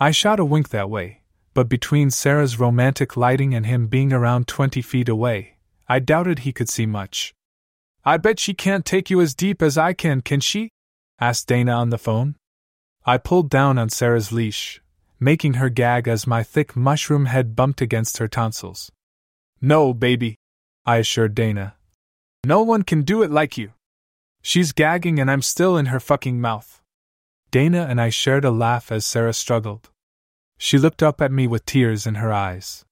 I 0.00 0.10
shot 0.10 0.40
a 0.40 0.44
wink 0.44 0.70
that 0.70 0.90
way, 0.90 1.22
but 1.54 1.68
between 1.68 2.10
Sarah's 2.10 2.58
romantic 2.58 3.16
lighting 3.16 3.54
and 3.54 3.66
him 3.66 3.88
being 3.88 4.12
around 4.12 4.46
20 4.46 4.80
feet 4.82 5.08
away, 5.08 5.56
I 5.88 5.98
doubted 5.98 6.40
he 6.40 6.52
could 6.52 6.68
see 6.68 6.86
much. 6.86 7.34
I 8.08 8.16
bet 8.16 8.40
she 8.40 8.54
can't 8.54 8.86
take 8.86 9.10
you 9.10 9.20
as 9.20 9.34
deep 9.34 9.60
as 9.60 9.76
I 9.76 9.92
can, 9.92 10.22
can 10.22 10.40
she? 10.40 10.70
asked 11.20 11.46
Dana 11.46 11.72
on 11.72 11.90
the 11.90 11.98
phone. 11.98 12.36
I 13.04 13.18
pulled 13.18 13.50
down 13.50 13.76
on 13.76 13.90
Sarah's 13.90 14.32
leash, 14.32 14.80
making 15.20 15.54
her 15.60 15.68
gag 15.68 16.08
as 16.08 16.26
my 16.26 16.42
thick 16.42 16.74
mushroom 16.74 17.26
head 17.26 17.54
bumped 17.54 17.82
against 17.82 18.16
her 18.16 18.26
tonsils. 18.26 18.90
No, 19.60 19.92
baby, 19.92 20.36
I 20.86 20.96
assured 20.96 21.34
Dana. 21.34 21.74
No 22.46 22.62
one 22.62 22.82
can 22.82 23.02
do 23.02 23.22
it 23.22 23.30
like 23.30 23.58
you. 23.58 23.72
She's 24.40 24.72
gagging 24.72 25.20
and 25.20 25.30
I'm 25.30 25.42
still 25.42 25.76
in 25.76 25.92
her 25.92 26.00
fucking 26.00 26.40
mouth. 26.40 26.80
Dana 27.50 27.86
and 27.90 28.00
I 28.00 28.08
shared 28.08 28.46
a 28.46 28.50
laugh 28.50 28.90
as 28.90 29.04
Sarah 29.04 29.34
struggled. 29.34 29.90
She 30.56 30.78
looked 30.78 31.02
up 31.02 31.20
at 31.20 31.30
me 31.30 31.46
with 31.46 31.66
tears 31.66 32.06
in 32.06 32.14
her 32.14 32.32
eyes. 32.32 32.86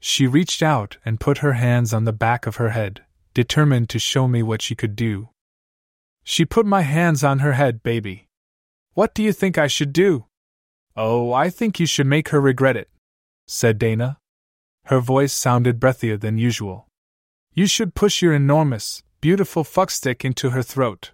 She 0.00 0.26
reached 0.26 0.62
out 0.62 0.96
and 1.04 1.20
put 1.20 1.44
her 1.44 1.52
hands 1.52 1.92
on 1.92 2.04
the 2.04 2.14
back 2.14 2.46
of 2.46 2.56
her 2.56 2.70
head, 2.70 3.02
determined 3.36 3.90
to 3.90 3.98
show 3.98 4.26
me 4.26 4.42
what 4.42 4.62
she 4.62 4.74
could 4.74 4.96
do. 4.96 5.28
She 6.24 6.46
put 6.46 6.64
my 6.64 6.80
hands 6.80 7.22
on 7.22 7.40
her 7.40 7.52
head, 7.52 7.82
baby. 7.82 8.28
What 8.94 9.14
do 9.14 9.22
you 9.22 9.30
think 9.30 9.58
I 9.58 9.66
should 9.66 9.92
do? 9.92 10.24
Oh, 10.96 11.34
I 11.34 11.50
think 11.50 11.78
you 11.78 11.84
should 11.84 12.06
make 12.06 12.30
her 12.30 12.40
regret 12.40 12.78
it, 12.78 12.88
said 13.46 13.76
Dana. 13.76 14.16
Her 14.86 15.00
voice 15.00 15.34
sounded 15.34 15.78
breathier 15.78 16.18
than 16.18 16.38
usual. 16.38 16.88
You 17.52 17.66
should 17.66 17.94
push 17.94 18.22
your 18.22 18.32
enormous, 18.32 19.02
beautiful 19.20 19.64
fuckstick 19.64 20.24
into 20.24 20.50
her 20.50 20.62
throat. 20.62 21.12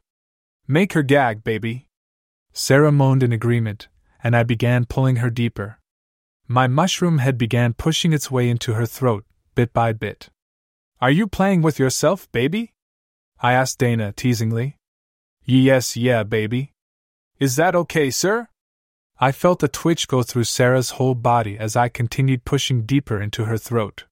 Make 0.68 0.92
her 0.92 1.02
gag, 1.02 1.42
baby. 1.42 1.88
Sarah 2.52 2.92
moaned 2.92 3.24
in 3.24 3.32
agreement, 3.32 3.88
and 4.22 4.36
I 4.36 4.44
began 4.44 4.84
pulling 4.84 5.16
her 5.16 5.30
deeper. 5.30 5.80
My 6.46 6.68
mushroom 6.68 7.18
head 7.18 7.36
began 7.36 7.72
pushing 7.72 8.12
its 8.12 8.30
way 8.30 8.48
into 8.48 8.74
her 8.74 8.86
throat, 8.86 9.24
bit 9.56 9.72
by 9.72 9.92
bit. 9.92 10.30
Are 11.03 11.11
you 11.11 11.26
playing 11.26 11.62
with 11.62 11.80
yourself, 11.80 12.30
baby? 12.30 12.74
I 13.40 13.55
asked 13.55 13.78
Dana 13.78 14.12
teasingly. 14.12 14.76
Yes, 15.44 15.96
yeah, 15.96 16.22
baby. 16.22 16.74
Is 17.40 17.57
that 17.57 17.74
okay, 17.74 18.09
sir? 18.09 18.46
I 19.18 19.32
felt 19.32 19.64
a 19.64 19.68
twitch 19.68 20.07
go 20.07 20.22
through 20.22 20.44
Sarah's 20.44 20.90
whole 20.90 21.16
body 21.16 21.59
as 21.59 21.74
I 21.74 21.88
continued 21.88 22.44
pushing 22.44 22.82
deeper 22.86 23.20
into 23.20 23.46
her 23.46 23.59
throat. 23.59 24.05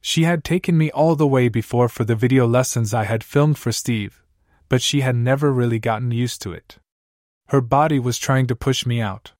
She 0.00 0.22
had 0.22 0.44
taken 0.44 0.78
me 0.78 0.88
all 0.92 1.16
the 1.16 1.26
way 1.26 1.48
before 1.48 1.88
for 1.88 2.04
the 2.04 2.14
video 2.14 2.46
lessons 2.46 2.94
I 2.94 3.06
had 3.06 3.24
filmed 3.24 3.58
for 3.58 3.72
Steve, 3.72 4.22
but 4.68 4.82
she 4.82 5.00
had 5.00 5.16
never 5.16 5.52
really 5.52 5.80
gotten 5.80 6.12
used 6.12 6.40
to 6.42 6.52
it. 6.52 6.78
Her 7.48 7.60
body 7.60 7.98
was 7.98 8.18
trying 8.18 8.46
to 8.46 8.54
push 8.54 8.86
me 8.86 9.00
out. 9.00 9.32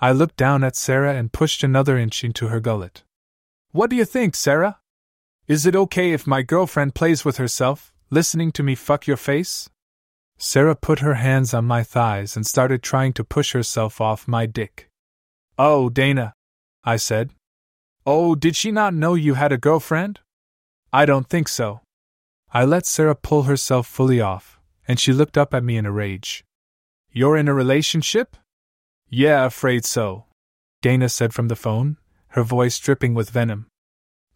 I 0.00 0.10
looked 0.10 0.36
down 0.36 0.64
at 0.64 0.74
Sarah 0.74 1.14
and 1.14 1.32
pushed 1.32 1.62
another 1.62 1.96
inch 1.96 2.24
into 2.24 2.48
her 2.48 2.58
gullet. 2.58 3.04
What 3.70 3.90
do 3.90 3.94
you 3.94 4.04
think, 4.04 4.34
Sarah? 4.34 4.80
Is 5.48 5.64
it 5.64 5.76
okay 5.76 6.10
if 6.10 6.26
my 6.26 6.42
girlfriend 6.42 6.96
plays 6.96 7.24
with 7.24 7.36
herself, 7.36 7.92
listening 8.10 8.50
to 8.52 8.64
me 8.64 8.74
fuck 8.74 9.06
your 9.06 9.16
face? 9.16 9.70
Sarah 10.38 10.74
put 10.74 10.98
her 10.98 11.14
hands 11.14 11.54
on 11.54 11.64
my 11.64 11.84
thighs 11.84 12.34
and 12.34 12.44
started 12.44 12.82
trying 12.82 13.12
to 13.12 13.22
push 13.22 13.52
herself 13.52 14.00
off 14.00 14.26
my 14.26 14.46
dick. 14.46 14.88
Oh, 15.56 15.88
Dana, 15.88 16.34
I 16.82 16.96
said. 16.96 17.30
Oh, 18.04 18.34
did 18.34 18.56
she 18.56 18.72
not 18.72 18.92
know 18.92 19.14
you 19.14 19.34
had 19.34 19.52
a 19.52 19.56
girlfriend? 19.56 20.18
I 20.92 21.06
don't 21.06 21.28
think 21.28 21.46
so. 21.46 21.80
I 22.52 22.64
let 22.64 22.84
Sarah 22.84 23.14
pull 23.14 23.44
herself 23.44 23.86
fully 23.86 24.20
off, 24.20 24.58
and 24.88 24.98
she 24.98 25.12
looked 25.12 25.38
up 25.38 25.54
at 25.54 25.62
me 25.62 25.76
in 25.76 25.86
a 25.86 25.92
rage. 25.92 26.44
You're 27.12 27.36
in 27.36 27.46
a 27.46 27.54
relationship? 27.54 28.36
Yeah, 29.08 29.46
afraid 29.46 29.84
so. 29.84 30.24
Dana 30.82 31.08
said 31.08 31.32
from 31.32 31.46
the 31.46 31.56
phone, 31.56 31.98
her 32.30 32.42
voice 32.42 32.80
dripping 32.80 33.14
with 33.14 33.30
venom. 33.30 33.68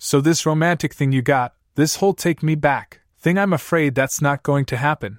So, 0.03 0.22
this 0.22 0.46
romantic 0.46 0.94
thing 0.94 1.12
you 1.12 1.20
got, 1.20 1.53
this 1.74 1.96
whole 1.96 2.14
take 2.14 2.42
me 2.42 2.55
back 2.55 3.03
thing, 3.18 3.38
I'm 3.38 3.53
afraid 3.53 3.94
that's 3.94 4.22
not 4.22 4.42
going 4.42 4.64
to 4.64 4.78
happen. 4.78 5.18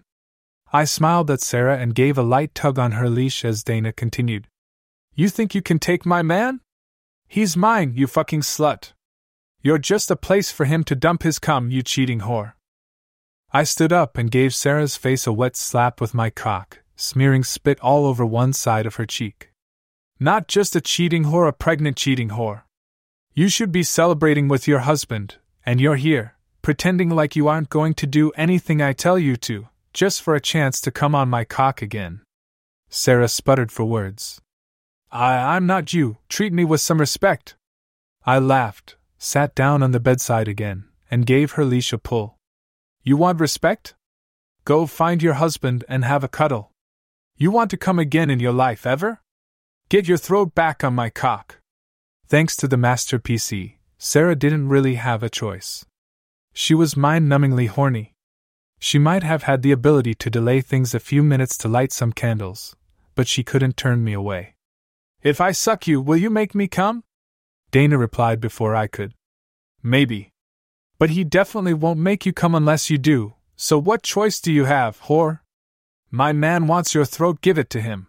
I 0.74 0.86
smiled 0.86 1.30
at 1.30 1.42
Sarah 1.42 1.78
and 1.78 1.94
gave 1.94 2.18
a 2.18 2.24
light 2.24 2.56
tug 2.56 2.80
on 2.80 2.94
her 2.94 3.08
leash 3.08 3.46
as 3.46 3.64
Dana 3.64 3.94
continued. 3.94 4.48
You 5.14 5.30
think 5.30 5.54
you 5.54 5.62
can 5.62 5.78
take 5.78 6.04
my 6.04 6.24
man? 6.24 6.62
He's 7.28 7.56
mine, 7.56 7.94
you 7.96 8.08
fucking 8.08 8.42
slut. 8.42 8.94
You're 9.62 9.78
just 9.78 10.10
a 10.10 10.16
place 10.16 10.52
for 10.52 10.66
him 10.66 10.84
to 10.86 10.96
dump 10.96 11.22
his 11.22 11.38
cum, 11.38 11.70
you 11.70 11.84
cheating 11.84 12.22
whore. 12.22 12.54
I 13.54 13.64
stood 13.66 13.94
up 13.94 14.18
and 14.18 14.32
gave 14.32 14.56
Sarah's 14.56 14.98
face 14.98 15.28
a 15.28 15.32
wet 15.32 15.56
slap 15.56 16.02
with 16.02 16.16
my 16.16 16.32
cock, 16.32 16.80
smearing 16.96 17.44
spit 17.44 17.80
all 17.82 18.08
over 18.08 18.26
one 18.26 18.52
side 18.52 18.88
of 18.88 18.96
her 18.96 19.06
cheek. 19.06 19.52
Not 20.20 20.48
just 20.48 20.76
a 20.76 20.82
cheating 20.82 21.26
whore, 21.26 21.48
a 21.48 21.54
pregnant 21.54 21.98
cheating 21.98 22.30
whore. 22.30 22.64
You 23.34 23.48
should 23.48 23.72
be 23.72 23.84
celebrating 23.84 24.50
with 24.50 24.68
your 24.68 24.80
husband, 24.80 25.36
and 25.66 25.80
you're 25.80 25.96
here, 25.96 26.36
pretending 26.62 27.10
like 27.10 27.34
you 27.34 27.48
aren't 27.48 27.70
going 27.70 27.94
to 27.94 28.06
do 28.06 28.32
anything 28.32 28.82
I 28.82 28.92
tell 28.92 29.18
you 29.18 29.38
to, 29.38 29.70
just 29.94 30.22
for 30.22 30.36
a 30.36 30.42
chance 30.42 30.82
to 30.82 30.92
come 30.92 31.16
on 31.16 31.30
my 31.30 31.46
cock 31.46 31.82
again. 31.82 32.20
Sarah 32.90 33.30
sputtered 33.30 33.72
for 33.72 33.86
words. 33.86 34.42
I, 35.14 35.56
I'm 35.56 35.66
not 35.66 35.94
you, 35.94 36.18
treat 36.28 36.52
me 36.52 36.66
with 36.66 36.82
some 36.82 37.00
respect. 37.00 37.56
I 38.26 38.38
laughed, 38.38 38.98
sat 39.18 39.56
down 39.56 39.82
on 39.82 39.92
the 39.92 40.02
bedside 40.02 40.50
again, 40.50 40.90
and 41.10 41.26
gave 41.26 41.54
her 41.54 41.64
leash 41.64 41.94
a 41.94 41.98
pull. 41.98 42.36
You 43.02 43.16
want 43.16 43.40
respect? 43.40 43.96
Go 44.66 44.86
find 44.86 45.24
your 45.24 45.36
husband 45.36 45.86
and 45.88 46.04
have 46.04 46.26
a 46.26 46.28
cuddle. 46.28 46.72
You 47.38 47.50
want 47.50 47.72
to 47.72 47.78
come 47.78 47.98
again 47.98 48.30
in 48.30 48.42
your 48.42 48.52
life, 48.52 48.86
ever? 48.86 49.22
Get 49.88 50.10
your 50.10 50.18
throat 50.18 50.54
back 50.54 50.84
on 50.84 50.94
my 50.94 51.10
cock. 51.10 51.61
Thanks 52.32 52.56
to 52.56 52.68
the 52.70 52.78
master 52.78 53.20
PC, 53.20 53.74
Sarah 53.98 54.38
didn't 54.38 54.70
really 54.70 54.96
have 54.96 55.22
a 55.22 55.30
choice. 55.30 55.86
She 56.54 56.74
was 56.74 56.96
mind 56.96 57.30
numbingly 57.30 57.68
horny. 57.68 58.14
She 58.80 58.98
might 58.98 59.22
have 59.22 59.44
had 59.44 59.64
the 59.64 59.74
ability 59.74 60.14
to 60.14 60.30
delay 60.30 60.62
things 60.62 60.96
a 60.96 61.02
few 61.02 61.24
minutes 61.24 61.58
to 61.58 61.68
light 61.68 61.92
some 61.92 62.14
candles, 62.14 62.74
but 63.16 63.28
she 63.28 63.44
couldn't 63.44 63.76
turn 63.76 64.02
me 64.02 64.14
away. 64.14 64.56
If 65.22 65.42
I 65.42 65.52
suck 65.52 65.88
you, 65.88 66.00
will 66.00 66.16
you 66.16 66.30
make 66.30 66.56
me 66.56 66.70
come? 66.70 67.04
Dana 67.70 67.98
replied 67.98 68.40
before 68.40 68.78
I 68.78 68.88
could. 68.88 69.14
Maybe. 69.84 70.32
But 70.98 71.10
he 71.10 71.26
definitely 71.26 71.74
won't 71.74 72.00
make 72.00 72.26
you 72.26 72.32
come 72.32 72.56
unless 72.56 72.90
you 72.90 72.98
do, 72.98 73.34
so 73.58 73.78
what 73.78 74.04
choice 74.04 74.40
do 74.40 74.54
you 74.54 74.64
have, 74.64 75.02
whore? 75.02 75.42
My 76.10 76.32
man 76.32 76.66
wants 76.66 76.96
your 76.96 77.04
throat, 77.04 77.42
give 77.42 77.58
it 77.58 77.70
to 77.72 77.82
him. 77.82 78.08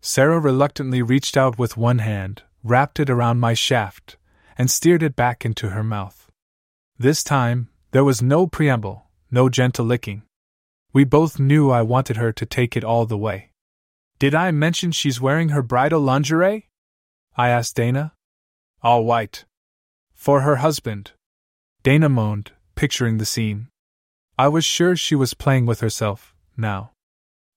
Sarah 0.00 0.38
reluctantly 0.38 1.02
reached 1.02 1.36
out 1.36 1.58
with 1.58 1.76
one 1.76 1.98
hand, 1.98 2.44
wrapped 2.62 3.00
it 3.00 3.10
around 3.10 3.40
my 3.40 3.54
shaft, 3.54 4.16
and 4.56 4.70
steered 4.70 5.02
it 5.02 5.16
back 5.16 5.44
into 5.44 5.70
her 5.70 5.84
mouth. 5.84 6.30
This 6.98 7.22
time, 7.22 7.68
there 7.92 8.04
was 8.04 8.20
no 8.20 8.46
preamble, 8.46 9.06
no 9.30 9.48
gentle 9.48 9.84
licking. 9.84 10.22
We 10.92 11.04
both 11.04 11.38
knew 11.38 11.70
I 11.70 11.82
wanted 11.82 12.16
her 12.16 12.32
to 12.32 12.46
take 12.46 12.76
it 12.76 12.84
all 12.84 13.06
the 13.06 13.18
way. 13.18 13.50
Did 14.18 14.34
I 14.34 14.50
mention 14.50 14.90
she's 14.90 15.20
wearing 15.20 15.50
her 15.50 15.62
bridal 15.62 16.00
lingerie? 16.00 16.68
I 17.36 17.50
asked 17.50 17.76
Dana. 17.76 18.12
All 18.82 19.04
white. 19.04 19.44
For 20.12 20.40
her 20.40 20.56
husband. 20.56 21.12
Dana 21.84 22.08
moaned, 22.08 22.50
picturing 22.74 23.18
the 23.18 23.26
scene. 23.26 23.68
I 24.36 24.48
was 24.48 24.64
sure 24.64 24.96
she 24.96 25.14
was 25.14 25.34
playing 25.34 25.66
with 25.66 25.80
herself, 25.80 26.34
now. 26.56 26.90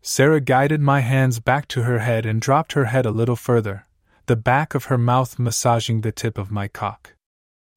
Sarah 0.04 0.42
guided 0.42 0.82
my 0.82 1.00
hands 1.00 1.40
back 1.40 1.68
to 1.70 1.84
her 1.84 2.00
head 2.00 2.26
and 2.26 2.42
dropped 2.42 2.74
her 2.74 2.86
head 2.86 3.06
a 3.06 3.12
little 3.12 3.36
further, 3.36 3.86
the 4.26 4.36
back 4.36 4.76
of 4.76 4.86
her 4.86 4.98
mouth 4.98 5.40
massaging 5.40 6.02
the 6.02 6.12
tip 6.12 6.38
of 6.38 6.52
my 6.52 6.68
cock. 6.68 7.16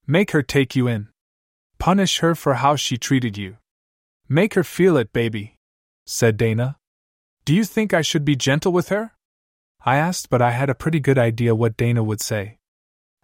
Make 0.06 0.32
her 0.32 0.42
take 0.42 0.76
you 0.76 0.86
in. 0.86 1.08
Punish 1.78 2.18
her 2.18 2.34
for 2.34 2.54
how 2.54 2.76
she 2.76 2.96
treated 2.96 3.36
you. 3.36 3.56
Make 4.28 4.54
her 4.54 4.64
feel 4.64 4.96
it, 4.96 5.12
baby, 5.12 5.56
said 6.06 6.36
Dana. 6.36 6.76
Do 7.44 7.54
you 7.54 7.64
think 7.64 7.92
I 7.92 8.02
should 8.02 8.24
be 8.24 8.36
gentle 8.36 8.72
with 8.72 8.88
her? 8.88 9.12
I 9.84 9.96
asked, 9.96 10.30
but 10.30 10.40
I 10.40 10.52
had 10.52 10.70
a 10.70 10.74
pretty 10.74 11.00
good 11.00 11.18
idea 11.18 11.54
what 11.54 11.76
Dana 11.76 12.02
would 12.02 12.20
say. 12.20 12.58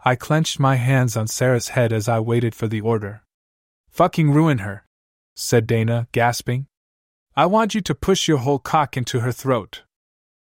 I 0.04 0.14
clenched 0.14 0.58
my 0.58 0.76
hands 0.76 1.16
on 1.16 1.26
Sarah's 1.26 1.68
head 1.68 1.92
as 1.92 2.08
I 2.08 2.20
waited 2.20 2.54
for 2.54 2.68
the 2.68 2.80
order. 2.80 3.22
Fucking 3.88 4.30
ruin 4.30 4.58
her, 4.58 4.84
said 5.34 5.66
Dana, 5.66 6.06
gasping. 6.12 6.66
I 7.36 7.46
want 7.46 7.74
you 7.74 7.80
to 7.82 7.94
push 7.94 8.28
your 8.28 8.38
whole 8.38 8.58
cock 8.58 8.96
into 8.96 9.20
her 9.20 9.32
throat. 9.32 9.82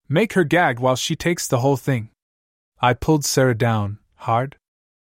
Make 0.08 0.34
her 0.34 0.44
gag 0.44 0.80
while 0.80 0.96
she 0.96 1.16
takes 1.16 1.48
the 1.48 1.60
whole 1.60 1.78
thing. 1.78 2.10
I 2.82 2.94
pulled 2.94 3.26
Sarah 3.26 3.58
down, 3.58 4.00
hard. 4.16 4.58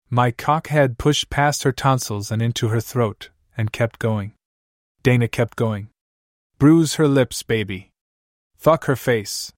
My 0.08 0.30
cock 0.30 0.68
head 0.68 0.98
pushed 0.98 1.30
past 1.30 1.62
her 1.62 1.72
tonsils 1.72 2.30
and 2.30 2.40
into 2.40 2.68
her 2.68 2.80
throat, 2.80 3.30
and 3.56 3.72
kept 3.72 3.98
going. 3.98 4.32
Dana 5.02 5.28
kept 5.28 5.56
going. 5.56 5.88
Bruise 6.58 6.94
her 6.94 7.06
lips, 7.06 7.42
baby. 7.42 7.90
Fuck 8.56 8.84
her 8.84 8.96
face. 8.96 9.52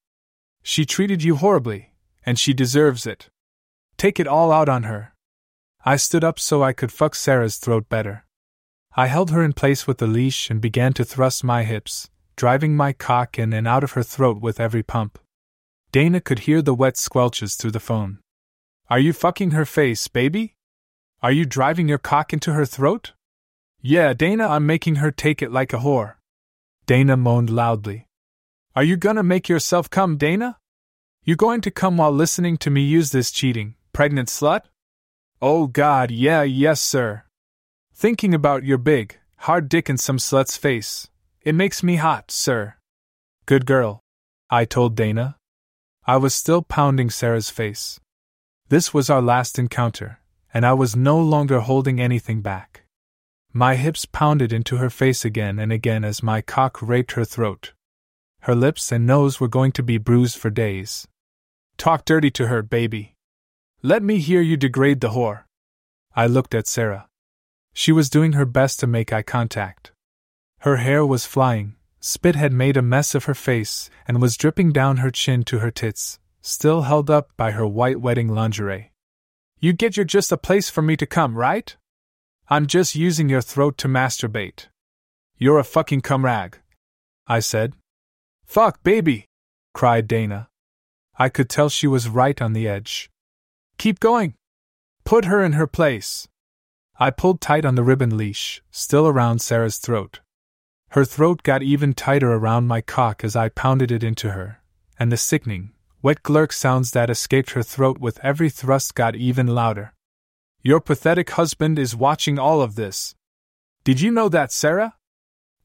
She 0.63 0.85
treated 0.85 1.23
you 1.23 1.37
horribly, 1.37 1.93
and 2.25 2.39
she 2.39 2.53
deserves 2.53 3.07
it. 3.07 3.29
Take 3.97 4.21
it 4.21 4.29
all 4.29 4.53
out 4.53 4.69
on 4.69 4.85
her. 4.85 5.15
I 5.85 5.97
stood 5.97 6.23
up 6.23 6.39
so 6.39 6.63
I 6.63 6.73
could 6.73 6.93
fuck 6.93 7.15
Sarah's 7.15 7.57
throat 7.57 7.89
better. 7.89 8.25
I 8.95 9.07
held 9.07 9.31
her 9.31 9.43
in 9.43 9.53
place 9.53 9.87
with 9.87 9.99
the 9.99 10.07
leash 10.07 10.51
and 10.51 10.61
began 10.61 10.93
to 10.95 11.05
thrust 11.05 11.43
my 11.43 11.65
hips, 11.65 12.11
driving 12.37 12.77
my 12.77 12.93
cock 12.93 13.39
in 13.39 13.53
and 13.53 13.67
out 13.67 13.83
of 13.83 13.93
her 13.93 14.03
throat 14.03 14.41
with 14.41 14.61
every 14.61 14.83
pump. 14.83 15.19
Dana 15.93 16.23
could 16.23 16.41
hear 16.41 16.63
the 16.63 16.75
wet 16.75 16.95
squelches 16.95 17.55
through 17.55 17.73
the 17.73 17.79
phone. 17.79 18.19
Are 18.89 18.99
you 18.99 19.13
fucking 19.13 19.51
her 19.51 19.67
face, 19.67 20.09
baby? 20.09 20.55
Are 21.23 21.31
you 21.31 21.45
driving 21.45 21.87
your 21.87 21.99
cock 21.99 22.33
into 22.33 22.55
her 22.55 22.65
throat? 22.65 23.13
Yeah, 23.83 24.15
Dana, 24.15 24.49
I'm 24.49 24.65
making 24.65 24.97
her 24.97 25.11
take 25.11 25.43
it 25.43 25.53
like 25.53 25.75
a 25.75 25.79
whore. 25.79 26.15
Dana 26.87 27.19
moaned 27.19 27.51
loudly. 27.51 28.07
Are 28.75 28.83
you 28.83 28.97
gonna 28.97 29.23
make 29.23 29.51
yourself 29.51 29.91
come, 29.91 30.17
Dana? 30.17 30.57
You 31.25 31.37
going 31.37 31.61
to 31.61 31.71
come 31.71 31.99
while 31.99 32.11
listening 32.11 32.57
to 32.59 32.71
me 32.71 32.81
use 32.81 33.11
this 33.11 33.31
cheating, 33.31 33.75
pregnant 33.93 34.29
slut? 34.31 34.63
Oh 35.43 35.67
god, 35.67 36.11
yeah, 36.11 36.43
yes, 36.43 36.81
sir. 36.81 37.25
Thinking 37.95 38.33
about 38.33 38.65
your 38.65 38.79
big, 38.79 39.19
hard 39.37 39.69
dick 39.69 39.91
in 39.91 39.99
some 39.99 40.19
slut's 40.19 40.57
face. 40.57 41.09
It 41.43 41.55
makes 41.55 41.83
me 41.83 41.97
hot, 41.97 42.31
sir. 42.31 42.77
Good 43.45 43.67
girl. 43.67 44.01
I 44.49 44.65
told 44.65 44.97
Dana. 44.97 45.37
I 46.05 46.17
was 46.17 46.35
still 46.35 46.63
pounding 46.63 47.11
Sarah's 47.11 47.49
face. 47.49 48.01
This 48.69 48.93
was 48.93 49.09
our 49.09 49.23
last 49.23 49.57
encounter, 49.57 50.19
and 50.53 50.67
I 50.67 50.73
was 50.73 50.97
no 50.97 51.17
longer 51.19 51.61
holding 51.61 52.01
anything 52.01 52.43
back. 52.43 52.85
My 53.53 53.77
hips 53.77 54.05
pounded 54.05 54.53
into 54.53 54.79
her 54.79 54.91
face 54.91 55.25
again 55.25 55.61
and 55.61 55.71
again 55.71 56.05
as 56.05 56.23
my 56.23 56.41
cock 56.41 56.83
raped 56.83 57.13
her 57.13 57.25
throat. 57.25 57.73
Her 58.41 58.55
lips 58.57 58.91
and 58.91 59.07
nose 59.07 59.39
were 59.39 59.47
going 59.47 59.71
to 59.73 59.83
be 59.83 59.99
bruised 59.99 60.37
for 60.37 60.51
days. 60.51 61.07
Talk 61.77 62.05
dirty 62.05 62.33
to 62.33 62.49
her, 62.49 62.63
baby. 62.63 63.15
Let 63.81 64.03
me 64.03 64.19
hear 64.19 64.41
you 64.41 64.57
degrade 64.57 65.01
the 65.01 65.11
whore. 65.11 65.45
I 66.17 66.27
looked 66.27 66.55
at 66.55 66.67
Sarah. 66.67 67.09
She 67.73 67.93
was 67.93 68.11
doing 68.11 68.33
her 68.33 68.45
best 68.45 68.81
to 68.81 68.89
make 68.89 69.13
eye 69.13 69.23
contact. 69.23 69.93
Her 70.61 70.77
hair 70.77 71.07
was 71.07 71.27
flying, 71.27 71.77
spit 72.03 72.35
had 72.35 72.53
made 72.53 72.77
a 72.77 72.83
mess 72.83 73.15
of 73.15 73.25
her 73.25 73.35
face, 73.35 73.89
and 74.07 74.21
was 74.21 74.37
dripping 74.37 74.73
down 74.73 74.99
her 74.99 75.11
chin 75.11 75.45
to 75.45 75.61
her 75.61 75.71
tits, 75.71 76.19
still 76.43 76.83
held 76.83 77.09
up 77.09 77.31
by 77.37 77.53
her 77.53 77.67
white 77.67 78.01
wedding 78.01 78.29
lingerie. 78.29 78.93
You 79.61 79.73
get 79.73 79.97
you're 79.97 80.05
just 80.05 80.33
a 80.33 80.37
place 80.37 80.69
for 80.69 80.83
me 80.83 80.97
to 80.97 81.07
come, 81.07 81.37
right? 81.37 81.75
I'm 82.49 82.67
just 82.67 82.97
using 82.97 83.29
your 83.29 83.41
throat 83.41 83.79
to 83.79 83.89
masturbate. 83.89 84.67
You're 85.39 85.61
a 85.61 85.65
fucking 85.65 86.01
cum 86.01 86.25
rag. 86.25 86.59
I 87.29 87.39
said, 87.39 87.75
Fuck, 88.45 88.83
baby! 88.83 89.27
cried 89.73 90.09
Dana. 90.09 90.49
I 91.17 91.29
could 91.29 91.49
tell 91.49 91.69
she 91.69 91.87
was 91.87 92.09
right 92.09 92.43
on 92.43 92.53
the 92.53 92.67
edge. 92.67 93.09
Keep 93.79 94.01
going! 94.01 94.35
Put 95.05 95.27
her 95.27 95.43
in 95.43 95.53
her 95.53 95.69
place! 95.69 96.27
I 96.99 97.11
pulled 97.11 97.41
tight 97.41 97.65
on 97.65 97.77
the 97.77 97.85
ribbon 97.85 98.17
leash, 98.17 98.63
still 98.71 99.07
around 99.07 99.41
Sarah's 99.41 99.79
throat. 99.79 100.21
Her 100.93 101.07
throat 101.07 101.43
got 101.43 101.63
even 101.63 101.95
tighter 101.95 102.35
around 102.35 102.67
my 102.67 102.83
cock 102.83 103.25
as 103.25 103.35
I 103.35 103.49
pounded 103.49 103.91
it 103.91 104.05
into 104.05 104.33
her, 104.33 104.61
and 104.99 105.11
the 105.11 105.17
sickening, 105.17 105.73
wet 106.03 106.23
glurk 106.23 106.53
sounds 106.53 106.91
that 106.91 107.09
escaped 107.09 107.53
her 107.53 107.63
throat 107.63 107.97
with 107.97 108.23
every 108.23 108.51
thrust 108.51 108.95
got 108.95 109.17
even 109.17 109.47
louder. 109.47 109.95
Your 110.61 110.81
pathetic 110.81 111.31
husband 111.31 111.79
is 111.79 111.97
watching 111.97 112.39
all 112.39 112.61
of 112.61 112.75
this. 112.75 113.15
Did 113.85 114.03
you 114.03 114.11
know 114.11 114.29
that, 114.29 114.53
Sarah? 114.53 114.97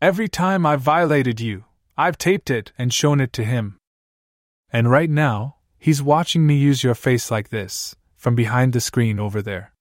Every 0.02 0.30
time 0.30 0.66
I 0.66 0.78
violated 0.78 1.42
you, 1.42 1.66
I've 1.98 2.18
taped 2.18 2.50
it 2.50 2.72
and 2.78 2.94
shown 2.94 3.20
it 3.20 3.34
to 3.34 3.44
him. 3.44 3.80
And 4.72 4.90
right 4.90 5.10
now, 5.10 5.58
he's 5.78 6.02
watching 6.02 6.48
me 6.48 6.56
use 6.56 6.86
your 6.86 6.96
face 6.96 7.30
like 7.30 7.50
this, 7.50 7.98
from 8.16 8.34
behind 8.34 8.72
the 8.72 8.80
screen 8.80 9.20
over 9.20 9.42
there. 9.42 9.74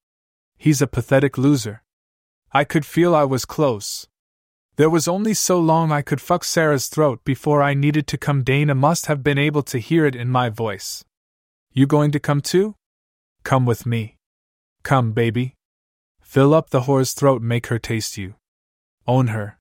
He's 0.59 0.83
a 0.83 0.89
pathetic 0.89 1.39
loser. 1.39 1.85
I 2.51 2.65
could 2.65 2.85
feel 2.85 3.15
I 3.15 3.23
was 3.23 3.45
close. 3.45 4.09
There 4.77 4.91
was 4.91 5.09
only 5.09 5.33
so 5.33 5.59
long 5.59 5.91
I 5.91 6.03
could 6.03 6.21
fuck 6.21 6.45
Sarah's 6.45 6.89
throat 6.89 7.25
before 7.25 7.63
I 7.63 7.73
needed 7.73 8.07
to 8.09 8.19
come. 8.19 8.43
Dana 8.43 8.75
must 8.75 9.07
have 9.07 9.23
been 9.23 9.39
able 9.39 9.63
to 9.63 9.79
hear 9.79 10.05
it 10.05 10.15
in 10.15 10.29
my 10.29 10.51
voice. 10.51 11.03
You 11.73 11.87
going 11.87 12.13
to 12.13 12.21
come 12.21 12.43
too? 12.43 12.75
Come 13.43 13.65
with 13.65 13.87
me. 13.87 14.17
Come, 14.83 15.13
baby. 15.13 15.55
Fill 16.21 16.53
up 16.53 16.71
the 16.71 16.83
whore's 16.83 17.15
throat, 17.15 17.41
make 17.41 17.69
her 17.69 17.79
taste 17.79 18.19
you. 18.19 18.35
Own 19.07 19.29
her. 19.29 19.59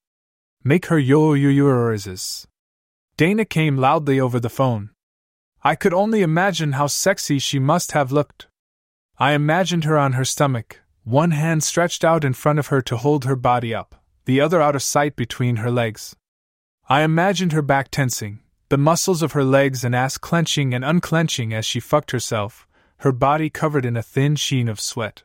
Make 0.63 0.87
her 0.87 0.99
yo 0.99 1.33
yo 1.33 1.49
yours. 1.49 2.47
Dana 3.15 3.45
came 3.45 3.77
loudly 3.77 4.19
over 4.19 4.39
the 4.39 4.49
phone. 4.49 4.89
I 5.63 5.75
could 5.75 5.93
only 5.93 6.21
imagine 6.21 6.73
how 6.73 6.87
sexy 6.87 7.39
she 7.39 7.59
must 7.59 7.93
have 7.93 8.11
looked. 8.11 8.47
I 9.17 9.31
imagined 9.31 9.85
her 9.85 9.97
on 9.97 10.13
her 10.13 10.25
stomach, 10.25 10.81
one 11.03 11.31
hand 11.31 11.63
stretched 11.63 12.03
out 12.03 12.25
in 12.25 12.33
front 12.33 12.59
of 12.59 12.67
her 12.67 12.81
to 12.81 12.97
hold 12.97 13.23
her 13.23 13.37
body 13.37 13.73
up, 13.73 14.03
the 14.25 14.41
other 14.41 14.61
out 14.61 14.75
of 14.75 14.83
sight 14.83 15.15
between 15.15 15.57
her 15.57 15.71
legs. 15.71 16.15
I 16.89 17.01
imagined 17.01 17.53
her 17.53 17.61
back 17.61 17.89
tensing, 17.89 18.41
the 18.69 18.77
muscles 18.77 19.21
of 19.21 19.31
her 19.31 19.43
legs 19.43 19.83
and 19.83 19.95
ass 19.95 20.17
clenching 20.17 20.73
and 20.73 20.83
unclenching 20.83 21.53
as 21.53 21.65
she 21.65 21.79
fucked 21.79 22.11
herself, 22.11 22.67
her 22.97 23.11
body 23.11 23.49
covered 23.49 23.85
in 23.85 23.95
a 23.95 24.03
thin 24.03 24.35
sheen 24.35 24.67
of 24.67 24.79
sweat. 24.79 25.23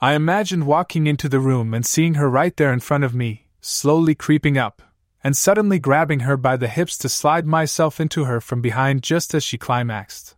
I 0.00 0.14
imagined 0.14 0.66
walking 0.66 1.06
into 1.06 1.28
the 1.28 1.40
room 1.40 1.74
and 1.74 1.84
seeing 1.84 2.14
her 2.14 2.30
right 2.30 2.56
there 2.56 2.72
in 2.72 2.80
front 2.80 3.04
of 3.04 3.14
me, 3.14 3.48
slowly 3.60 4.14
creeping 4.14 4.56
up, 4.56 4.82
and 5.22 5.36
suddenly 5.36 5.78
grabbing 5.78 6.20
her 6.20 6.36
by 6.36 6.56
the 6.56 6.68
hips 6.68 6.96
to 6.98 7.08
slide 7.08 7.46
myself 7.46 8.00
into 8.00 8.24
her 8.24 8.40
from 8.40 8.62
behind 8.62 9.02
just 9.02 9.34
as 9.34 9.44
she 9.44 9.58
climaxed. 9.58 10.36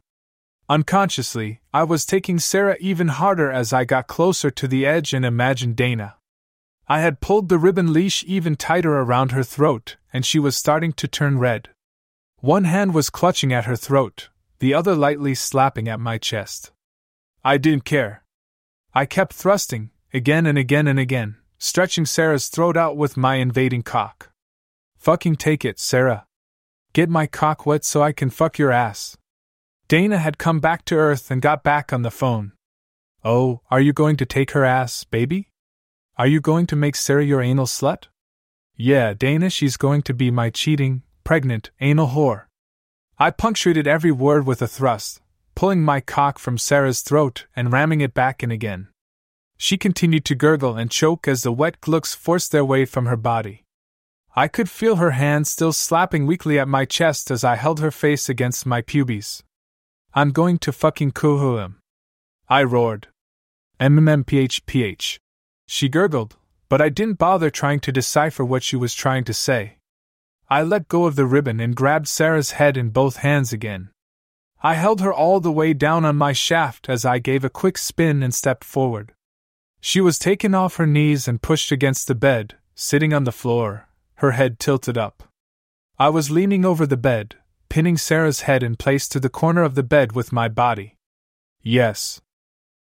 Unconsciously, 0.68 1.60
I 1.72 1.84
was 1.84 2.06
taking 2.06 2.38
Sarah 2.38 2.76
even 2.80 3.08
harder 3.08 3.50
as 3.50 3.72
I 3.72 3.84
got 3.84 4.06
closer 4.06 4.50
to 4.50 4.66
the 4.66 4.86
edge 4.86 5.12
and 5.12 5.24
imagined 5.24 5.76
Dana. 5.76 6.16
I 6.92 7.00
had 7.00 7.22
pulled 7.22 7.48
the 7.48 7.56
ribbon 7.56 7.94
leash 7.94 8.22
even 8.26 8.54
tighter 8.54 8.98
around 8.98 9.32
her 9.32 9.42
throat, 9.42 9.96
and 10.12 10.26
she 10.26 10.38
was 10.38 10.58
starting 10.58 10.92
to 10.92 11.08
turn 11.08 11.38
red. 11.38 11.70
One 12.40 12.64
hand 12.64 12.92
was 12.92 13.08
clutching 13.08 13.50
at 13.50 13.64
her 13.64 13.76
throat, 13.76 14.28
the 14.58 14.74
other 14.74 14.94
lightly 14.94 15.34
slapping 15.34 15.88
at 15.88 15.98
my 15.98 16.18
chest. 16.18 16.70
I 17.42 17.56
didn't 17.56 17.86
care. 17.86 18.24
I 18.92 19.06
kept 19.06 19.32
thrusting, 19.32 19.88
again 20.12 20.44
and 20.44 20.58
again 20.58 20.86
and 20.86 20.98
again, 20.98 21.36
stretching 21.56 22.04
Sarah's 22.04 22.48
throat 22.48 22.76
out 22.76 22.98
with 22.98 23.16
my 23.16 23.36
invading 23.36 23.84
cock. 23.84 24.30
Fucking 24.98 25.36
take 25.36 25.64
it, 25.64 25.80
Sarah. 25.80 26.26
Get 26.92 27.08
my 27.08 27.26
cock 27.26 27.64
wet 27.64 27.86
so 27.86 28.02
I 28.02 28.12
can 28.12 28.28
fuck 28.28 28.58
your 28.58 28.70
ass. 28.70 29.16
Dana 29.88 30.18
had 30.18 30.36
come 30.36 30.60
back 30.60 30.84
to 30.84 30.96
Earth 30.96 31.30
and 31.30 31.40
got 31.40 31.64
back 31.64 31.90
on 31.90 32.02
the 32.02 32.10
phone. 32.10 32.52
Oh, 33.24 33.62
are 33.70 33.80
you 33.80 33.94
going 33.94 34.18
to 34.18 34.26
take 34.26 34.50
her 34.50 34.66
ass, 34.66 35.04
baby? 35.04 35.51
Are 36.18 36.26
you 36.26 36.42
going 36.42 36.66
to 36.66 36.76
make 36.76 36.94
Sarah 36.94 37.24
your 37.24 37.40
anal 37.40 37.64
slut? 37.64 38.08
Yeah, 38.76 39.14
Dana, 39.14 39.48
she's 39.48 39.78
going 39.78 40.02
to 40.02 40.12
be 40.12 40.30
my 40.30 40.50
cheating, 40.50 41.02
pregnant, 41.24 41.70
anal 41.80 42.08
whore. 42.08 42.44
I 43.18 43.30
punctuated 43.30 43.86
every 43.86 44.12
word 44.12 44.46
with 44.46 44.60
a 44.60 44.68
thrust, 44.68 45.22
pulling 45.54 45.82
my 45.82 46.00
cock 46.00 46.38
from 46.38 46.58
Sarah's 46.58 47.00
throat 47.00 47.46
and 47.56 47.72
ramming 47.72 48.02
it 48.02 48.12
back 48.12 48.42
in 48.42 48.50
again. 48.50 48.88
She 49.56 49.78
continued 49.78 50.26
to 50.26 50.34
gurgle 50.34 50.76
and 50.76 50.90
choke 50.90 51.26
as 51.26 51.44
the 51.44 51.52
wet 51.52 51.80
glucks 51.80 52.14
forced 52.14 52.52
their 52.52 52.64
way 52.64 52.84
from 52.84 53.06
her 53.06 53.16
body. 53.16 53.64
I 54.36 54.48
could 54.48 54.68
feel 54.68 54.96
her 54.96 55.12
hand 55.12 55.46
still 55.46 55.72
slapping 55.72 56.26
weakly 56.26 56.58
at 56.58 56.68
my 56.68 56.84
chest 56.84 57.30
as 57.30 57.42
I 57.42 57.56
held 57.56 57.80
her 57.80 57.90
face 57.90 58.28
against 58.28 58.66
my 58.66 58.82
pubes. 58.82 59.42
I'm 60.12 60.30
going 60.30 60.58
to 60.58 60.72
fucking 60.72 61.12
coo 61.12 61.56
him. 61.56 61.80
I 62.48 62.64
roared. 62.64 63.08
MMMPHPH. 63.80 65.18
She 65.74 65.88
gurgled, 65.88 66.36
but 66.68 66.82
I 66.82 66.90
didn't 66.90 67.16
bother 67.16 67.48
trying 67.48 67.80
to 67.80 67.90
decipher 67.90 68.44
what 68.44 68.62
she 68.62 68.76
was 68.76 68.92
trying 68.92 69.24
to 69.24 69.32
say. 69.32 69.78
I 70.50 70.62
let 70.62 70.86
go 70.86 71.06
of 71.06 71.16
the 71.16 71.24
ribbon 71.24 71.60
and 71.60 71.74
grabbed 71.74 72.08
Sarah's 72.08 72.50
head 72.50 72.76
in 72.76 72.90
both 72.90 73.24
hands 73.24 73.54
again. 73.54 73.88
I 74.62 74.74
held 74.74 75.00
her 75.00 75.14
all 75.14 75.40
the 75.40 75.50
way 75.50 75.72
down 75.72 76.04
on 76.04 76.14
my 76.16 76.34
shaft 76.34 76.90
as 76.90 77.06
I 77.06 77.20
gave 77.20 77.42
a 77.42 77.48
quick 77.48 77.78
spin 77.78 78.22
and 78.22 78.34
stepped 78.34 78.64
forward. 78.64 79.14
She 79.80 80.02
was 80.02 80.18
taken 80.18 80.54
off 80.54 80.76
her 80.76 80.86
knees 80.86 81.26
and 81.26 81.40
pushed 81.40 81.72
against 81.72 82.06
the 82.06 82.14
bed, 82.14 82.56
sitting 82.74 83.14
on 83.14 83.24
the 83.24 83.32
floor, 83.32 83.88
her 84.16 84.32
head 84.32 84.58
tilted 84.58 84.98
up. 84.98 85.22
I 85.98 86.10
was 86.10 86.30
leaning 86.30 86.66
over 86.66 86.86
the 86.86 86.98
bed, 86.98 87.36
pinning 87.70 87.96
Sarah's 87.96 88.42
head 88.42 88.62
in 88.62 88.76
place 88.76 89.08
to 89.08 89.18
the 89.18 89.30
corner 89.30 89.62
of 89.62 89.74
the 89.74 89.82
bed 89.82 90.12
with 90.12 90.34
my 90.34 90.48
body. 90.48 90.96
Yes. 91.62 92.20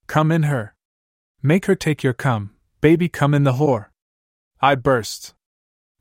Come 0.08 0.32
in 0.32 0.44
her. 0.50 0.74
Make 1.44 1.68
her 1.68 1.76
take 1.76 2.02
your 2.02 2.14
cum, 2.14 2.56
baby, 2.82 3.10
come 3.10 3.34
in 3.34 3.44
the 3.44 3.54
whore. 3.54 3.88
I 4.62 4.76
burst. 4.76 5.34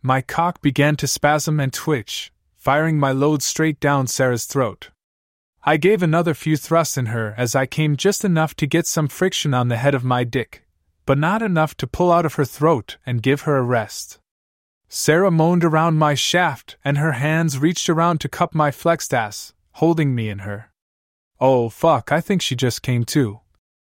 My 0.03 0.21
cock 0.21 0.61
began 0.63 0.97
to 0.97 1.07
spasm 1.07 1.61
and 1.61 1.73
twitch, 1.73 2.33
firing 2.57 2.99
my 2.99 3.13
load 3.13 3.43
straight 3.43 3.81
down 3.81 4.07
Sarah's 4.07 4.45
throat. 4.45 4.91
I 5.65 5.77
gave 5.77 6.03
another 6.03 6.35
few 6.35 6.57
thrusts 6.57 6.97
in 6.97 7.07
her 7.07 7.35
as 7.37 7.55
I 7.55 7.67
came 7.67 7.97
just 7.97 8.25
enough 8.25 8.55
to 8.57 8.67
get 8.67 8.87
some 8.87 9.09
friction 9.09 9.55
on 9.55 9.69
the 9.69 9.77
head 9.77 9.95
of 9.95 10.05
my 10.05 10.25
dick, 10.25 10.65
but 11.05 11.19
not 11.19 11.43
enough 11.43 11.77
to 11.79 11.87
pull 11.87 12.13
out 12.13 12.25
of 12.25 12.35
her 12.35 12.45
throat 12.45 12.97
and 13.05 13.23
give 13.23 13.43
her 13.43 13.57
a 13.57 13.63
rest. 13.63 14.19
Sarah 14.89 15.31
moaned 15.31 15.65
around 15.65 15.99
my 15.99 16.15
shaft, 16.15 16.77
and 16.85 16.97
her 16.97 17.13
hands 17.13 17.59
reached 17.59 17.91
around 17.91 18.21
to 18.21 18.29
cup 18.29 18.55
my 18.55 18.71
flexed 18.71 19.13
ass, 19.13 19.53
holding 19.73 20.15
me 20.15 20.29
in 20.29 20.41
her. 20.41 20.71
Oh, 21.41 21.69
fuck, 21.69 22.11
I 22.11 22.21
think 22.21 22.41
she 22.41 22.57
just 22.57 22.83
came 22.83 23.05
to. 23.07 23.41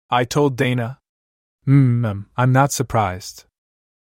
I 0.10 0.24
told 0.24 0.58
Dana. 0.58 0.99
Mmm, 1.70 2.26
I'm 2.36 2.52
not 2.52 2.72
surprised. 2.72 3.46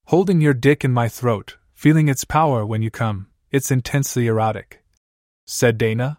Holding 0.06 0.42
your 0.42 0.56
dick 0.56 0.84
in 0.84 0.92
my 0.92 1.08
throat, 1.08 1.58
feeling 1.76 2.08
its 2.08 2.26
power 2.26 2.66
when 2.66 2.82
you 2.82 2.90
come, 2.90 3.28
it's 3.52 3.70
intensely 3.70 4.26
erotic. 4.26 4.84
Said 5.46 5.78
Dana. 5.78 6.18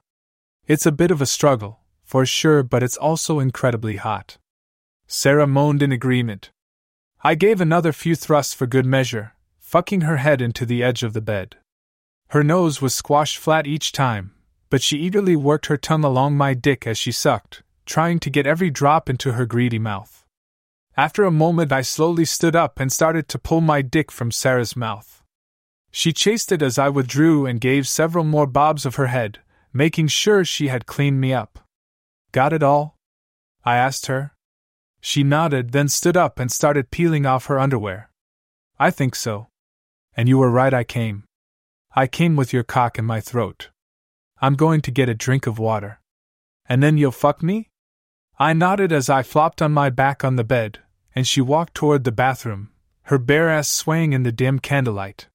It's 0.68 0.86
a 0.86 0.92
bit 0.92 1.10
of 1.10 1.20
a 1.20 1.26
struggle, 1.26 1.80
for 2.04 2.24
sure, 2.24 2.62
but 2.62 2.84
it's 2.84 2.96
also 2.96 3.40
incredibly 3.40 3.96
hot. 3.96 4.38
Sarah 5.08 5.48
moaned 5.48 5.82
in 5.82 5.90
agreement. 5.90 6.52
I 7.24 7.34
gave 7.34 7.60
another 7.60 7.92
few 7.92 8.14
thrusts 8.14 8.54
for 8.54 8.68
good 8.68 8.86
measure, 8.86 9.32
fucking 9.58 10.02
her 10.02 10.18
head 10.18 10.40
into 10.40 10.64
the 10.64 10.84
edge 10.84 11.02
of 11.02 11.12
the 11.12 11.20
bed. 11.20 11.56
Her 12.28 12.44
nose 12.44 12.80
was 12.80 12.94
squashed 12.94 13.38
flat 13.38 13.66
each 13.66 13.90
time, 13.90 14.30
but 14.70 14.80
she 14.80 14.98
eagerly 14.98 15.34
worked 15.34 15.66
her 15.66 15.76
tongue 15.76 16.04
along 16.04 16.36
my 16.36 16.54
dick 16.54 16.86
as 16.86 16.98
she 16.98 17.10
sucked, 17.10 17.64
trying 17.84 18.20
to 18.20 18.30
get 18.30 18.46
every 18.46 18.70
drop 18.70 19.10
into 19.10 19.32
her 19.32 19.44
greedy 19.44 19.80
mouth. 19.80 20.21
After 20.96 21.24
a 21.24 21.30
moment, 21.30 21.72
I 21.72 21.80
slowly 21.80 22.26
stood 22.26 22.54
up 22.54 22.78
and 22.78 22.92
started 22.92 23.26
to 23.28 23.38
pull 23.38 23.62
my 23.62 23.80
dick 23.80 24.12
from 24.12 24.30
Sarah's 24.30 24.76
mouth. 24.76 25.22
She 25.90 26.12
chased 26.12 26.52
it 26.52 26.62
as 26.62 26.78
I 26.78 26.88
withdrew 26.90 27.46
and 27.46 27.60
gave 27.60 27.88
several 27.88 28.24
more 28.24 28.46
bobs 28.46 28.84
of 28.84 28.96
her 28.96 29.06
head, 29.06 29.40
making 29.72 30.08
sure 30.08 30.44
she 30.44 30.68
had 30.68 30.86
cleaned 30.86 31.20
me 31.20 31.32
up. 31.32 31.58
Got 32.32 32.52
it 32.52 32.62
all? 32.62 32.96
I 33.64 33.76
asked 33.76 34.06
her. 34.06 34.32
She 35.00 35.22
nodded, 35.22 35.72
then 35.72 35.88
stood 35.88 36.16
up 36.16 36.38
and 36.38 36.52
started 36.52 36.90
peeling 36.90 37.26
off 37.26 37.46
her 37.46 37.58
underwear. 37.58 38.10
I 38.78 38.90
think 38.90 39.14
so. 39.14 39.48
And 40.14 40.28
you 40.28 40.38
were 40.38 40.50
right, 40.50 40.74
I 40.74 40.84
came. 40.84 41.24
I 41.96 42.06
came 42.06 42.36
with 42.36 42.52
your 42.52 42.64
cock 42.64 42.98
in 42.98 43.04
my 43.04 43.20
throat. 43.20 43.70
I'm 44.40 44.54
going 44.54 44.80
to 44.82 44.90
get 44.90 45.08
a 45.08 45.14
drink 45.14 45.46
of 45.46 45.58
water. 45.58 46.00
And 46.66 46.82
then 46.82 46.98
you'll 46.98 47.12
fuck 47.12 47.42
me? 47.42 47.70
I 48.38 48.52
nodded 48.52 48.92
as 48.92 49.08
I 49.08 49.22
flopped 49.22 49.62
on 49.62 49.72
my 49.72 49.90
back 49.90 50.24
on 50.24 50.36
the 50.36 50.44
bed, 50.44 50.80
and 51.14 51.26
she 51.26 51.40
walked 51.40 51.74
toward 51.74 52.04
the 52.04 52.12
bathroom, 52.12 52.70
her 53.04 53.18
bare 53.18 53.48
ass 53.48 53.68
swaying 53.68 54.12
in 54.12 54.22
the 54.22 54.32
dim 54.32 54.58
candlelight. 54.58 55.28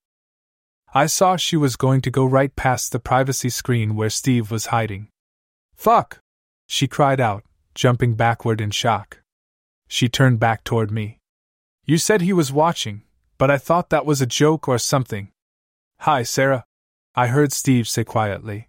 I 0.93 1.05
saw 1.05 1.35
she 1.35 1.57
was 1.57 1.75
going 1.75 2.01
to 2.01 2.11
go 2.11 2.25
right 2.25 2.55
past 2.55 2.91
the 2.91 2.99
privacy 2.99 3.49
screen 3.49 3.95
where 3.95 4.09
Steve 4.09 4.49
was 4.49 4.67
hiding. 4.67 5.09
Fuck! 5.75 6.19
She 6.67 6.87
cried 6.87 7.19
out, 7.19 7.43
jumping 7.75 8.15
backward 8.15 8.61
in 8.61 8.71
shock. 8.71 9.19
She 9.87 10.09
turned 10.09 10.39
back 10.39 10.63
toward 10.63 10.91
me. 10.91 11.19
You 11.85 11.97
said 11.97 12.21
he 12.21 12.33
was 12.33 12.51
watching, 12.51 13.03
but 13.37 13.51
I 13.51 13.57
thought 13.57 13.89
that 13.89 14.05
was 14.05 14.21
a 14.21 14.25
joke 14.25 14.67
or 14.67 14.77
something. 14.77 15.29
Hi, 15.99 16.23
Sarah. 16.23 16.65
I 17.15 17.27
heard 17.27 17.53
Steve 17.53 17.87
say 17.87 18.03
quietly. 18.03 18.67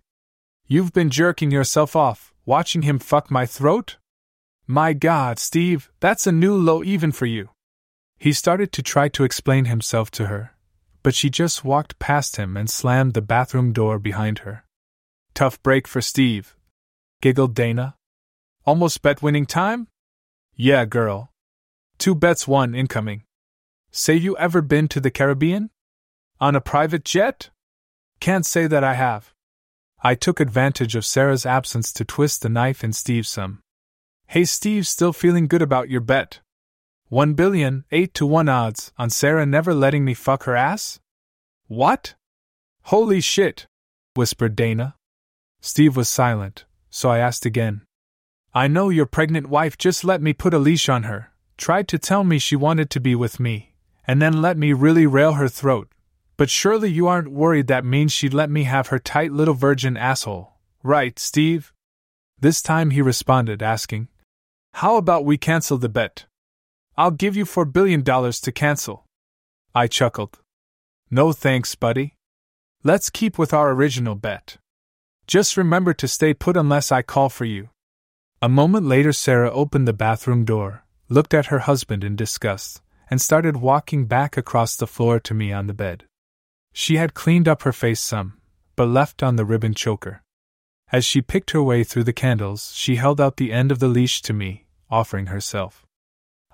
You've 0.67 0.93
been 0.93 1.11
jerking 1.11 1.51
yourself 1.51 1.97
off, 1.97 2.33
watching 2.45 2.83
him 2.83 2.99
fuck 2.99 3.31
my 3.31 3.47
throat? 3.47 3.97
My 4.71 4.93
god, 4.93 5.39
Steve, 5.39 5.91
that's 5.99 6.27
a 6.27 6.33
new 6.33 6.55
low 6.55 6.85
even 6.85 7.11
for 7.11 7.25
you. 7.25 7.49
He 8.19 8.35
started 8.35 8.71
to 8.73 8.83
try 8.83 9.09
to 9.09 9.25
explain 9.25 9.65
himself 9.65 10.11
to 10.11 10.27
her, 10.27 10.55
but 11.03 11.15
she 11.15 11.31
just 11.31 11.65
walked 11.65 11.99
past 11.99 12.37
him 12.37 12.55
and 12.55 12.69
slammed 12.69 13.15
the 13.15 13.23
bathroom 13.23 13.73
door 13.73 13.99
behind 13.99 14.41
her. 14.41 14.65
Tough 15.33 15.63
break 15.63 15.89
for 15.89 16.03
Steve, 16.03 16.55
giggled 17.23 17.55
Dana. 17.55 17.95
Almost 18.67 19.01
bet 19.01 19.23
winning 19.23 19.47
time? 19.47 19.89
Yeah, 20.55 20.85
girl. 20.85 21.31
Two 21.97 22.15
bets, 22.15 22.47
one 22.47 22.75
incoming. 22.75 23.23
Say 23.91 24.17
you 24.17 24.37
ever 24.37 24.61
been 24.61 24.87
to 24.89 25.01
the 25.01 25.11
Caribbean? 25.11 25.71
On 26.41 26.55
a 26.55 26.61
private 26.61 27.07
jet? 27.07 27.49
Can't 28.21 28.45
say 28.45 28.67
that 28.67 28.85
I 28.85 28.95
have. 28.95 29.33
I 30.03 30.15
took 30.15 30.41
advantage 30.41 30.95
of 30.95 31.07
Sarah's 31.07 31.47
absence 31.47 31.91
to 31.95 32.05
twist 32.05 32.43
the 32.43 32.51
knife 32.51 32.85
in 32.85 32.93
Steve's 32.93 33.35
thumb. 33.35 33.63
Hey 34.31 34.45
Steve, 34.45 34.87
still 34.87 35.15
feeling 35.15 35.47
good 35.47 35.63
about 35.63 35.89
your 35.89 36.03
bet? 36.03 36.41
One 37.09 37.33
billion, 37.33 37.87
eight 37.91 38.13
to 38.13 38.27
one 38.27 38.47
odds 38.47 38.93
on 38.99 39.09
Sarah 39.09 39.47
never 39.47 39.73
letting 39.73 40.05
me 40.05 40.13
fuck 40.13 40.43
her 40.43 40.55
ass? 40.55 41.01
What? 41.67 42.15
Holy 42.83 43.23
shit, 43.23 43.67
whispered 44.15 44.55
Dana. 44.55 44.97
Steve 45.63 45.97
was 45.97 46.11
silent, 46.11 46.67
so 46.91 47.09
I 47.09 47.21
asked 47.21 47.47
again. 47.47 47.81
I 48.53 48.69
know 48.69 48.91
your 48.91 49.07
pregnant 49.07 49.49
wife 49.49 49.79
just 49.79 50.05
let 50.05 50.21
me 50.21 50.35
put 50.35 50.53
a 50.53 50.59
leash 50.59 50.91
on 50.91 51.05
her, 51.05 51.33
tried 51.57 51.89
to 51.89 51.99
tell 51.99 52.23
me 52.23 52.39
she 52.39 52.55
wanted 52.55 52.91
to 52.91 53.01
be 53.01 53.15
with 53.15 53.41
me, 53.41 53.73
and 54.07 54.21
then 54.21 54.43
let 54.43 54.59
me 54.59 54.75
really 54.75 55.07
rail 55.07 55.33
her 55.33 55.49
throat. 55.49 55.89
But 56.37 56.51
surely 56.51 56.91
you 56.91 57.07
aren't 57.07 57.33
worried 57.33 57.69
that 57.69 57.83
means 57.83 58.13
she'd 58.13 58.35
let 58.35 58.51
me 58.51 58.65
have 58.65 58.89
her 58.89 58.99
tight 58.99 59.33
little 59.33 59.55
virgin 59.55 59.97
asshole, 59.97 60.53
right, 60.83 61.19
Steve? 61.19 61.73
This 62.39 62.61
time 62.61 62.91
he 62.91 63.01
responded, 63.01 63.63
asking, 63.63 64.09
How 64.75 64.97
about 64.97 65.25
we 65.25 65.37
cancel 65.37 65.79
the 65.79 65.89
bet? 65.89 66.27
I'll 66.97 67.11
give 67.11 67.37
you 67.37 67.45
four 67.45 67.65
billion 67.65 68.03
dollars 68.03 68.41
to 68.41 68.53
cancel. 68.53 69.07
I 69.75 69.87
chuckled. 69.87 70.39
No 71.11 71.33
thanks, 71.33 71.75
buddy. 71.75 72.15
Let's 72.85 73.11
keep 73.11 73.39
with 73.39 73.53
our 73.53 73.71
original 73.71 74.15
bet. 74.15 74.59
Just 75.27 75.57
remember 75.57 75.93
to 75.95 76.09
stay 76.09 76.33
put 76.33 76.57
unless 76.57 76.91
I 76.93 77.03
call 77.03 77.29
for 77.29 77.45
you. 77.45 77.71
A 78.41 78.49
moment 78.49 78.87
later, 78.87 79.13
Sarah 79.13 79.51
opened 79.51 79.89
the 79.89 79.93
bathroom 79.93 80.45
door, 80.45 80.85
looked 81.09 81.35
at 81.35 81.47
her 81.47 81.61
husband 81.61 82.05
in 82.05 82.15
disgust, 82.15 82.83
and 83.11 83.21
started 83.21 83.57
walking 83.57 84.07
back 84.07 84.37
across 84.37 84.77
the 84.77 84.87
floor 84.87 85.19
to 85.21 85.35
me 85.35 85.53
on 85.53 85.67
the 85.67 85.75
bed. 85.75 86.05
She 86.73 86.97
had 86.97 87.15
cleaned 87.15 87.49
up 87.49 87.63
her 87.63 87.73
face 87.73 88.01
some, 88.01 88.35
but 88.77 88.87
left 88.87 89.23
on 89.23 89.37
the 89.37 89.45
ribbon 89.45 89.75
choker. 89.75 90.23
As 90.91 91.05
she 91.05 91.21
picked 91.21 91.51
her 91.51 91.63
way 91.63 91.85
through 91.85 92.05
the 92.05 92.13
candles, 92.13 92.73
she 92.75 92.97
held 92.97 93.21
out 93.21 93.37
the 93.37 93.53
end 93.53 93.71
of 93.71 93.79
the 93.79 93.89
leash 93.89 94.23
to 94.23 94.33
me, 94.33 94.67
offering 94.91 95.27
herself. 95.27 95.87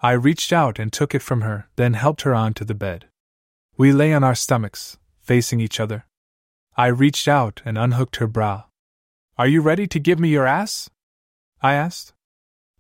I 0.03 0.13
reached 0.13 0.53
out 0.53 0.79
and 0.79 0.93
took 0.93 1.15
it 1.15 1.23
from 1.23 1.43
her, 1.43 1.69
then 1.77 1.95
helped 1.95 2.23
her 2.23 2.35
onto 2.35 2.65
the 2.65 2.75
bed. 2.75 3.07
We 3.77 3.93
lay 3.93 4.13
on 4.13 4.25
our 4.25 4.35
stomachs, 4.35 4.99
facing 5.21 5.61
each 5.61 5.79
other. 5.79 6.07
I 6.77 6.89
reached 6.89 7.29
out 7.29 7.63
and 7.65 7.79
unhooked 7.79 8.17
her 8.17 8.27
bra. 8.27 8.65
Are 9.39 9.47
you 9.47 9.63
ready 9.63 9.87
to 9.87 10.01
give 10.01 10.19
me 10.19 10.29
your 10.29 10.47
ass? 10.47 10.91
I 11.63 11.75
asked. 11.75 12.13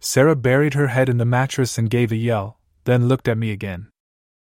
Sarah 0.01 0.37
buried 0.37 0.75
her 0.75 0.89
head 0.89 1.09
in 1.09 1.19
the 1.19 1.25
mattress 1.25 1.79
and 1.79 1.89
gave 1.89 2.13
a 2.13 2.17
yell, 2.17 2.59
then 2.85 3.09
looked 3.09 3.29
at 3.29 3.39
me 3.39 3.53
again. 3.53 3.89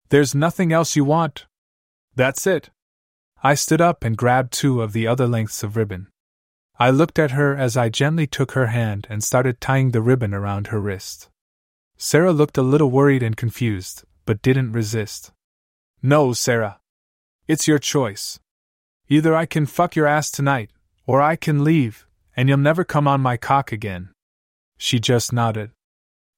There's 0.08 0.34
nothing 0.34 0.72
else 0.72 0.96
you 0.96 1.04
want. 1.04 1.46
That's 2.14 2.46
it. 2.46 2.70
I 3.42 3.54
stood 3.54 3.80
up 3.80 4.04
and 4.04 4.16
grabbed 4.16 4.52
two 4.52 4.82
of 4.82 4.92
the 4.92 5.06
other 5.06 5.26
lengths 5.26 5.62
of 5.62 5.76
ribbon. 5.76 6.08
I 6.78 6.90
looked 6.90 7.18
at 7.18 7.30
her 7.30 7.56
as 7.56 7.76
I 7.76 7.88
gently 7.88 8.26
took 8.26 8.52
her 8.52 8.66
hand 8.66 9.06
and 9.08 9.24
started 9.24 9.60
tying 9.60 9.92
the 9.92 10.02
ribbon 10.02 10.34
around 10.34 10.66
her 10.66 10.80
wrist. 10.80 11.30
Sarah 11.96 12.32
looked 12.32 12.58
a 12.58 12.62
little 12.62 12.90
worried 12.90 13.22
and 13.22 13.36
confused, 13.36 14.04
but 14.26 14.42
didn't 14.42 14.72
resist. 14.72 15.32
No, 16.02 16.34
Sarah. 16.34 16.78
It's 17.48 17.66
your 17.66 17.78
choice. 17.78 18.38
Either 19.08 19.34
I 19.34 19.46
can 19.46 19.64
fuck 19.64 19.96
your 19.96 20.06
ass 20.06 20.30
tonight, 20.30 20.70
or 21.06 21.22
I 21.22 21.36
can 21.36 21.64
leave, 21.64 22.06
and 22.36 22.48
you'll 22.48 22.58
never 22.58 22.84
come 22.84 23.08
on 23.08 23.22
my 23.22 23.38
cock 23.38 23.72
again. 23.72 24.10
She 24.76 25.00
just 25.00 25.32
nodded. 25.32 25.70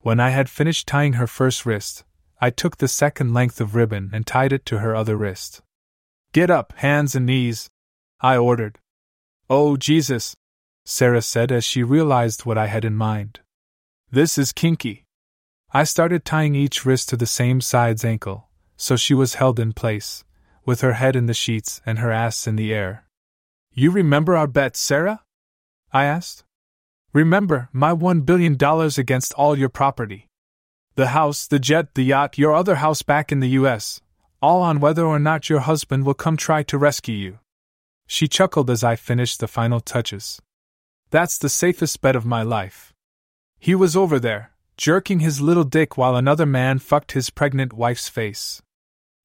When 0.00 0.20
I 0.20 0.30
had 0.30 0.48
finished 0.48 0.86
tying 0.86 1.14
her 1.14 1.26
first 1.26 1.66
wrist, 1.66 2.04
I 2.40 2.50
took 2.50 2.76
the 2.76 2.86
second 2.86 3.34
length 3.34 3.60
of 3.60 3.74
ribbon 3.74 4.10
and 4.12 4.24
tied 4.24 4.52
it 4.52 4.64
to 4.66 4.78
her 4.78 4.94
other 4.94 5.16
wrist. 5.16 5.62
Get 6.32 6.50
up, 6.50 6.72
hands 6.76 7.16
and 7.16 7.26
knees, 7.26 7.68
I 8.20 8.36
ordered. 8.36 8.78
Oh, 9.50 9.78
Jesus, 9.78 10.36
Sarah 10.84 11.22
said 11.22 11.50
as 11.50 11.64
she 11.64 11.82
realized 11.82 12.44
what 12.44 12.58
I 12.58 12.66
had 12.66 12.84
in 12.84 12.94
mind. 12.94 13.40
This 14.10 14.36
is 14.36 14.52
kinky. 14.52 15.06
I 15.72 15.84
started 15.84 16.26
tying 16.26 16.54
each 16.54 16.84
wrist 16.84 17.08
to 17.08 17.16
the 17.16 17.26
same 17.26 17.62
side's 17.62 18.04
ankle, 18.04 18.48
so 18.76 18.94
she 18.94 19.14
was 19.14 19.34
held 19.34 19.58
in 19.58 19.72
place, 19.72 20.22
with 20.66 20.82
her 20.82 20.94
head 20.94 21.16
in 21.16 21.24
the 21.24 21.34
sheets 21.34 21.80
and 21.86 21.98
her 21.98 22.12
ass 22.12 22.46
in 22.46 22.56
the 22.56 22.74
air. 22.74 23.06
You 23.72 23.90
remember 23.90 24.36
our 24.36 24.46
bet, 24.46 24.76
Sarah? 24.76 25.24
I 25.92 26.04
asked. 26.04 26.44
Remember, 27.14 27.70
my 27.72 27.94
$1 27.94 28.26
billion 28.26 28.58
against 28.98 29.32
all 29.32 29.56
your 29.56 29.70
property. 29.70 30.26
The 30.96 31.08
house, 31.08 31.46
the 31.46 31.58
jet, 31.58 31.94
the 31.94 32.02
yacht, 32.02 32.36
your 32.36 32.54
other 32.54 32.76
house 32.76 33.00
back 33.00 33.32
in 33.32 33.40
the 33.40 33.56
U.S., 33.60 34.02
all 34.42 34.60
on 34.60 34.78
whether 34.80 35.06
or 35.06 35.18
not 35.18 35.48
your 35.48 35.60
husband 35.60 36.04
will 36.04 36.12
come 36.12 36.36
try 36.36 36.62
to 36.64 36.76
rescue 36.76 37.14
you. 37.14 37.38
She 38.10 38.26
chuckled 38.26 38.70
as 38.70 38.82
I 38.82 38.96
finished 38.96 39.38
the 39.38 39.46
final 39.46 39.80
touches. 39.80 40.40
That's 41.10 41.36
the 41.36 41.50
safest 41.50 42.00
bet 42.00 42.16
of 42.16 42.24
my 42.24 42.42
life. 42.42 42.94
He 43.58 43.74
was 43.74 43.94
over 43.94 44.18
there, 44.18 44.52
jerking 44.78 45.20
his 45.20 45.42
little 45.42 45.64
dick 45.64 45.98
while 45.98 46.16
another 46.16 46.46
man 46.46 46.78
fucked 46.78 47.12
his 47.12 47.28
pregnant 47.28 47.74
wife's 47.74 48.08
face. 48.08 48.62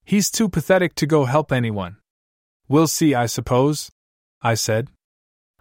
He's 0.04 0.30
too 0.30 0.50
pathetic 0.50 0.96
to 0.96 1.08
go 1.08 1.24
help 1.24 1.52
anyone. 1.52 1.96
We'll 2.68 2.88
see, 2.88 3.16
I 3.16 3.26
suppose, 3.26 3.90
I 4.42 4.56
said. 4.56 4.90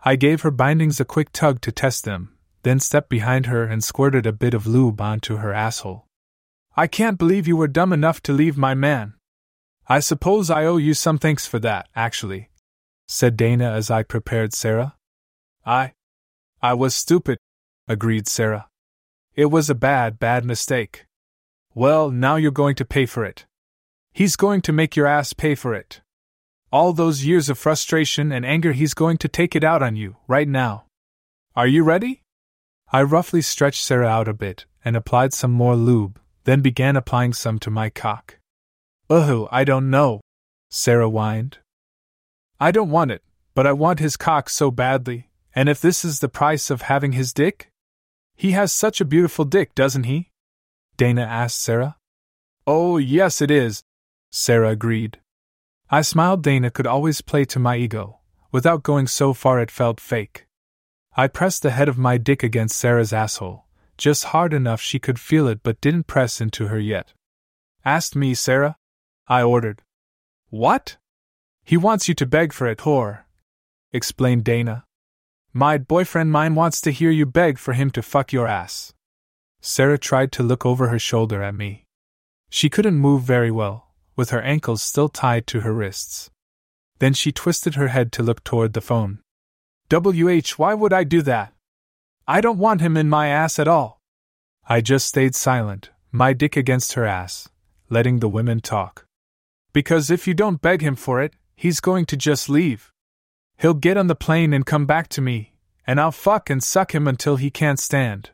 I 0.05 0.17
gave 0.17 0.43
her 0.43 0.51
bindings 0.51 0.99
a 0.99 1.05
quick 1.05 1.31
tug 1.31 1.61
to 1.61 1.71
test 1.71 2.05
them, 2.05 2.37
then 2.65 2.81
stepped 2.81 3.09
behind 3.09 3.47
her 3.47 3.63
and 3.63 3.85
squirted 3.85 4.27
a 4.27 4.33
bit 4.33 4.53
of 4.53 4.67
lube 4.67 5.01
onto 5.01 5.37
her 5.37 5.53
asshole. 5.53 6.07
I 6.77 6.89
can't 6.89 7.19
believe 7.19 7.47
you 7.47 7.57
were 7.57 7.69
dumb 7.69 7.93
enough 7.93 8.21
to 8.23 8.33
leave 8.33 8.59
my 8.59 8.75
man. 8.75 9.15
I 9.87 10.01
suppose 10.01 10.51
I 10.51 10.65
owe 10.65 10.79
you 10.79 10.95
some 10.95 11.19
thanks 11.19 11.47
for 11.47 11.61
that, 11.61 11.89
actually, 11.95 12.49
said 13.09 13.37
Dana 13.37 13.71
as 13.71 13.91
I 13.91 14.03
prepared 14.03 14.53
Sarah. 14.53 14.97
I. 15.65 15.93
I 16.63 16.75
was 16.75 16.95
stupid, 16.95 17.39
agreed 17.89 18.29
Sarah. 18.29 18.69
It 19.35 19.47
was 19.47 19.71
a 19.71 19.75
bad, 19.75 20.19
bad 20.19 20.45
mistake. 20.45 21.07
Well, 21.75 22.11
now 22.11 22.37
you're 22.37 22.51
going 22.51 22.75
to 22.77 22.85
pay 22.85 23.07
for 23.07 23.25
it. 23.25 23.47
He's 24.13 24.37
going 24.37 24.61
to 24.63 24.73
make 24.73 24.95
your 24.95 25.07
ass 25.07 25.33
pay 25.33 25.55
for 25.55 25.75
it. 25.75 26.03
All 26.71 26.93
those 26.93 27.25
years 27.25 27.49
of 27.49 27.59
frustration 27.59 28.31
and 28.33 28.45
anger, 28.45 28.73
he's 28.73 28.95
going 28.95 29.19
to 29.19 29.29
take 29.29 29.57
it 29.57 29.65
out 29.65 29.83
on 29.83 29.97
you, 29.97 30.17
right 30.27 30.49
now. 30.49 30.85
Are 31.57 31.67
you 31.67 31.83
ready? 31.83 32.23
I 32.91 33.03
roughly 33.03 33.41
stretched 33.41 33.83
Sarah 33.83 34.07
out 34.07 34.29
a 34.29 34.35
bit 34.35 34.67
and 34.85 34.97
applied 34.97 35.33
some 35.33 35.51
more 35.51 35.77
lube, 35.77 36.21
then 36.45 36.61
began 36.61 36.97
applying 36.97 37.33
some 37.33 37.59
to 37.61 37.71
my 37.71 37.89
cock. 37.89 38.39
Ugh, 39.09 39.49
I 39.51 39.65
don't 39.65 39.91
know, 39.91 40.21
Sarah 40.71 41.09
whined. 41.09 41.59
I 42.63 42.71
don't 42.71 42.91
want 42.91 43.11
it, 43.11 43.25
but 43.57 43.67
I 43.67 43.73
want 43.73 43.99
his 43.99 44.17
cock 44.17 44.49
so 44.49 44.71
badly, 44.71 45.29
and 45.53 45.69
if 45.69 45.81
this 45.81 46.05
is 46.05 46.21
the 46.21 46.29
price 46.29 46.71
of 46.71 46.83
having 46.83 47.11
his 47.11 47.33
dick? 47.33 47.73
He 48.37 48.53
has 48.53 48.73
such 48.73 49.01
a 49.01 49.05
beautiful 49.05 49.45
dick, 49.45 49.75
doesn't 49.75 50.05
he? 50.05 50.31
Dana 50.97 51.23
asked 51.23 51.59
Sarah. 51.59 51.97
Oh, 52.65 52.99
yes, 52.99 53.43
it 53.43 53.51
is, 53.51 53.83
Sarah 54.31 54.71
agreed. 54.71 55.19
I 55.91 56.03
smiled. 56.03 56.45
Dana 56.45 56.71
could 56.71 56.87
always 56.87 57.21
play 57.21 57.45
to 57.47 57.59
my 57.59 57.75
ego, 57.77 58.21
without 58.53 58.85
going 58.85 59.09
so 59.09 59.35
far 59.35 59.59
it 59.59 59.73
felt 59.73 59.99
fake. 59.99 60.47
I 61.17 61.27
pressed 61.27 61.63
the 61.63 61.73
head 61.73 61.89
of 61.89 61.99
my 61.99 62.17
dick 62.17 62.45
against 62.45 62.79
Sarah's 62.79 63.13
asshole, 63.13 63.65
just 63.99 64.27
hard 64.27 64.55
enough 64.55 64.81
she 64.81 65.01
could 65.01 65.19
feel 65.19 65.49
it 65.49 65.65
but 65.65 65.81
didn't 65.81 66.07
press 66.07 66.41
into 66.41 66.69
her 66.69 66.79
yet. 66.79 67.13
Asked 67.85 68.15
me, 68.15 68.35
Sarah? 68.35 68.77
I 69.27 69.43
ordered. 69.43 69.83
What? 70.49 70.99
He 71.65 71.77
wants 71.77 72.09
you 72.09 72.15
to 72.15 72.27
beg 72.27 72.53
for 72.53 72.67
it, 72.67 72.79
whore, 72.79 73.21
explained 73.93 74.45
Dana. 74.45 74.85
My 75.53 75.79
boyfriend 75.79 76.33
mine 76.33 76.55
wants 76.55 76.81
to 76.83 76.91
hear 76.91 77.11
you 77.11 77.27
beg 77.27 77.59
for 77.59 77.75
him 77.75 77.91
to 77.91 78.03
fuck 78.03 78.33
your 78.33 78.49
ass. 78.49 78.93
Sarah 79.61 79.99
tried 79.99 80.33
to 80.33 80.43
look 80.43 80.67
over 80.67 80.89
her 80.89 80.99
shoulder 80.99 81.43
at 81.43 81.55
me. 81.55 81.85
She 82.51 82.69
couldn't 82.69 82.97
move 82.97 83.23
very 83.23 83.51
well, 83.51 83.89
with 84.17 84.31
her 84.31 84.43
ankles 84.43 84.83
still 84.83 85.09
tied 85.09 85.47
to 85.49 85.61
her 85.61 85.73
wrists. 85.73 86.31
Then 86.99 87.15
she 87.15 87.33
twisted 87.33 87.75
her 87.77 87.89
head 87.89 88.13
to 88.13 88.23
look 88.23 88.43
toward 88.45 88.73
the 88.73 88.81
phone. 88.81 89.21
WH, 89.91 90.53
why 90.57 90.75
would 90.75 90.93
I 90.93 91.05
do 91.05 91.23
that? 91.23 91.53
I 92.27 92.41
don't 92.41 92.59
want 92.59 92.81
him 92.81 92.97
in 92.97 93.09
my 93.09 93.29
ass 93.29 93.59
at 93.59 93.69
all. 93.69 94.01
I 94.69 94.81
just 94.81 95.07
stayed 95.07 95.35
silent, 95.35 95.91
my 96.11 96.33
dick 96.33 96.57
against 96.57 96.93
her 96.95 97.05
ass, 97.05 97.49
letting 97.91 98.21
the 98.21 98.29
women 98.29 98.61
talk. 98.61 99.07
Because 99.73 100.11
if 100.11 100.27
you 100.27 100.35
don't 100.35 100.63
beg 100.63 100.83
him 100.83 100.97
for 100.97 101.21
it, 101.21 101.35
he's 101.63 101.79
going 101.79 102.05
to 102.05 102.17
just 102.17 102.49
leave. 102.49 102.91
He'll 103.57 103.73
get 103.87 103.97
on 103.97 104.09
the 104.09 104.17
plane 104.17 104.53
and 104.53 104.67
come 104.67 104.85
back 104.85 105.07
to 105.11 105.21
me, 105.21 105.53
and 105.87 106.01
I'll 106.01 106.11
fuck 106.11 106.51
and 106.51 106.61
suck 106.61 106.93
him 106.93 107.07
until 107.07 107.37
he 107.37 107.53
can't 107.53 107.79
stand. 107.79 108.31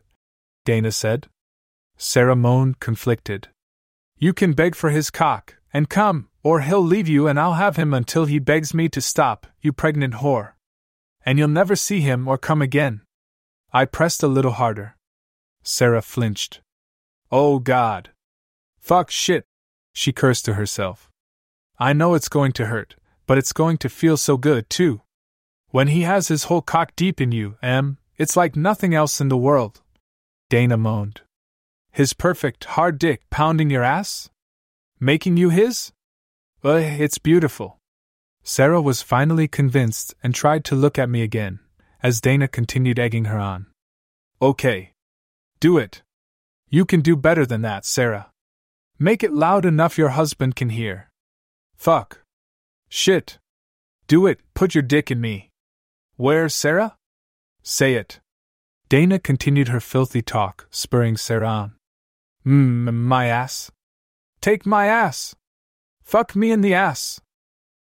Dana 0.65 0.91
said. 0.91 1.27
Sarah 1.99 2.35
moaned, 2.35 2.81
conflicted. 2.81 3.49
You 4.17 4.33
can 4.33 4.55
beg 4.55 4.75
for 4.75 4.89
his 4.89 5.11
cock, 5.11 5.57
and 5.75 5.91
come, 5.91 6.31
or 6.43 6.63
he'll 6.63 6.81
leave 6.81 7.07
you 7.07 7.29
and 7.29 7.39
I'll 7.39 7.61
have 7.65 7.77
him 7.77 7.93
until 7.93 8.25
he 8.25 8.39
begs 8.39 8.73
me 8.73 8.89
to 8.89 9.03
stop, 9.03 9.47
you 9.61 9.75
pregnant 9.75 10.15
whore. 10.15 10.53
And 11.27 11.39
you'll 11.39 11.49
never 11.49 11.77
see 11.77 12.01
him 12.01 12.29
or 12.29 12.39
come 12.39 12.63
again. 12.63 13.03
I 13.75 13.85
pressed 13.85 14.23
a 14.23 14.35
little 14.37 14.53
harder. 14.53 14.97
Sarah 15.63 16.01
flinched. 16.01 16.63
Oh 17.31 17.59
God. 17.59 18.09
Fuck 18.81 19.11
shit, 19.11 19.45
she 19.93 20.13
cursed 20.13 20.47
to 20.47 20.55
herself. 20.55 21.11
I 21.79 21.93
know 21.93 22.15
it's 22.15 22.31
going 22.31 22.53
to 22.53 22.67
hurt, 22.67 22.97
but 23.29 23.39
it's 23.39 23.53
going 23.53 23.77
to 23.79 23.89
feel 23.89 24.17
so 24.17 24.37
good, 24.37 24.69
too. 24.69 25.03
When 25.69 25.89
he 25.89 26.03
has 26.03 26.29
his 26.29 26.45
whole 26.45 26.63
cock 26.63 26.97
deep 26.97 27.21
in 27.21 27.31
you, 27.31 27.57
Em, 27.63 27.99
it's 28.17 28.37
like 28.37 28.57
nothing 28.57 28.95
else 28.95 29.21
in 29.21 29.29
the 29.29 29.37
world. 29.37 29.83
Dana 30.49 30.79
moaned. 30.79 31.21
His 31.93 32.15
perfect, 32.15 32.65
hard 32.65 32.99
dick 32.99 33.21
pounding 33.29 33.69
your 33.69 33.85
ass? 33.85 34.31
Making 34.99 35.37
you 35.37 35.51
his? 35.51 35.93
Ugh, 36.65 36.83
it's 36.83 37.19
beautiful. 37.19 37.79
Sarah 38.43 38.81
was 38.81 39.03
finally 39.03 39.47
convinced 39.47 40.15
and 40.23 40.35
tried 40.35 40.65
to 40.65 40.75
look 40.75 40.99
at 40.99 41.11
me 41.11 41.21
again, 41.23 41.61
as 42.03 42.23
Dana 42.23 42.49
continued 42.49 42.99
egging 42.99 43.27
her 43.27 43.39
on. 43.39 43.67
Okay. 44.41 44.93
Do 45.61 45.77
it. 45.77 46.03
You 46.71 46.87
can 46.87 47.03
do 47.03 47.15
better 47.15 47.45
than 47.45 47.61
that, 47.61 47.85
Sarah. 47.85 48.31
Make 48.99 49.23
it 49.23 49.35
loud 49.35 49.67
enough 49.67 49.99
your 49.99 50.11
husband 50.11 50.57
can 50.57 50.71
hear. 50.71 51.11
Fuck. 51.77 52.23
Shit. 52.89 53.39
Do 54.07 54.27
it, 54.27 54.41
put 54.55 54.75
your 54.75 54.83
dick 54.83 55.11
in 55.11 55.21
me. 55.21 55.51
Where, 56.17 56.49
Sarah? 56.49 56.97
Say 57.63 57.95
it. 57.95 58.21
Dana 58.89 59.19
continued 59.19 59.69
her 59.69 59.81
filthy 59.81 60.23
talk, 60.23 60.67
spurring 60.71 61.17
Sarah 61.17 61.49
on. 61.49 61.73
Mmm, 62.47 62.95
my 62.95 63.27
ass. 63.27 63.71
Take 64.41 64.65
my 64.65 64.87
ass. 64.87 65.35
Fuck 66.03 66.35
me 66.35 66.51
in 66.51 66.63
the 66.63 66.73
ass. 66.73 67.21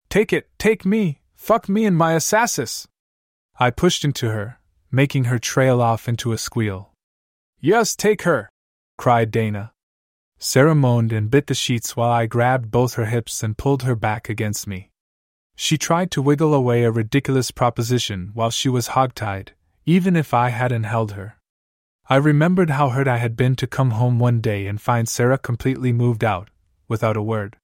Take 0.09 0.33
it, 0.33 0.49
take 0.59 0.85
me, 0.85 1.21
fuck 1.35 1.69
me 1.69 1.85
in 1.85 1.95
my 1.95 2.15
assassis. 2.15 2.89
I 3.61 3.71
pushed 3.71 4.05
into 4.05 4.31
her, 4.31 4.59
making 4.91 5.25
her 5.25 5.39
trail 5.39 5.81
off 5.81 6.09
into 6.09 6.33
a 6.33 6.39
squeal. 6.39 6.93
Yes, 7.61 7.95
take 7.95 8.23
her, 8.23 8.49
cried 8.99 9.31
Dana. 9.31 9.73
Sarah 10.39 10.75
moaned 10.75 11.13
and 11.13 11.31
bit 11.31 11.47
the 11.47 11.55
sheets 11.55 11.97
while 11.97 12.11
I 12.11 12.27
grabbed 12.27 12.71
both 12.71 12.95
her 12.95 13.07
hips 13.07 13.43
and 13.43 13.57
pulled 13.57 13.85
her 13.85 13.95
back 13.95 14.29
against 14.29 14.67
me. 14.67 14.91
She 15.57 15.79
tried 15.79 16.11
to 16.13 16.23
wiggle 16.23 16.53
away 16.53 16.85
a 16.85 16.91
ridiculous 16.91 17.51
proposition 17.51 18.31
while 18.35 18.51
she 18.51 18.69
was 18.69 18.89
hogtied, 18.89 19.49
even 19.87 20.15
if 20.15 20.35
I 20.35 20.51
hadn't 20.51 20.85
held 20.85 21.13
her. 21.13 21.39
I 22.09 22.17
remembered 22.17 22.71
how 22.71 22.91
hurt 22.91 23.09
I 23.09 23.17
had 23.17 23.37
been 23.37 23.57
to 23.57 23.67
come 23.67 23.93
home 23.93 24.19
one 24.19 24.41
day 24.41 24.67
and 24.67 24.81
find 24.81 25.09
Sarah 25.09 25.39
completely 25.39 25.93
moved 25.93 26.23
out, 26.23 26.51
without 26.87 27.17
a 27.17 27.23
word. 27.23 27.57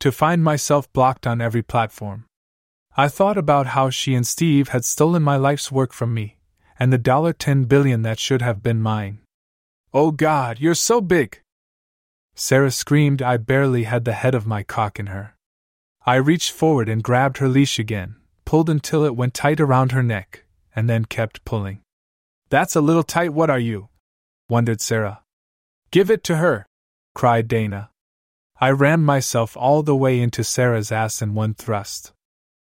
To 0.00 0.10
find 0.10 0.42
myself 0.42 0.92
blocked 0.92 1.26
on 1.26 1.40
every 1.40 1.62
platform. 1.62 2.26
I 2.96 3.08
thought 3.08 3.38
about 3.38 3.68
how 3.68 3.88
she 3.88 4.14
and 4.14 4.26
Steve 4.26 4.68
had 4.68 4.84
stolen 4.84 5.22
my 5.22 5.36
life's 5.36 5.70
work 5.70 5.92
from 5.92 6.12
me, 6.12 6.36
and 6.78 6.92
the 6.92 6.98
dollar 6.98 7.32
ten 7.32 7.64
billion 7.64 8.02
that 8.02 8.18
should 8.18 8.42
have 8.42 8.62
been 8.62 8.82
mine. 8.82 9.20
Oh 9.94 10.10
God, 10.10 10.58
you're 10.58 10.74
so 10.74 11.00
big! 11.00 11.40
Sarah 12.34 12.70
screamed 12.70 13.22
I 13.22 13.36
barely 13.36 13.84
had 13.84 14.04
the 14.04 14.12
head 14.12 14.34
of 14.34 14.46
my 14.46 14.62
cock 14.62 14.98
in 14.98 15.06
her. 15.06 15.36
I 16.06 16.16
reached 16.16 16.52
forward 16.52 16.88
and 16.88 17.02
grabbed 17.02 17.38
her 17.38 17.48
leash 17.48 17.78
again, 17.78 18.16
pulled 18.44 18.70
until 18.70 19.04
it 19.04 19.16
went 19.16 19.34
tight 19.34 19.60
around 19.60 19.92
her 19.92 20.02
neck, 20.02 20.44
and 20.74 20.88
then 20.88 21.04
kept 21.04 21.44
pulling. 21.44 21.82
That's 22.48 22.74
a 22.74 22.80
little 22.80 23.02
tight, 23.02 23.32
what 23.32 23.50
are 23.50 23.58
you? 23.58 23.88
wondered 24.48 24.80
Sarah. 24.80 25.22
Give 25.90 26.10
it 26.10 26.24
to 26.24 26.36
her, 26.36 26.66
cried 27.14 27.48
Dana. 27.48 27.90
I 28.60 28.70
rammed 28.70 29.04
myself 29.04 29.56
all 29.56 29.82
the 29.82 29.96
way 29.96 30.20
into 30.20 30.44
Sarah's 30.44 30.92
ass 30.92 31.22
in 31.22 31.34
one 31.34 31.54
thrust. 31.54 32.12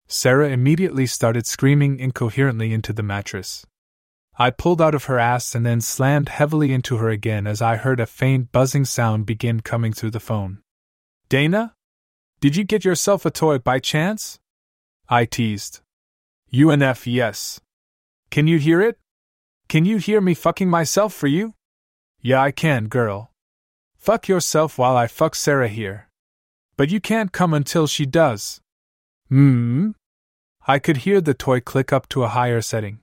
Sarah 0.08 0.50
immediately 0.50 1.06
started 1.06 1.46
screaming 1.46 2.00
incoherently 2.00 2.74
into 2.74 2.94
the 2.94 3.04
mattress. 3.04 3.66
I 4.38 4.52
pulled 4.52 4.82
out 4.82 4.96
of 4.96 5.06
her 5.06 5.18
ass 5.18 5.56
and 5.56 5.66
then 5.66 5.82
slammed 5.82 6.30
heavily 6.30 6.72
into 6.72 6.98
her 6.98 7.10
again 7.10 7.48
as 7.48 7.62
I 7.62 7.78
heard 7.78 8.00
a 8.00 8.06
faint 8.06 8.52
buzzing 8.52 8.86
sound 8.86 9.26
begin 9.26 9.62
coming 9.62 9.94
through 9.94 10.12
the 10.12 10.20
phone. 10.20 10.60
Dana? 11.30 11.74
Did 12.40 12.56
you 12.56 12.64
get 12.64 12.86
yourself 12.86 13.26
a 13.26 13.32
toy 13.32 13.58
by 13.58 13.80
chance? 13.80 14.40
I 15.10 15.26
teased. 15.26 15.80
UNF, 16.54 17.12
yes. 17.12 17.60
Can 18.30 18.46
you 18.46 18.60
hear 18.60 18.80
it? 18.80 19.00
Can 19.68 19.86
you 19.86 19.98
hear 19.98 20.22
me 20.22 20.36
fucking 20.36 20.70
myself 20.70 21.16
for 21.16 21.26
you? 21.26 21.56
Yeah, 22.22 22.40
I 22.42 22.52
can, 22.52 22.90
girl. 22.90 23.32
Fuck 23.98 24.28
yourself 24.28 24.78
while 24.78 24.96
I 24.96 25.08
fuck 25.08 25.34
Sarah 25.34 25.68
here. 25.68 26.10
But 26.78 26.92
you 26.92 27.02
can't 27.02 27.32
come 27.32 27.56
until 27.56 27.88
she 27.88 28.06
does. 28.06 28.62
Hmm? 29.30 29.92
I 30.68 30.78
could 30.78 30.98
hear 30.98 31.22
the 31.22 31.34
toy 31.34 31.60
click 31.60 31.92
up 31.92 32.08
to 32.10 32.24
a 32.24 32.30
higher 32.30 32.62
setting. 32.62 33.00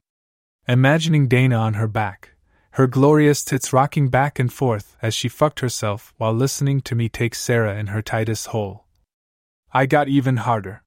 Imagining 0.68 1.26
Dana 1.26 1.57
on 1.57 1.74
her 1.74 1.89
back, 1.89 2.30
her 2.72 2.87
glorious 2.87 3.45
tits 3.45 3.72
rocking 3.72 4.11
back 4.11 4.39
and 4.39 4.53
forth 4.53 4.97
as 5.03 5.12
she 5.12 5.28
fucked 5.28 5.59
herself 5.59 6.14
while 6.18 6.32
listening 6.32 6.80
to 6.82 6.95
me 6.95 7.09
take 7.09 7.35
Sarah 7.35 7.76
in 7.76 7.89
her 7.89 8.01
tightest 8.01 8.49
hole. 8.49 8.84
I 9.74 9.86
got 9.86 10.08
even 10.08 10.36
harder. 10.36 10.84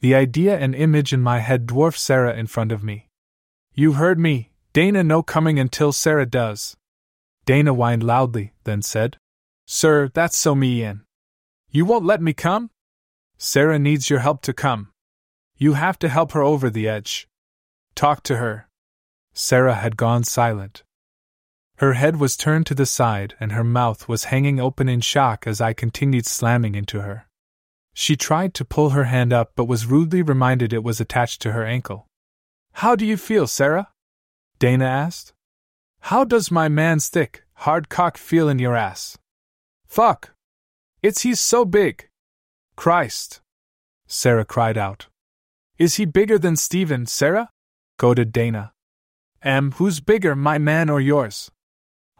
The 0.00 0.14
idea 0.14 0.58
and 0.58 0.74
image 0.74 1.12
in 1.12 1.20
my 1.20 1.40
head 1.40 1.66
dwarfed 1.66 1.98
Sarah 1.98 2.34
in 2.34 2.46
front 2.46 2.72
of 2.72 2.82
me. 2.82 3.08
You 3.74 3.92
heard 3.92 4.18
me, 4.18 4.50
Dana 4.72 5.04
no 5.04 5.22
coming 5.22 5.58
until 5.58 5.92
Sarah 5.92 6.24
does. 6.26 6.74
Dana 7.44 7.74
whined 7.74 8.02
loudly, 8.02 8.54
then 8.64 8.80
said, 8.80 9.18
Sir, 9.66 10.08
that's 10.14 10.38
so 10.38 10.54
me 10.54 10.82
in. 10.82 11.02
You 11.70 11.84
won't 11.84 12.06
let 12.06 12.22
me 12.22 12.32
come? 12.32 12.70
Sarah 13.36 13.78
needs 13.78 14.08
your 14.08 14.20
help 14.20 14.40
to 14.42 14.54
come. 14.54 14.88
You 15.58 15.74
have 15.74 15.98
to 15.98 16.08
help 16.08 16.32
her 16.32 16.42
over 16.42 16.70
the 16.70 16.88
edge. 16.88 17.28
Talk 17.94 18.22
to 18.24 18.36
her. 18.36 18.68
Sarah 19.34 19.74
had 19.74 19.96
gone 19.96 20.24
silent. 20.24 20.82
Her 21.76 21.92
head 21.94 22.16
was 22.16 22.36
turned 22.36 22.66
to 22.66 22.74
the 22.74 22.86
side 22.86 23.34
and 23.38 23.52
her 23.52 23.64
mouth 23.64 24.08
was 24.08 24.24
hanging 24.24 24.60
open 24.60 24.88
in 24.88 25.00
shock 25.00 25.46
as 25.46 25.60
I 25.60 25.72
continued 25.72 26.24
slamming 26.24 26.74
into 26.74 27.02
her. 27.02 27.26
She 27.94 28.16
tried 28.16 28.54
to 28.54 28.64
pull 28.64 28.90
her 28.90 29.04
hand 29.04 29.32
up 29.32 29.52
but 29.54 29.66
was 29.66 29.86
rudely 29.86 30.20
reminded 30.20 30.72
it 30.72 30.82
was 30.82 31.00
attached 31.00 31.40
to 31.42 31.52
her 31.52 31.64
ankle. 31.64 32.08
How 32.72 32.96
do 32.96 33.06
you 33.06 33.16
feel, 33.16 33.46
Sarah? 33.46 33.88
Dana 34.58 34.84
asked. 34.84 35.32
How 36.00 36.24
does 36.24 36.50
my 36.50 36.68
man's 36.68 37.08
thick, 37.08 37.44
hard 37.54 37.88
cock 37.88 38.18
feel 38.18 38.48
in 38.48 38.58
your 38.58 38.76
ass? 38.76 39.16
Fuck! 39.86 40.34
It's 41.02 41.22
he's 41.22 41.40
so 41.40 41.64
big! 41.64 42.08
Christ! 42.76 43.40
Sarah 44.08 44.44
cried 44.44 44.76
out. 44.76 45.06
Is 45.78 45.94
he 45.94 46.04
bigger 46.04 46.38
than 46.38 46.56
Stephen, 46.56 47.06
Sarah? 47.06 47.50
goaded 47.96 48.32
Dana. 48.32 48.72
M, 49.42 49.72
who's 49.72 50.00
bigger, 50.00 50.34
my 50.34 50.58
man 50.58 50.90
or 50.90 51.00
yours? 51.00 51.50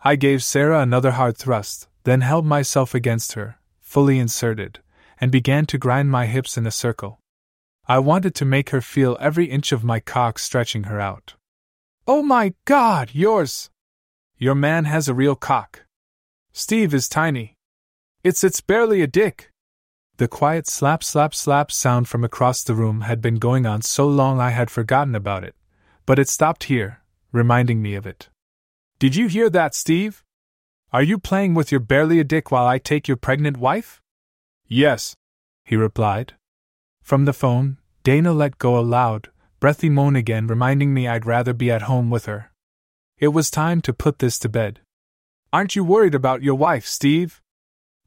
I 0.05 0.17
gave 0.17 0.43
Sarah 0.43 0.81
another 0.81 1.13
hard 1.13 1.37
thrust, 1.37 1.89
then 2.05 2.21
held 2.21 2.47
myself 2.47 2.95
against 2.95 3.33
her, 3.33 3.59
fully 3.81 4.19
inserted, 4.19 4.81
and 5.25 5.33
began 5.33 5.65
to 5.65 5.79
grind 5.79 6.11
my 6.11 6.27
hips 6.27 6.59
in 6.59 6.67
a 6.67 6.71
circle. 6.71 7.19
I 7.89 7.99
wanted 7.99 8.35
to 8.35 8.45
make 8.45 8.69
her 8.69 8.83
feel 8.83 9.17
every 9.19 9.47
inch 9.47 9.73
of 9.73 9.83
my 9.83 9.99
cock 9.99 10.39
stretching 10.39 10.83
her 10.83 11.01
out. 11.01 11.33
Oh 12.07 12.23
my 12.23 12.53
god, 12.67 13.15
yours! 13.15 13.71
Your 14.37 14.55
man 14.55 14.85
has 14.85 15.09
a 15.09 15.15
real 15.15 15.35
cock. 15.35 15.87
Steve 16.53 16.93
is 16.93 17.09
tiny. 17.09 17.57
It's 18.23 18.45
it's 18.45 18.61
barely 18.61 19.01
a 19.01 19.07
dick. 19.07 19.51
The 20.19 20.29
quiet 20.29 20.67
slap 20.67 21.03
slap 21.03 21.33
slap 21.33 21.73
sound 21.73 22.07
from 22.07 22.23
across 22.23 22.63
the 22.63 22.75
room 22.75 23.01
had 23.01 23.23
been 23.23 23.37
going 23.37 23.65
on 23.65 23.81
so 23.81 24.07
long 24.07 24.39
I 24.39 24.51
had 24.51 24.71
forgotten 24.71 25.15
about 25.15 25.43
it, 25.43 25.55
but 26.05 26.19
it 26.19 26.29
stopped 26.29 26.65
here, 26.65 27.01
reminding 27.33 27.81
me 27.81 27.95
of 27.95 28.07
it. 28.07 28.29
Did 28.99 29.17
you 29.17 29.29
hear 29.29 29.49
that, 29.49 29.75
Steve? 29.75 30.23
Are 30.93 31.03
you 31.03 31.17
playing 31.17 31.55
with 31.55 31.73
your 31.73 31.81
barely 31.81 32.21
a 32.21 32.25
dick 32.25 32.51
while 32.51 32.67
I 32.67 32.77
take 32.77 33.09
your 33.09 33.17
pregnant 33.17 33.57
wife? 33.57 34.03
Yes, 34.67 35.15
he 35.65 35.77
replied. 35.77 36.35
From 37.03 37.25
the 37.25 37.33
phone, 37.33 37.79
Dana 38.03 38.33
let 38.33 38.59
go 38.59 38.79
a 38.79 38.81
loud, 38.81 39.31
breathy 39.61 39.89
moan 39.89 40.17
again, 40.17 40.47
reminding 40.47 40.93
me 40.93 41.09
I'd 41.09 41.27
rather 41.27 41.53
be 41.53 41.71
at 41.71 41.83
home 41.83 42.11
with 42.11 42.27
her. 42.27 42.51
It 43.19 43.29
was 43.29 43.51
time 43.51 43.81
to 43.83 43.93
put 43.93 44.19
this 44.19 44.39
to 44.41 44.49
bed. 44.49 44.81
Aren't 45.53 45.77
you 45.77 45.85
worried 45.85 46.15
about 46.15 46.43
your 46.43 46.57
wife, 46.57 46.87
Steve? 46.87 47.41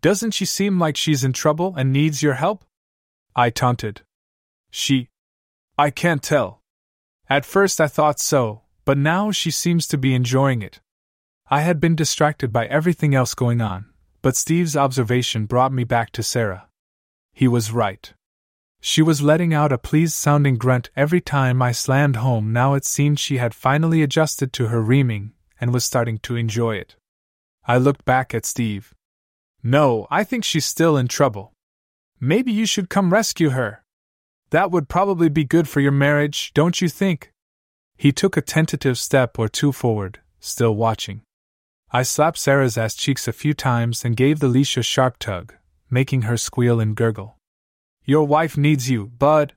Doesn't 0.02 0.32
she 0.32 0.46
seem 0.46 0.80
like 0.80 0.98
she's 0.98 1.24
in 1.24 1.34
trouble 1.34 1.74
and 1.76 1.92
needs 1.92 2.22
your 2.22 2.36
help? 2.36 2.66
I 3.36 3.50
taunted. 3.50 4.02
She. 4.70 5.10
I 5.78 5.90
can't 5.90 6.22
tell. 6.22 6.62
At 7.30 7.46
first 7.46 7.80
I 7.80 7.88
thought 7.88 8.20
so, 8.20 8.62
but 8.86 8.98
now 8.98 9.32
she 9.32 9.52
seems 9.52 9.88
to 9.88 9.98
be 9.98 10.14
enjoying 10.14 10.62
it. 10.62 10.80
I 11.50 11.62
had 11.62 11.80
been 11.80 11.96
distracted 11.96 12.52
by 12.52 12.66
everything 12.66 13.16
else 13.16 13.34
going 13.34 13.62
on, 13.62 13.86
but 14.22 14.36
Steve's 14.36 14.76
observation 14.76 15.46
brought 15.46 15.72
me 15.72 15.84
back 15.84 16.12
to 16.12 16.24
Sarah. 16.24 16.68
He 17.34 17.48
was 17.48 17.72
right. 17.72 18.14
She 18.80 19.02
was 19.02 19.22
letting 19.22 19.54
out 19.54 19.72
a 19.72 19.78
pleased 19.78 20.14
sounding 20.14 20.58
grunt 20.58 20.90
every 20.96 21.22
time 21.22 21.62
I 21.62 21.72
slammed 21.72 22.18
home. 22.18 22.54
Now 22.54 22.74
it 22.74 22.86
seemed 22.86 23.20
she 23.20 23.38
had 23.38 23.54
finally 23.54 24.02
adjusted 24.02 24.54
to 24.54 24.68
her 24.68 24.82
reaming 24.82 25.34
and 25.60 25.74
was 25.74 25.86
starting 25.86 26.20
to 26.20 26.36
enjoy 26.36 26.76
it. 26.76 26.96
I 27.66 27.78
looked 27.78 28.06
back 28.06 28.34
at 28.34 28.46
Steve. 28.46 28.94
No, 29.64 30.08
I 30.10 30.24
think 30.24 30.44
she's 30.44 30.66
still 30.66 30.96
in 30.96 31.08
trouble. 31.08 31.54
Maybe 32.20 32.52
you 32.52 32.66
should 32.66 32.90
come 32.90 33.12
rescue 33.12 33.50
her. 33.50 33.84
That 34.52 34.72
would 34.72 34.88
probably 34.88 35.30
be 35.30 35.44
good 35.44 35.68
for 35.68 35.82
your 35.82 35.92
marriage, 35.92 36.54
don't 36.54 36.80
you 36.80 36.88
think? 36.88 37.32
He 37.98 38.12
took 38.12 38.38
a 38.38 38.42
tentative 38.42 38.98
step 38.98 39.38
or 39.38 39.50
two 39.50 39.72
forward, 39.72 40.20
still 40.40 40.76
watching. 40.76 41.22
I 41.92 42.04
slapped 42.04 42.38
Sarah's 42.38 42.78
ass 42.78 42.96
cheeks 42.96 43.28
a 43.28 43.34
few 43.34 43.54
times 43.54 44.04
and 44.04 44.18
gave 44.18 44.40
the 44.40 44.50
leash 44.50 44.76
a 44.76 44.84
sharp 44.84 45.20
tug, 45.20 45.54
making 45.90 46.24
her 46.24 46.36
squeal 46.36 46.82
and 46.82 46.96
gurgle. 46.96 47.38
Your 48.04 48.28
wife 48.28 48.58
needs 48.58 48.90
you, 48.90 49.08
bud. 49.08 49.54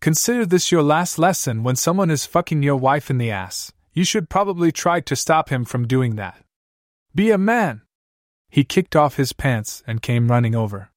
Consider 0.00 0.44
this 0.44 0.70
your 0.70 0.82
last 0.82 1.18
lesson 1.18 1.62
when 1.62 1.76
someone 1.76 2.10
is 2.10 2.26
fucking 2.26 2.62
your 2.62 2.76
wife 2.76 3.08
in 3.08 3.16
the 3.16 3.30
ass. 3.30 3.72
You 3.94 4.04
should 4.04 4.28
probably 4.28 4.72
try 4.72 5.00
to 5.00 5.16
stop 5.16 5.48
him 5.48 5.64
from 5.64 5.86
doing 5.86 6.16
that. 6.16 6.44
Be 7.14 7.30
a 7.30 7.38
man. 7.38 7.80
He 8.50 8.64
kicked 8.64 8.94
off 8.94 9.16
his 9.16 9.32
pants 9.32 9.82
and 9.86 10.02
came 10.02 10.30
running 10.30 10.54
over. 10.54 10.90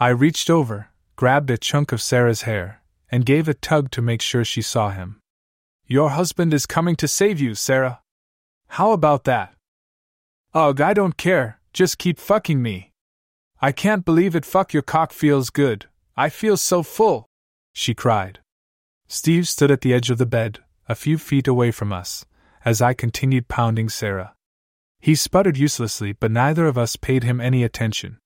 I 0.00 0.08
reached 0.08 0.50
over, 0.50 0.88
grabbed 1.14 1.50
a 1.50 1.56
chunk 1.56 1.92
of 1.92 2.02
Sarah's 2.02 2.42
hair, 2.42 2.82
and 3.10 3.24
gave 3.24 3.48
a 3.48 3.54
tug 3.54 3.92
to 3.92 4.02
make 4.02 4.20
sure 4.20 4.44
she 4.44 4.62
saw 4.62 4.90
him. 4.90 5.20
Your 5.86 6.10
husband 6.10 6.52
is 6.52 6.66
coming 6.66 6.96
to 6.96 7.06
save 7.06 7.38
you, 7.38 7.54
Sarah. 7.54 8.00
How 8.66 8.92
about 8.92 9.24
that? 9.24 9.54
Ugh, 10.54 10.80
I 10.80 10.92
don't 10.92 11.16
care, 11.16 11.60
just 11.72 11.96
keep 11.96 12.18
fucking 12.18 12.60
me. 12.60 12.92
I 13.60 13.72
can't 13.72 14.04
believe 14.04 14.36
it, 14.36 14.44
fuck 14.44 14.72
your 14.72 14.82
cock 14.82 15.12
feels 15.12 15.48
good. 15.48 15.86
I 16.14 16.28
feel 16.28 16.56
so 16.58 16.82
full, 16.82 17.26
she 17.72 17.94
cried. 17.94 18.40
Steve 19.08 19.48
stood 19.48 19.70
at 19.70 19.80
the 19.80 19.94
edge 19.94 20.10
of 20.10 20.18
the 20.18 20.26
bed, 20.26 20.58
a 20.88 20.94
few 20.94 21.16
feet 21.16 21.48
away 21.48 21.70
from 21.70 21.92
us, 21.92 22.26
as 22.64 22.82
I 22.82 22.92
continued 22.92 23.48
pounding 23.48 23.88
Sarah. 23.88 24.34
He 25.00 25.14
sputtered 25.14 25.56
uselessly, 25.56 26.12
but 26.12 26.30
neither 26.30 26.66
of 26.66 26.76
us 26.76 26.96
paid 26.96 27.24
him 27.24 27.40
any 27.40 27.64
attention. 27.64 28.18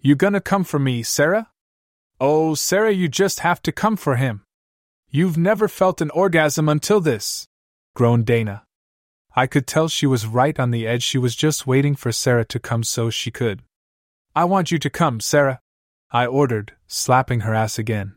You 0.00 0.16
gonna 0.16 0.40
come 0.40 0.64
for 0.64 0.78
me, 0.78 1.02
Sarah? 1.02 1.50
Oh, 2.20 2.54
Sarah, 2.54 2.92
you 2.92 3.08
just 3.08 3.40
have 3.40 3.60
to 3.62 3.72
come 3.72 3.96
for 3.96 4.16
him. 4.16 4.42
You've 5.10 5.36
never 5.36 5.68
felt 5.68 6.00
an 6.00 6.10
orgasm 6.10 6.68
until 6.68 7.00
this, 7.00 7.46
groaned 7.94 8.26
Dana. 8.26 8.64
I 9.36 9.46
could 9.46 9.66
tell 9.66 9.88
she 9.88 10.06
was 10.06 10.26
right 10.26 10.58
on 10.58 10.70
the 10.70 10.86
edge. 10.86 11.02
She 11.02 11.18
was 11.18 11.36
just 11.36 11.66
waiting 11.66 11.94
for 11.94 12.12
Sarah 12.12 12.44
to 12.46 12.58
come 12.58 12.82
so 12.82 13.10
she 13.10 13.30
could. 13.30 13.62
I 14.34 14.44
want 14.44 14.70
you 14.70 14.78
to 14.78 14.90
come, 14.90 15.20
Sarah, 15.20 15.60
I 16.10 16.26
ordered, 16.26 16.72
slapping 16.86 17.40
her 17.40 17.54
ass 17.54 17.78
again. 17.78 18.16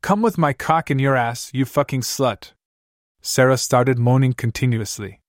Come 0.00 0.22
with 0.22 0.38
my 0.38 0.52
cock 0.52 0.90
in 0.90 0.98
your 0.98 1.16
ass, 1.16 1.50
you 1.52 1.64
fucking 1.64 2.02
slut. 2.02 2.52
Sarah 3.20 3.58
started 3.58 3.98
moaning 3.98 4.32
continuously. 4.32 5.20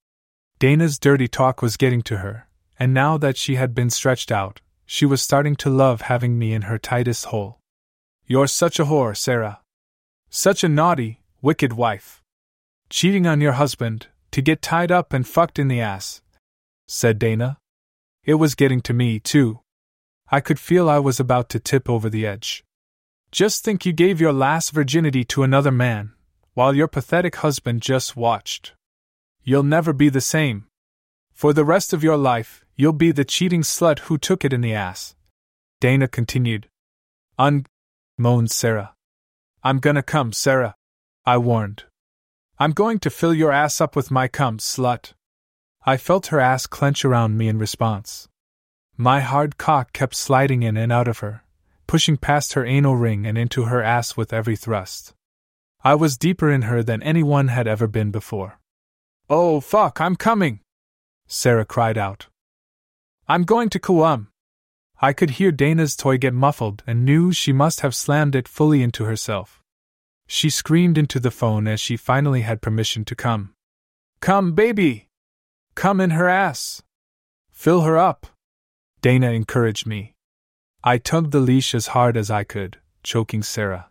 Dana's 0.60 1.00
dirty 1.00 1.28
talk 1.28 1.62
was 1.62 1.78
getting 1.78 2.02
to 2.04 2.18
her, 2.18 2.48
and 2.80 2.94
now 2.94 3.18
that 3.18 3.38
she 3.38 3.56
had 3.56 3.74
been 3.74 3.90
stretched 3.90 4.32
out, 4.32 4.62
she 4.86 5.06
was 5.06 5.22
starting 5.22 5.56
to 5.56 5.70
love 5.70 6.02
having 6.02 6.38
me 6.38 6.54
in 6.54 6.64
her 6.64 6.78
tightest 6.78 7.26
hole. 7.26 7.60
You're 8.26 8.48
such 8.48 8.80
a 8.80 8.86
whore, 8.86 9.16
Sarah. 9.16 9.62
Such 10.30 10.64
a 10.64 10.70
naughty, 10.70 11.22
wicked 11.42 11.74
wife. 11.74 12.22
Cheating 12.90 13.26
on 13.26 13.42
your 13.42 13.54
husband, 13.54 14.08
to 14.38 14.42
get 14.44 14.62
tied 14.62 14.92
up 14.92 15.14
and 15.14 15.28
fucked 15.28 15.58
in 15.58 15.68
the 15.68 15.82
ass, 15.82 16.22
said 16.88 17.18
Dana. 17.18 17.58
It 18.24 18.36
was 18.36 18.54
getting 18.54 18.82
to 18.82 18.94
me, 18.94 19.20
too. 19.20 19.62
I 20.30 20.42
could 20.42 20.60
feel 20.60 20.88
I 20.88 21.00
was 21.00 21.20
about 21.20 21.50
to 21.50 21.60
tip 21.60 21.90
over 21.90 22.08
the 22.08 22.28
edge. 22.28 22.64
Just 23.32 23.66
think 23.66 23.84
you 23.84 23.94
gave 23.94 24.22
your 24.22 24.32
last 24.32 24.74
virginity 24.74 25.24
to 25.24 25.42
another 25.42 25.72
man, 25.72 26.12
while 26.54 26.76
your 26.76 26.88
pathetic 26.88 27.38
husband 27.38 27.82
just 27.82 28.16
watched. 28.16 28.74
You'll 29.44 29.64
never 29.64 29.92
be 29.92 30.08
the 30.08 30.22
same. 30.22 30.68
For 31.34 31.52
the 31.52 31.66
rest 31.66 31.92
of 31.92 32.04
your 32.04 32.16
life, 32.16 32.64
you'll 32.76 32.94
be 32.94 33.12
the 33.12 33.26
cheating 33.26 33.64
slut 33.64 34.02
who 34.02 34.20
took 34.20 34.46
it 34.46 34.54
in 34.54 34.62
the 34.62 34.76
ass. 34.76 35.16
Dana 35.82 36.08
continued. 36.08 36.70
Un. 37.40 37.66
moaned 38.20 38.52
Sarah. 38.52 38.94
I'm 39.64 39.80
gonna 39.80 40.04
come, 40.04 40.32
Sarah. 40.32 40.76
I 41.26 41.38
warned. 41.38 41.86
I'm 42.60 42.72
going 42.72 42.98
to 43.00 43.12
fill 43.12 43.36
your 43.36 43.52
ass 43.52 43.80
up 43.80 43.96
with 43.96 44.10
my 44.10 44.28
cum, 44.28 44.58
slut. 44.58 45.14
I 45.86 45.96
felt 45.96 46.28
her 46.28 46.40
ass 46.40 46.66
clench 46.66 47.06
around 47.06 47.38
me 47.38 47.48
in 47.48 47.60
response. 47.60 48.28
My 48.98 49.20
hard 49.20 49.60
cock 49.60 49.94
kept 49.94 50.16
sliding 50.16 50.64
in 50.64 50.76
and 50.76 50.92
out 50.92 51.08
of 51.08 51.20
her, 51.20 51.44
pushing 51.86 52.18
past 52.18 52.54
her 52.54 52.66
anal 52.66 52.96
ring 52.96 53.28
and 53.28 53.38
into 53.38 53.66
her 53.66 53.84
ass 53.84 54.18
with 54.18 54.34
every 54.34 54.56
thrust. 54.56 55.14
I 55.84 55.94
was 55.94 56.18
deeper 56.18 56.50
in 56.50 56.64
her 56.64 56.82
than 56.82 57.04
anyone 57.04 57.50
had 57.50 57.68
ever 57.68 57.86
been 57.86 58.10
before. 58.10 58.60
Oh, 59.30 59.60
fuck, 59.60 60.02
I'm 60.02 60.16
coming! 60.16 60.62
Sarah 61.28 61.66
cried 61.66 61.98
out. 61.98 62.26
I'm 63.28 63.44
going 63.44 63.70
to 63.70 63.80
Kuum. 63.80 64.30
I 65.00 65.14
could 65.14 65.32
hear 65.32 65.52
Dana's 65.52 65.96
toy 65.96 66.18
get 66.18 66.34
muffled 66.34 66.82
and 66.88 67.06
knew 67.06 67.32
she 67.32 67.54
must 67.54 67.82
have 67.82 67.94
slammed 67.94 68.34
it 68.34 68.48
fully 68.48 68.82
into 68.82 69.04
herself. 69.04 69.62
She 70.28 70.50
screamed 70.50 70.98
into 70.98 71.20
the 71.20 71.32
phone 71.32 71.68
as 71.68 71.80
she 71.80 71.96
finally 71.98 72.42
had 72.42 72.62
permission 72.62 73.06
to 73.06 73.16
come. 73.16 73.54
Come, 74.20 74.54
baby! 74.54 75.08
Come 75.74 76.02
in 76.02 76.12
her 76.12 76.28
ass! 76.28 76.84
Fill 77.52 77.82
her 77.82 77.98
up! 77.98 78.28
Dana 79.02 79.32
encouraged 79.32 79.88
me. 79.88 80.14
I 80.84 80.98
tugged 80.98 81.32
the 81.32 81.40
leash 81.40 81.74
as 81.74 81.88
hard 81.88 82.18
as 82.18 82.30
I 82.30 82.44
could, 82.44 82.78
choking 83.04 83.42
Sarah. 83.42 83.90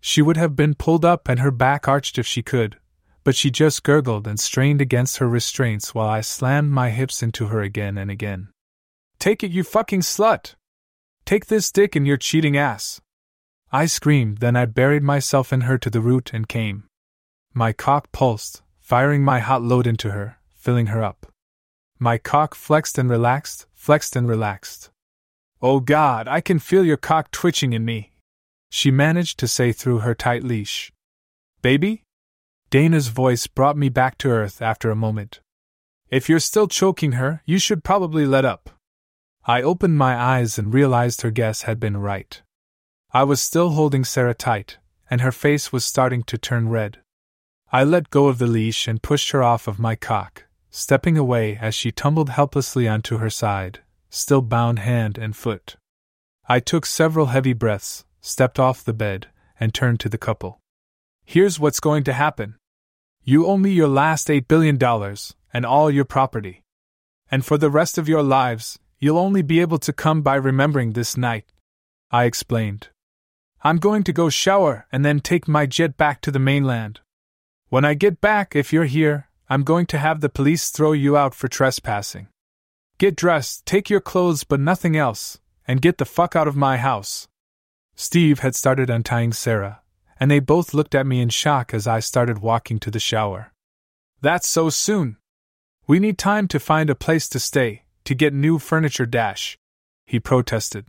She 0.00 0.20
would 0.20 0.36
have 0.36 0.54
been 0.54 0.74
pulled 0.74 1.04
up 1.04 1.28
and 1.28 1.40
her 1.40 1.50
back 1.50 1.88
arched 1.88 2.18
if 2.18 2.26
she 2.26 2.42
could, 2.42 2.78
but 3.24 3.36
she 3.36 3.50
just 3.50 3.82
gurgled 3.82 4.26
and 4.26 4.38
strained 4.38 4.80
against 4.80 5.18
her 5.18 5.28
restraints 5.28 5.94
while 5.94 6.08
I 6.08 6.20
slammed 6.20 6.70
my 6.70 6.90
hips 6.90 7.22
into 7.22 7.46
her 7.46 7.62
again 7.62 7.96
and 7.96 8.10
again. 8.10 8.48
Take 9.18 9.42
it, 9.42 9.52
you 9.52 9.62
fucking 9.62 10.00
slut! 10.00 10.54
Take 11.24 11.46
this 11.46 11.70
dick 11.70 11.94
in 11.94 12.04
your 12.04 12.16
cheating 12.16 12.56
ass! 12.56 13.00
I 13.74 13.86
screamed, 13.86 14.38
then 14.38 14.54
I 14.54 14.66
buried 14.66 15.02
myself 15.02 15.50
in 15.50 15.62
her 15.62 15.78
to 15.78 15.88
the 15.88 16.02
root 16.02 16.32
and 16.34 16.46
came. 16.46 16.84
My 17.54 17.72
cock 17.72 18.12
pulsed, 18.12 18.60
firing 18.80 19.24
my 19.24 19.38
hot 19.38 19.62
load 19.62 19.86
into 19.86 20.10
her, 20.10 20.36
filling 20.54 20.88
her 20.88 21.02
up. 21.02 21.26
My 21.98 22.18
cock 22.18 22.54
flexed 22.54 22.98
and 22.98 23.08
relaxed, 23.08 23.66
flexed 23.72 24.14
and 24.14 24.28
relaxed. 24.28 24.90
Oh 25.62 25.80
God, 25.80 26.28
I 26.28 26.42
can 26.42 26.58
feel 26.58 26.84
your 26.84 26.98
cock 26.98 27.30
twitching 27.30 27.72
in 27.72 27.84
me. 27.84 28.12
She 28.70 28.90
managed 28.90 29.38
to 29.38 29.48
say 29.48 29.72
through 29.72 30.00
her 30.00 30.14
tight 30.14 30.44
leash. 30.44 30.92
Baby? 31.62 32.02
Dana's 32.68 33.08
voice 33.08 33.46
brought 33.46 33.76
me 33.78 33.88
back 33.88 34.18
to 34.18 34.28
earth 34.28 34.60
after 34.60 34.90
a 34.90 34.96
moment. 34.96 35.40
If 36.10 36.28
you're 36.28 36.40
still 36.40 36.68
choking 36.68 37.12
her, 37.12 37.42
you 37.46 37.58
should 37.58 37.84
probably 37.84 38.26
let 38.26 38.44
up. 38.44 38.68
I 39.46 39.62
opened 39.62 39.96
my 39.96 40.14
eyes 40.14 40.58
and 40.58 40.74
realized 40.74 41.22
her 41.22 41.30
guess 41.30 41.62
had 41.62 41.80
been 41.80 41.96
right. 41.96 42.42
I 43.14 43.24
was 43.24 43.42
still 43.42 43.70
holding 43.70 44.04
Sarah 44.04 44.32
tight, 44.32 44.78
and 45.10 45.20
her 45.20 45.32
face 45.32 45.70
was 45.70 45.84
starting 45.84 46.22
to 46.22 46.38
turn 46.38 46.70
red. 46.70 47.00
I 47.70 47.84
let 47.84 48.08
go 48.08 48.28
of 48.28 48.38
the 48.38 48.46
leash 48.46 48.88
and 48.88 49.02
pushed 49.02 49.32
her 49.32 49.42
off 49.42 49.68
of 49.68 49.78
my 49.78 49.96
cock, 49.96 50.44
stepping 50.70 51.18
away 51.18 51.58
as 51.60 51.74
she 51.74 51.92
tumbled 51.92 52.30
helplessly 52.30 52.88
onto 52.88 53.18
her 53.18 53.28
side, 53.28 53.80
still 54.08 54.40
bound 54.40 54.78
hand 54.78 55.18
and 55.18 55.36
foot. 55.36 55.76
I 56.48 56.58
took 56.58 56.86
several 56.86 57.26
heavy 57.26 57.52
breaths, 57.52 58.06
stepped 58.22 58.58
off 58.58 58.82
the 58.82 58.94
bed, 58.94 59.28
and 59.60 59.74
turned 59.74 60.00
to 60.00 60.08
the 60.08 60.16
couple. 60.16 60.60
Here's 61.26 61.60
what's 61.60 61.80
going 61.80 62.04
to 62.04 62.14
happen. 62.14 62.56
You 63.22 63.46
owe 63.46 63.58
me 63.58 63.72
your 63.72 63.88
last 63.88 64.28
$8 64.28 64.48
billion 64.48 64.78
and 65.52 65.66
all 65.66 65.90
your 65.90 66.06
property. 66.06 66.62
And 67.30 67.44
for 67.44 67.58
the 67.58 67.70
rest 67.70 67.98
of 67.98 68.08
your 68.08 68.22
lives, 68.22 68.78
you'll 68.98 69.18
only 69.18 69.42
be 69.42 69.60
able 69.60 69.78
to 69.80 69.92
come 69.92 70.22
by 70.22 70.36
remembering 70.36 70.92
this 70.92 71.14
night. 71.14 71.44
I 72.10 72.24
explained. 72.24 72.88
I'm 73.64 73.78
going 73.78 74.02
to 74.04 74.12
go 74.12 74.28
shower 74.28 74.86
and 74.90 75.04
then 75.04 75.20
take 75.20 75.46
my 75.46 75.66
jet 75.66 75.96
back 75.96 76.20
to 76.22 76.32
the 76.32 76.40
mainland. 76.40 76.98
When 77.68 77.84
I 77.84 77.94
get 77.94 78.20
back, 78.20 78.56
if 78.56 78.72
you're 78.72 78.86
here, 78.86 79.28
I'm 79.48 79.62
going 79.62 79.86
to 79.86 79.98
have 79.98 80.20
the 80.20 80.28
police 80.28 80.70
throw 80.70 80.92
you 80.92 81.16
out 81.16 81.32
for 81.32 81.46
trespassing. 81.46 82.26
Get 82.98 83.14
dressed, 83.14 83.64
take 83.64 83.88
your 83.88 84.00
clothes 84.00 84.42
but 84.42 84.58
nothing 84.58 84.96
else, 84.96 85.38
and 85.66 85.80
get 85.80 85.98
the 85.98 86.04
fuck 86.04 86.34
out 86.34 86.48
of 86.48 86.56
my 86.56 86.76
house. 86.76 87.28
Steve 87.94 88.40
had 88.40 88.56
started 88.56 88.90
untying 88.90 89.32
Sarah, 89.32 89.80
and 90.18 90.28
they 90.28 90.40
both 90.40 90.74
looked 90.74 90.94
at 90.94 91.06
me 91.06 91.20
in 91.20 91.28
shock 91.28 91.72
as 91.72 91.86
I 91.86 92.00
started 92.00 92.38
walking 92.38 92.80
to 92.80 92.90
the 92.90 92.98
shower. 93.00 93.52
That's 94.20 94.48
so 94.48 94.70
soon. 94.70 95.18
We 95.86 96.00
need 96.00 96.18
time 96.18 96.48
to 96.48 96.58
find 96.58 96.90
a 96.90 96.96
place 96.96 97.28
to 97.28 97.38
stay, 97.38 97.82
to 98.04 98.14
get 98.14 98.34
new 98.34 98.58
furniture 98.58 99.06
dash. 99.06 99.56
He 100.04 100.18
protested. 100.18 100.86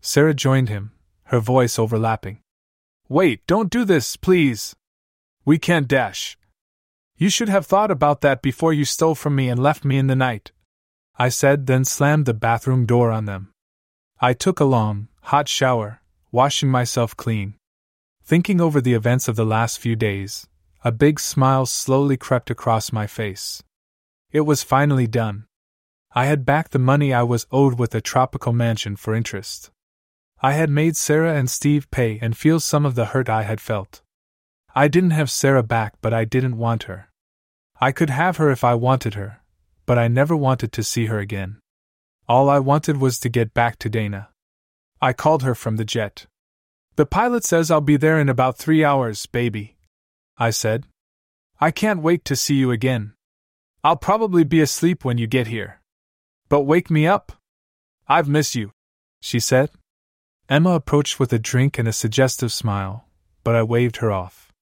Sarah 0.00 0.34
joined 0.34 0.68
him, 0.68 0.92
her 1.26 1.40
voice 1.40 1.78
overlapping. 1.78 2.38
Wait, 3.08 3.46
don't 3.46 3.70
do 3.70 3.84
this, 3.84 4.16
please. 4.16 4.74
We 5.44 5.58
can't 5.58 5.88
dash. 5.88 6.36
You 7.16 7.28
should 7.30 7.48
have 7.48 7.66
thought 7.66 7.90
about 7.90 8.20
that 8.20 8.42
before 8.42 8.72
you 8.72 8.84
stole 8.84 9.14
from 9.14 9.36
me 9.36 9.48
and 9.48 9.62
left 9.62 9.84
me 9.84 9.96
in 9.96 10.06
the 10.06 10.16
night. 10.16 10.52
I 11.18 11.28
said, 11.28 11.66
then 11.66 11.84
slammed 11.84 12.26
the 12.26 12.34
bathroom 12.34 12.84
door 12.84 13.10
on 13.10 13.24
them. 13.24 13.52
I 14.20 14.32
took 14.34 14.60
a 14.60 14.64
long, 14.64 15.08
hot 15.22 15.48
shower, 15.48 16.00
washing 16.30 16.68
myself 16.68 17.16
clean. 17.16 17.54
Thinking 18.22 18.60
over 18.60 18.80
the 18.80 18.94
events 18.94 19.28
of 19.28 19.36
the 19.36 19.46
last 19.46 19.78
few 19.78 19.96
days, 19.96 20.46
a 20.84 20.92
big 20.92 21.18
smile 21.18 21.64
slowly 21.64 22.16
crept 22.16 22.50
across 22.50 22.92
my 22.92 23.06
face. 23.06 23.62
It 24.30 24.42
was 24.42 24.62
finally 24.62 25.06
done. 25.06 25.46
I 26.14 26.26
had 26.26 26.44
back 26.44 26.70
the 26.70 26.78
money 26.78 27.12
I 27.12 27.22
was 27.22 27.46
owed 27.50 27.78
with 27.78 27.94
a 27.94 28.00
tropical 28.00 28.52
mansion 28.52 28.96
for 28.96 29.14
interest. 29.14 29.70
I 30.42 30.52
had 30.52 30.68
made 30.68 30.96
Sarah 30.96 31.34
and 31.34 31.50
Steve 31.50 31.90
pay 31.90 32.18
and 32.20 32.36
feel 32.36 32.60
some 32.60 32.84
of 32.84 32.94
the 32.94 33.06
hurt 33.06 33.28
I 33.28 33.42
had 33.42 33.60
felt. 33.60 34.02
I 34.74 34.88
didn't 34.88 35.12
have 35.12 35.30
Sarah 35.30 35.62
back, 35.62 35.94
but 36.02 36.12
I 36.12 36.24
didn't 36.24 36.58
want 36.58 36.84
her. 36.84 37.08
I 37.80 37.92
could 37.92 38.10
have 38.10 38.36
her 38.36 38.50
if 38.50 38.62
I 38.62 38.74
wanted 38.74 39.14
her, 39.14 39.40
but 39.86 39.98
I 39.98 40.08
never 40.08 40.36
wanted 40.36 40.72
to 40.72 40.84
see 40.84 41.06
her 41.06 41.18
again. 41.18 41.58
All 42.28 42.50
I 42.50 42.58
wanted 42.58 42.98
was 42.98 43.18
to 43.20 43.28
get 43.28 43.54
back 43.54 43.78
to 43.78 43.88
Dana. 43.88 44.28
I 45.00 45.12
called 45.12 45.42
her 45.42 45.54
from 45.54 45.76
the 45.76 45.84
jet. 45.84 46.26
The 46.96 47.06
pilot 47.06 47.44
says 47.44 47.70
I'll 47.70 47.80
be 47.80 47.96
there 47.96 48.18
in 48.18 48.28
about 48.28 48.58
three 48.58 48.84
hours, 48.84 49.26
baby. 49.26 49.76
I 50.38 50.50
said. 50.50 50.84
I 51.60 51.70
can't 51.70 52.02
wait 52.02 52.24
to 52.26 52.36
see 52.36 52.56
you 52.56 52.70
again. 52.70 53.14
I'll 53.82 53.96
probably 53.96 54.44
be 54.44 54.60
asleep 54.60 55.04
when 55.04 55.16
you 55.16 55.26
get 55.26 55.46
here. 55.46 55.80
But 56.48 56.62
wake 56.62 56.90
me 56.90 57.06
up. 57.06 57.32
I've 58.08 58.28
missed 58.28 58.54
you, 58.54 58.72
she 59.20 59.40
said. 59.40 59.70
Emma 60.48 60.70
approached 60.70 61.18
with 61.18 61.32
a 61.32 61.38
drink 61.38 61.78
and 61.78 61.88
a 61.88 61.92
suggestive 61.92 62.52
smile, 62.52 63.08
but 63.42 63.56
I 63.56 63.62
waved 63.64 63.96
her 63.96 64.12
off. 64.12 64.52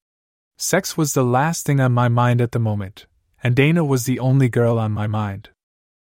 Sex 0.57 0.97
was 0.97 1.13
the 1.13 1.23
last 1.23 1.65
thing 1.65 1.79
on 1.79 1.91
my 1.91 2.07
mind 2.07 2.41
at 2.41 2.53
the 2.53 2.59
moment, 2.59 3.05
and 3.43 3.55
Dana 3.55 3.85
was 3.85 4.05
the 4.05 4.19
only 4.19 4.49
girl 4.49 4.79
on 4.79 4.91
my 4.91 5.05
mind. 5.05 5.49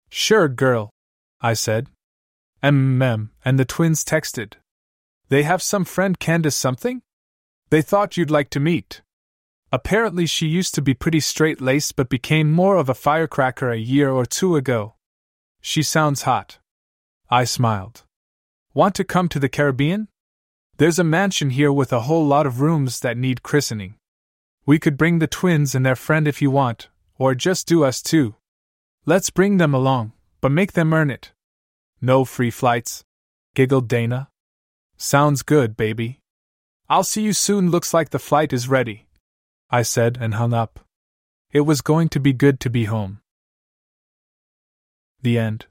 Sure, 0.09 0.47
girl, 0.47 0.91
I 1.41 1.55
said. 1.55 1.89
Mm, 2.63 3.29
and 3.43 3.59
the 3.59 3.65
twins 3.65 4.05
texted. 4.05 4.53
They 5.27 5.43
have 5.43 5.61
some 5.61 5.83
friend 5.83 6.17
Candace 6.19 6.55
something? 6.55 7.01
They 7.69 7.81
thought 7.81 8.15
you'd 8.15 8.31
like 8.31 8.49
to 8.51 8.59
meet. 8.61 9.01
Apparently, 9.71 10.25
she 10.25 10.47
used 10.47 10.73
to 10.75 10.81
be 10.81 10.93
pretty 10.93 11.19
straight 11.19 11.59
laced 11.59 11.97
but 11.97 12.07
became 12.07 12.49
more 12.49 12.77
of 12.77 12.87
a 12.87 12.93
firecracker 12.93 13.71
a 13.71 13.77
year 13.77 14.09
or 14.09 14.25
two 14.25 14.55
ago. 14.55 14.95
She 15.59 15.83
sounds 15.83 16.21
hot. 16.21 16.59
I 17.29 17.43
smiled. 17.43 18.04
Want 18.75 18.93
to 18.95 19.05
come 19.05 19.29
to 19.29 19.39
the 19.39 19.47
Caribbean? 19.47 20.09
There's 20.75 20.99
a 20.99 21.03
mansion 21.05 21.51
here 21.51 21.71
with 21.71 21.93
a 21.93 22.01
whole 22.01 22.27
lot 22.27 22.45
of 22.45 22.59
rooms 22.59 22.99
that 22.99 23.15
need 23.17 23.41
christening. 23.41 23.95
We 24.65 24.79
could 24.79 24.97
bring 24.97 25.19
the 25.19 25.27
twins 25.27 25.75
and 25.75 25.85
their 25.85 25.95
friend 25.95 26.27
if 26.27 26.41
you 26.41 26.51
want, 26.51 26.89
or 27.17 27.35
just 27.35 27.67
do 27.67 27.85
us 27.85 28.01
two. 28.01 28.35
Let's 29.05 29.29
bring 29.29 29.59
them 29.59 29.73
along, 29.73 30.11
but 30.41 30.51
make 30.51 30.73
them 30.73 30.93
earn 30.93 31.09
it. 31.09 31.31
No 32.01 32.25
free 32.25 32.51
flights, 32.51 33.05
giggled 33.53 33.87
Dana. 33.87 34.27
Sounds 34.97 35.41
good, 35.41 35.77
baby. 35.77 36.19
I'll 36.89 37.05
see 37.05 37.21
you 37.21 37.31
soon. 37.31 37.71
Looks 37.71 37.93
like 37.93 38.09
the 38.09 38.19
flight 38.19 38.51
is 38.51 38.67
ready. 38.67 39.07
I 39.69 39.83
said 39.83 40.17
and 40.19 40.33
hung 40.33 40.53
up. 40.53 40.81
It 41.53 41.61
was 41.61 41.79
going 41.79 42.09
to 42.09 42.19
be 42.19 42.33
good 42.33 42.59
to 42.59 42.69
be 42.69 42.83
home. 42.83 43.21
The 45.21 45.39
end. 45.39 45.67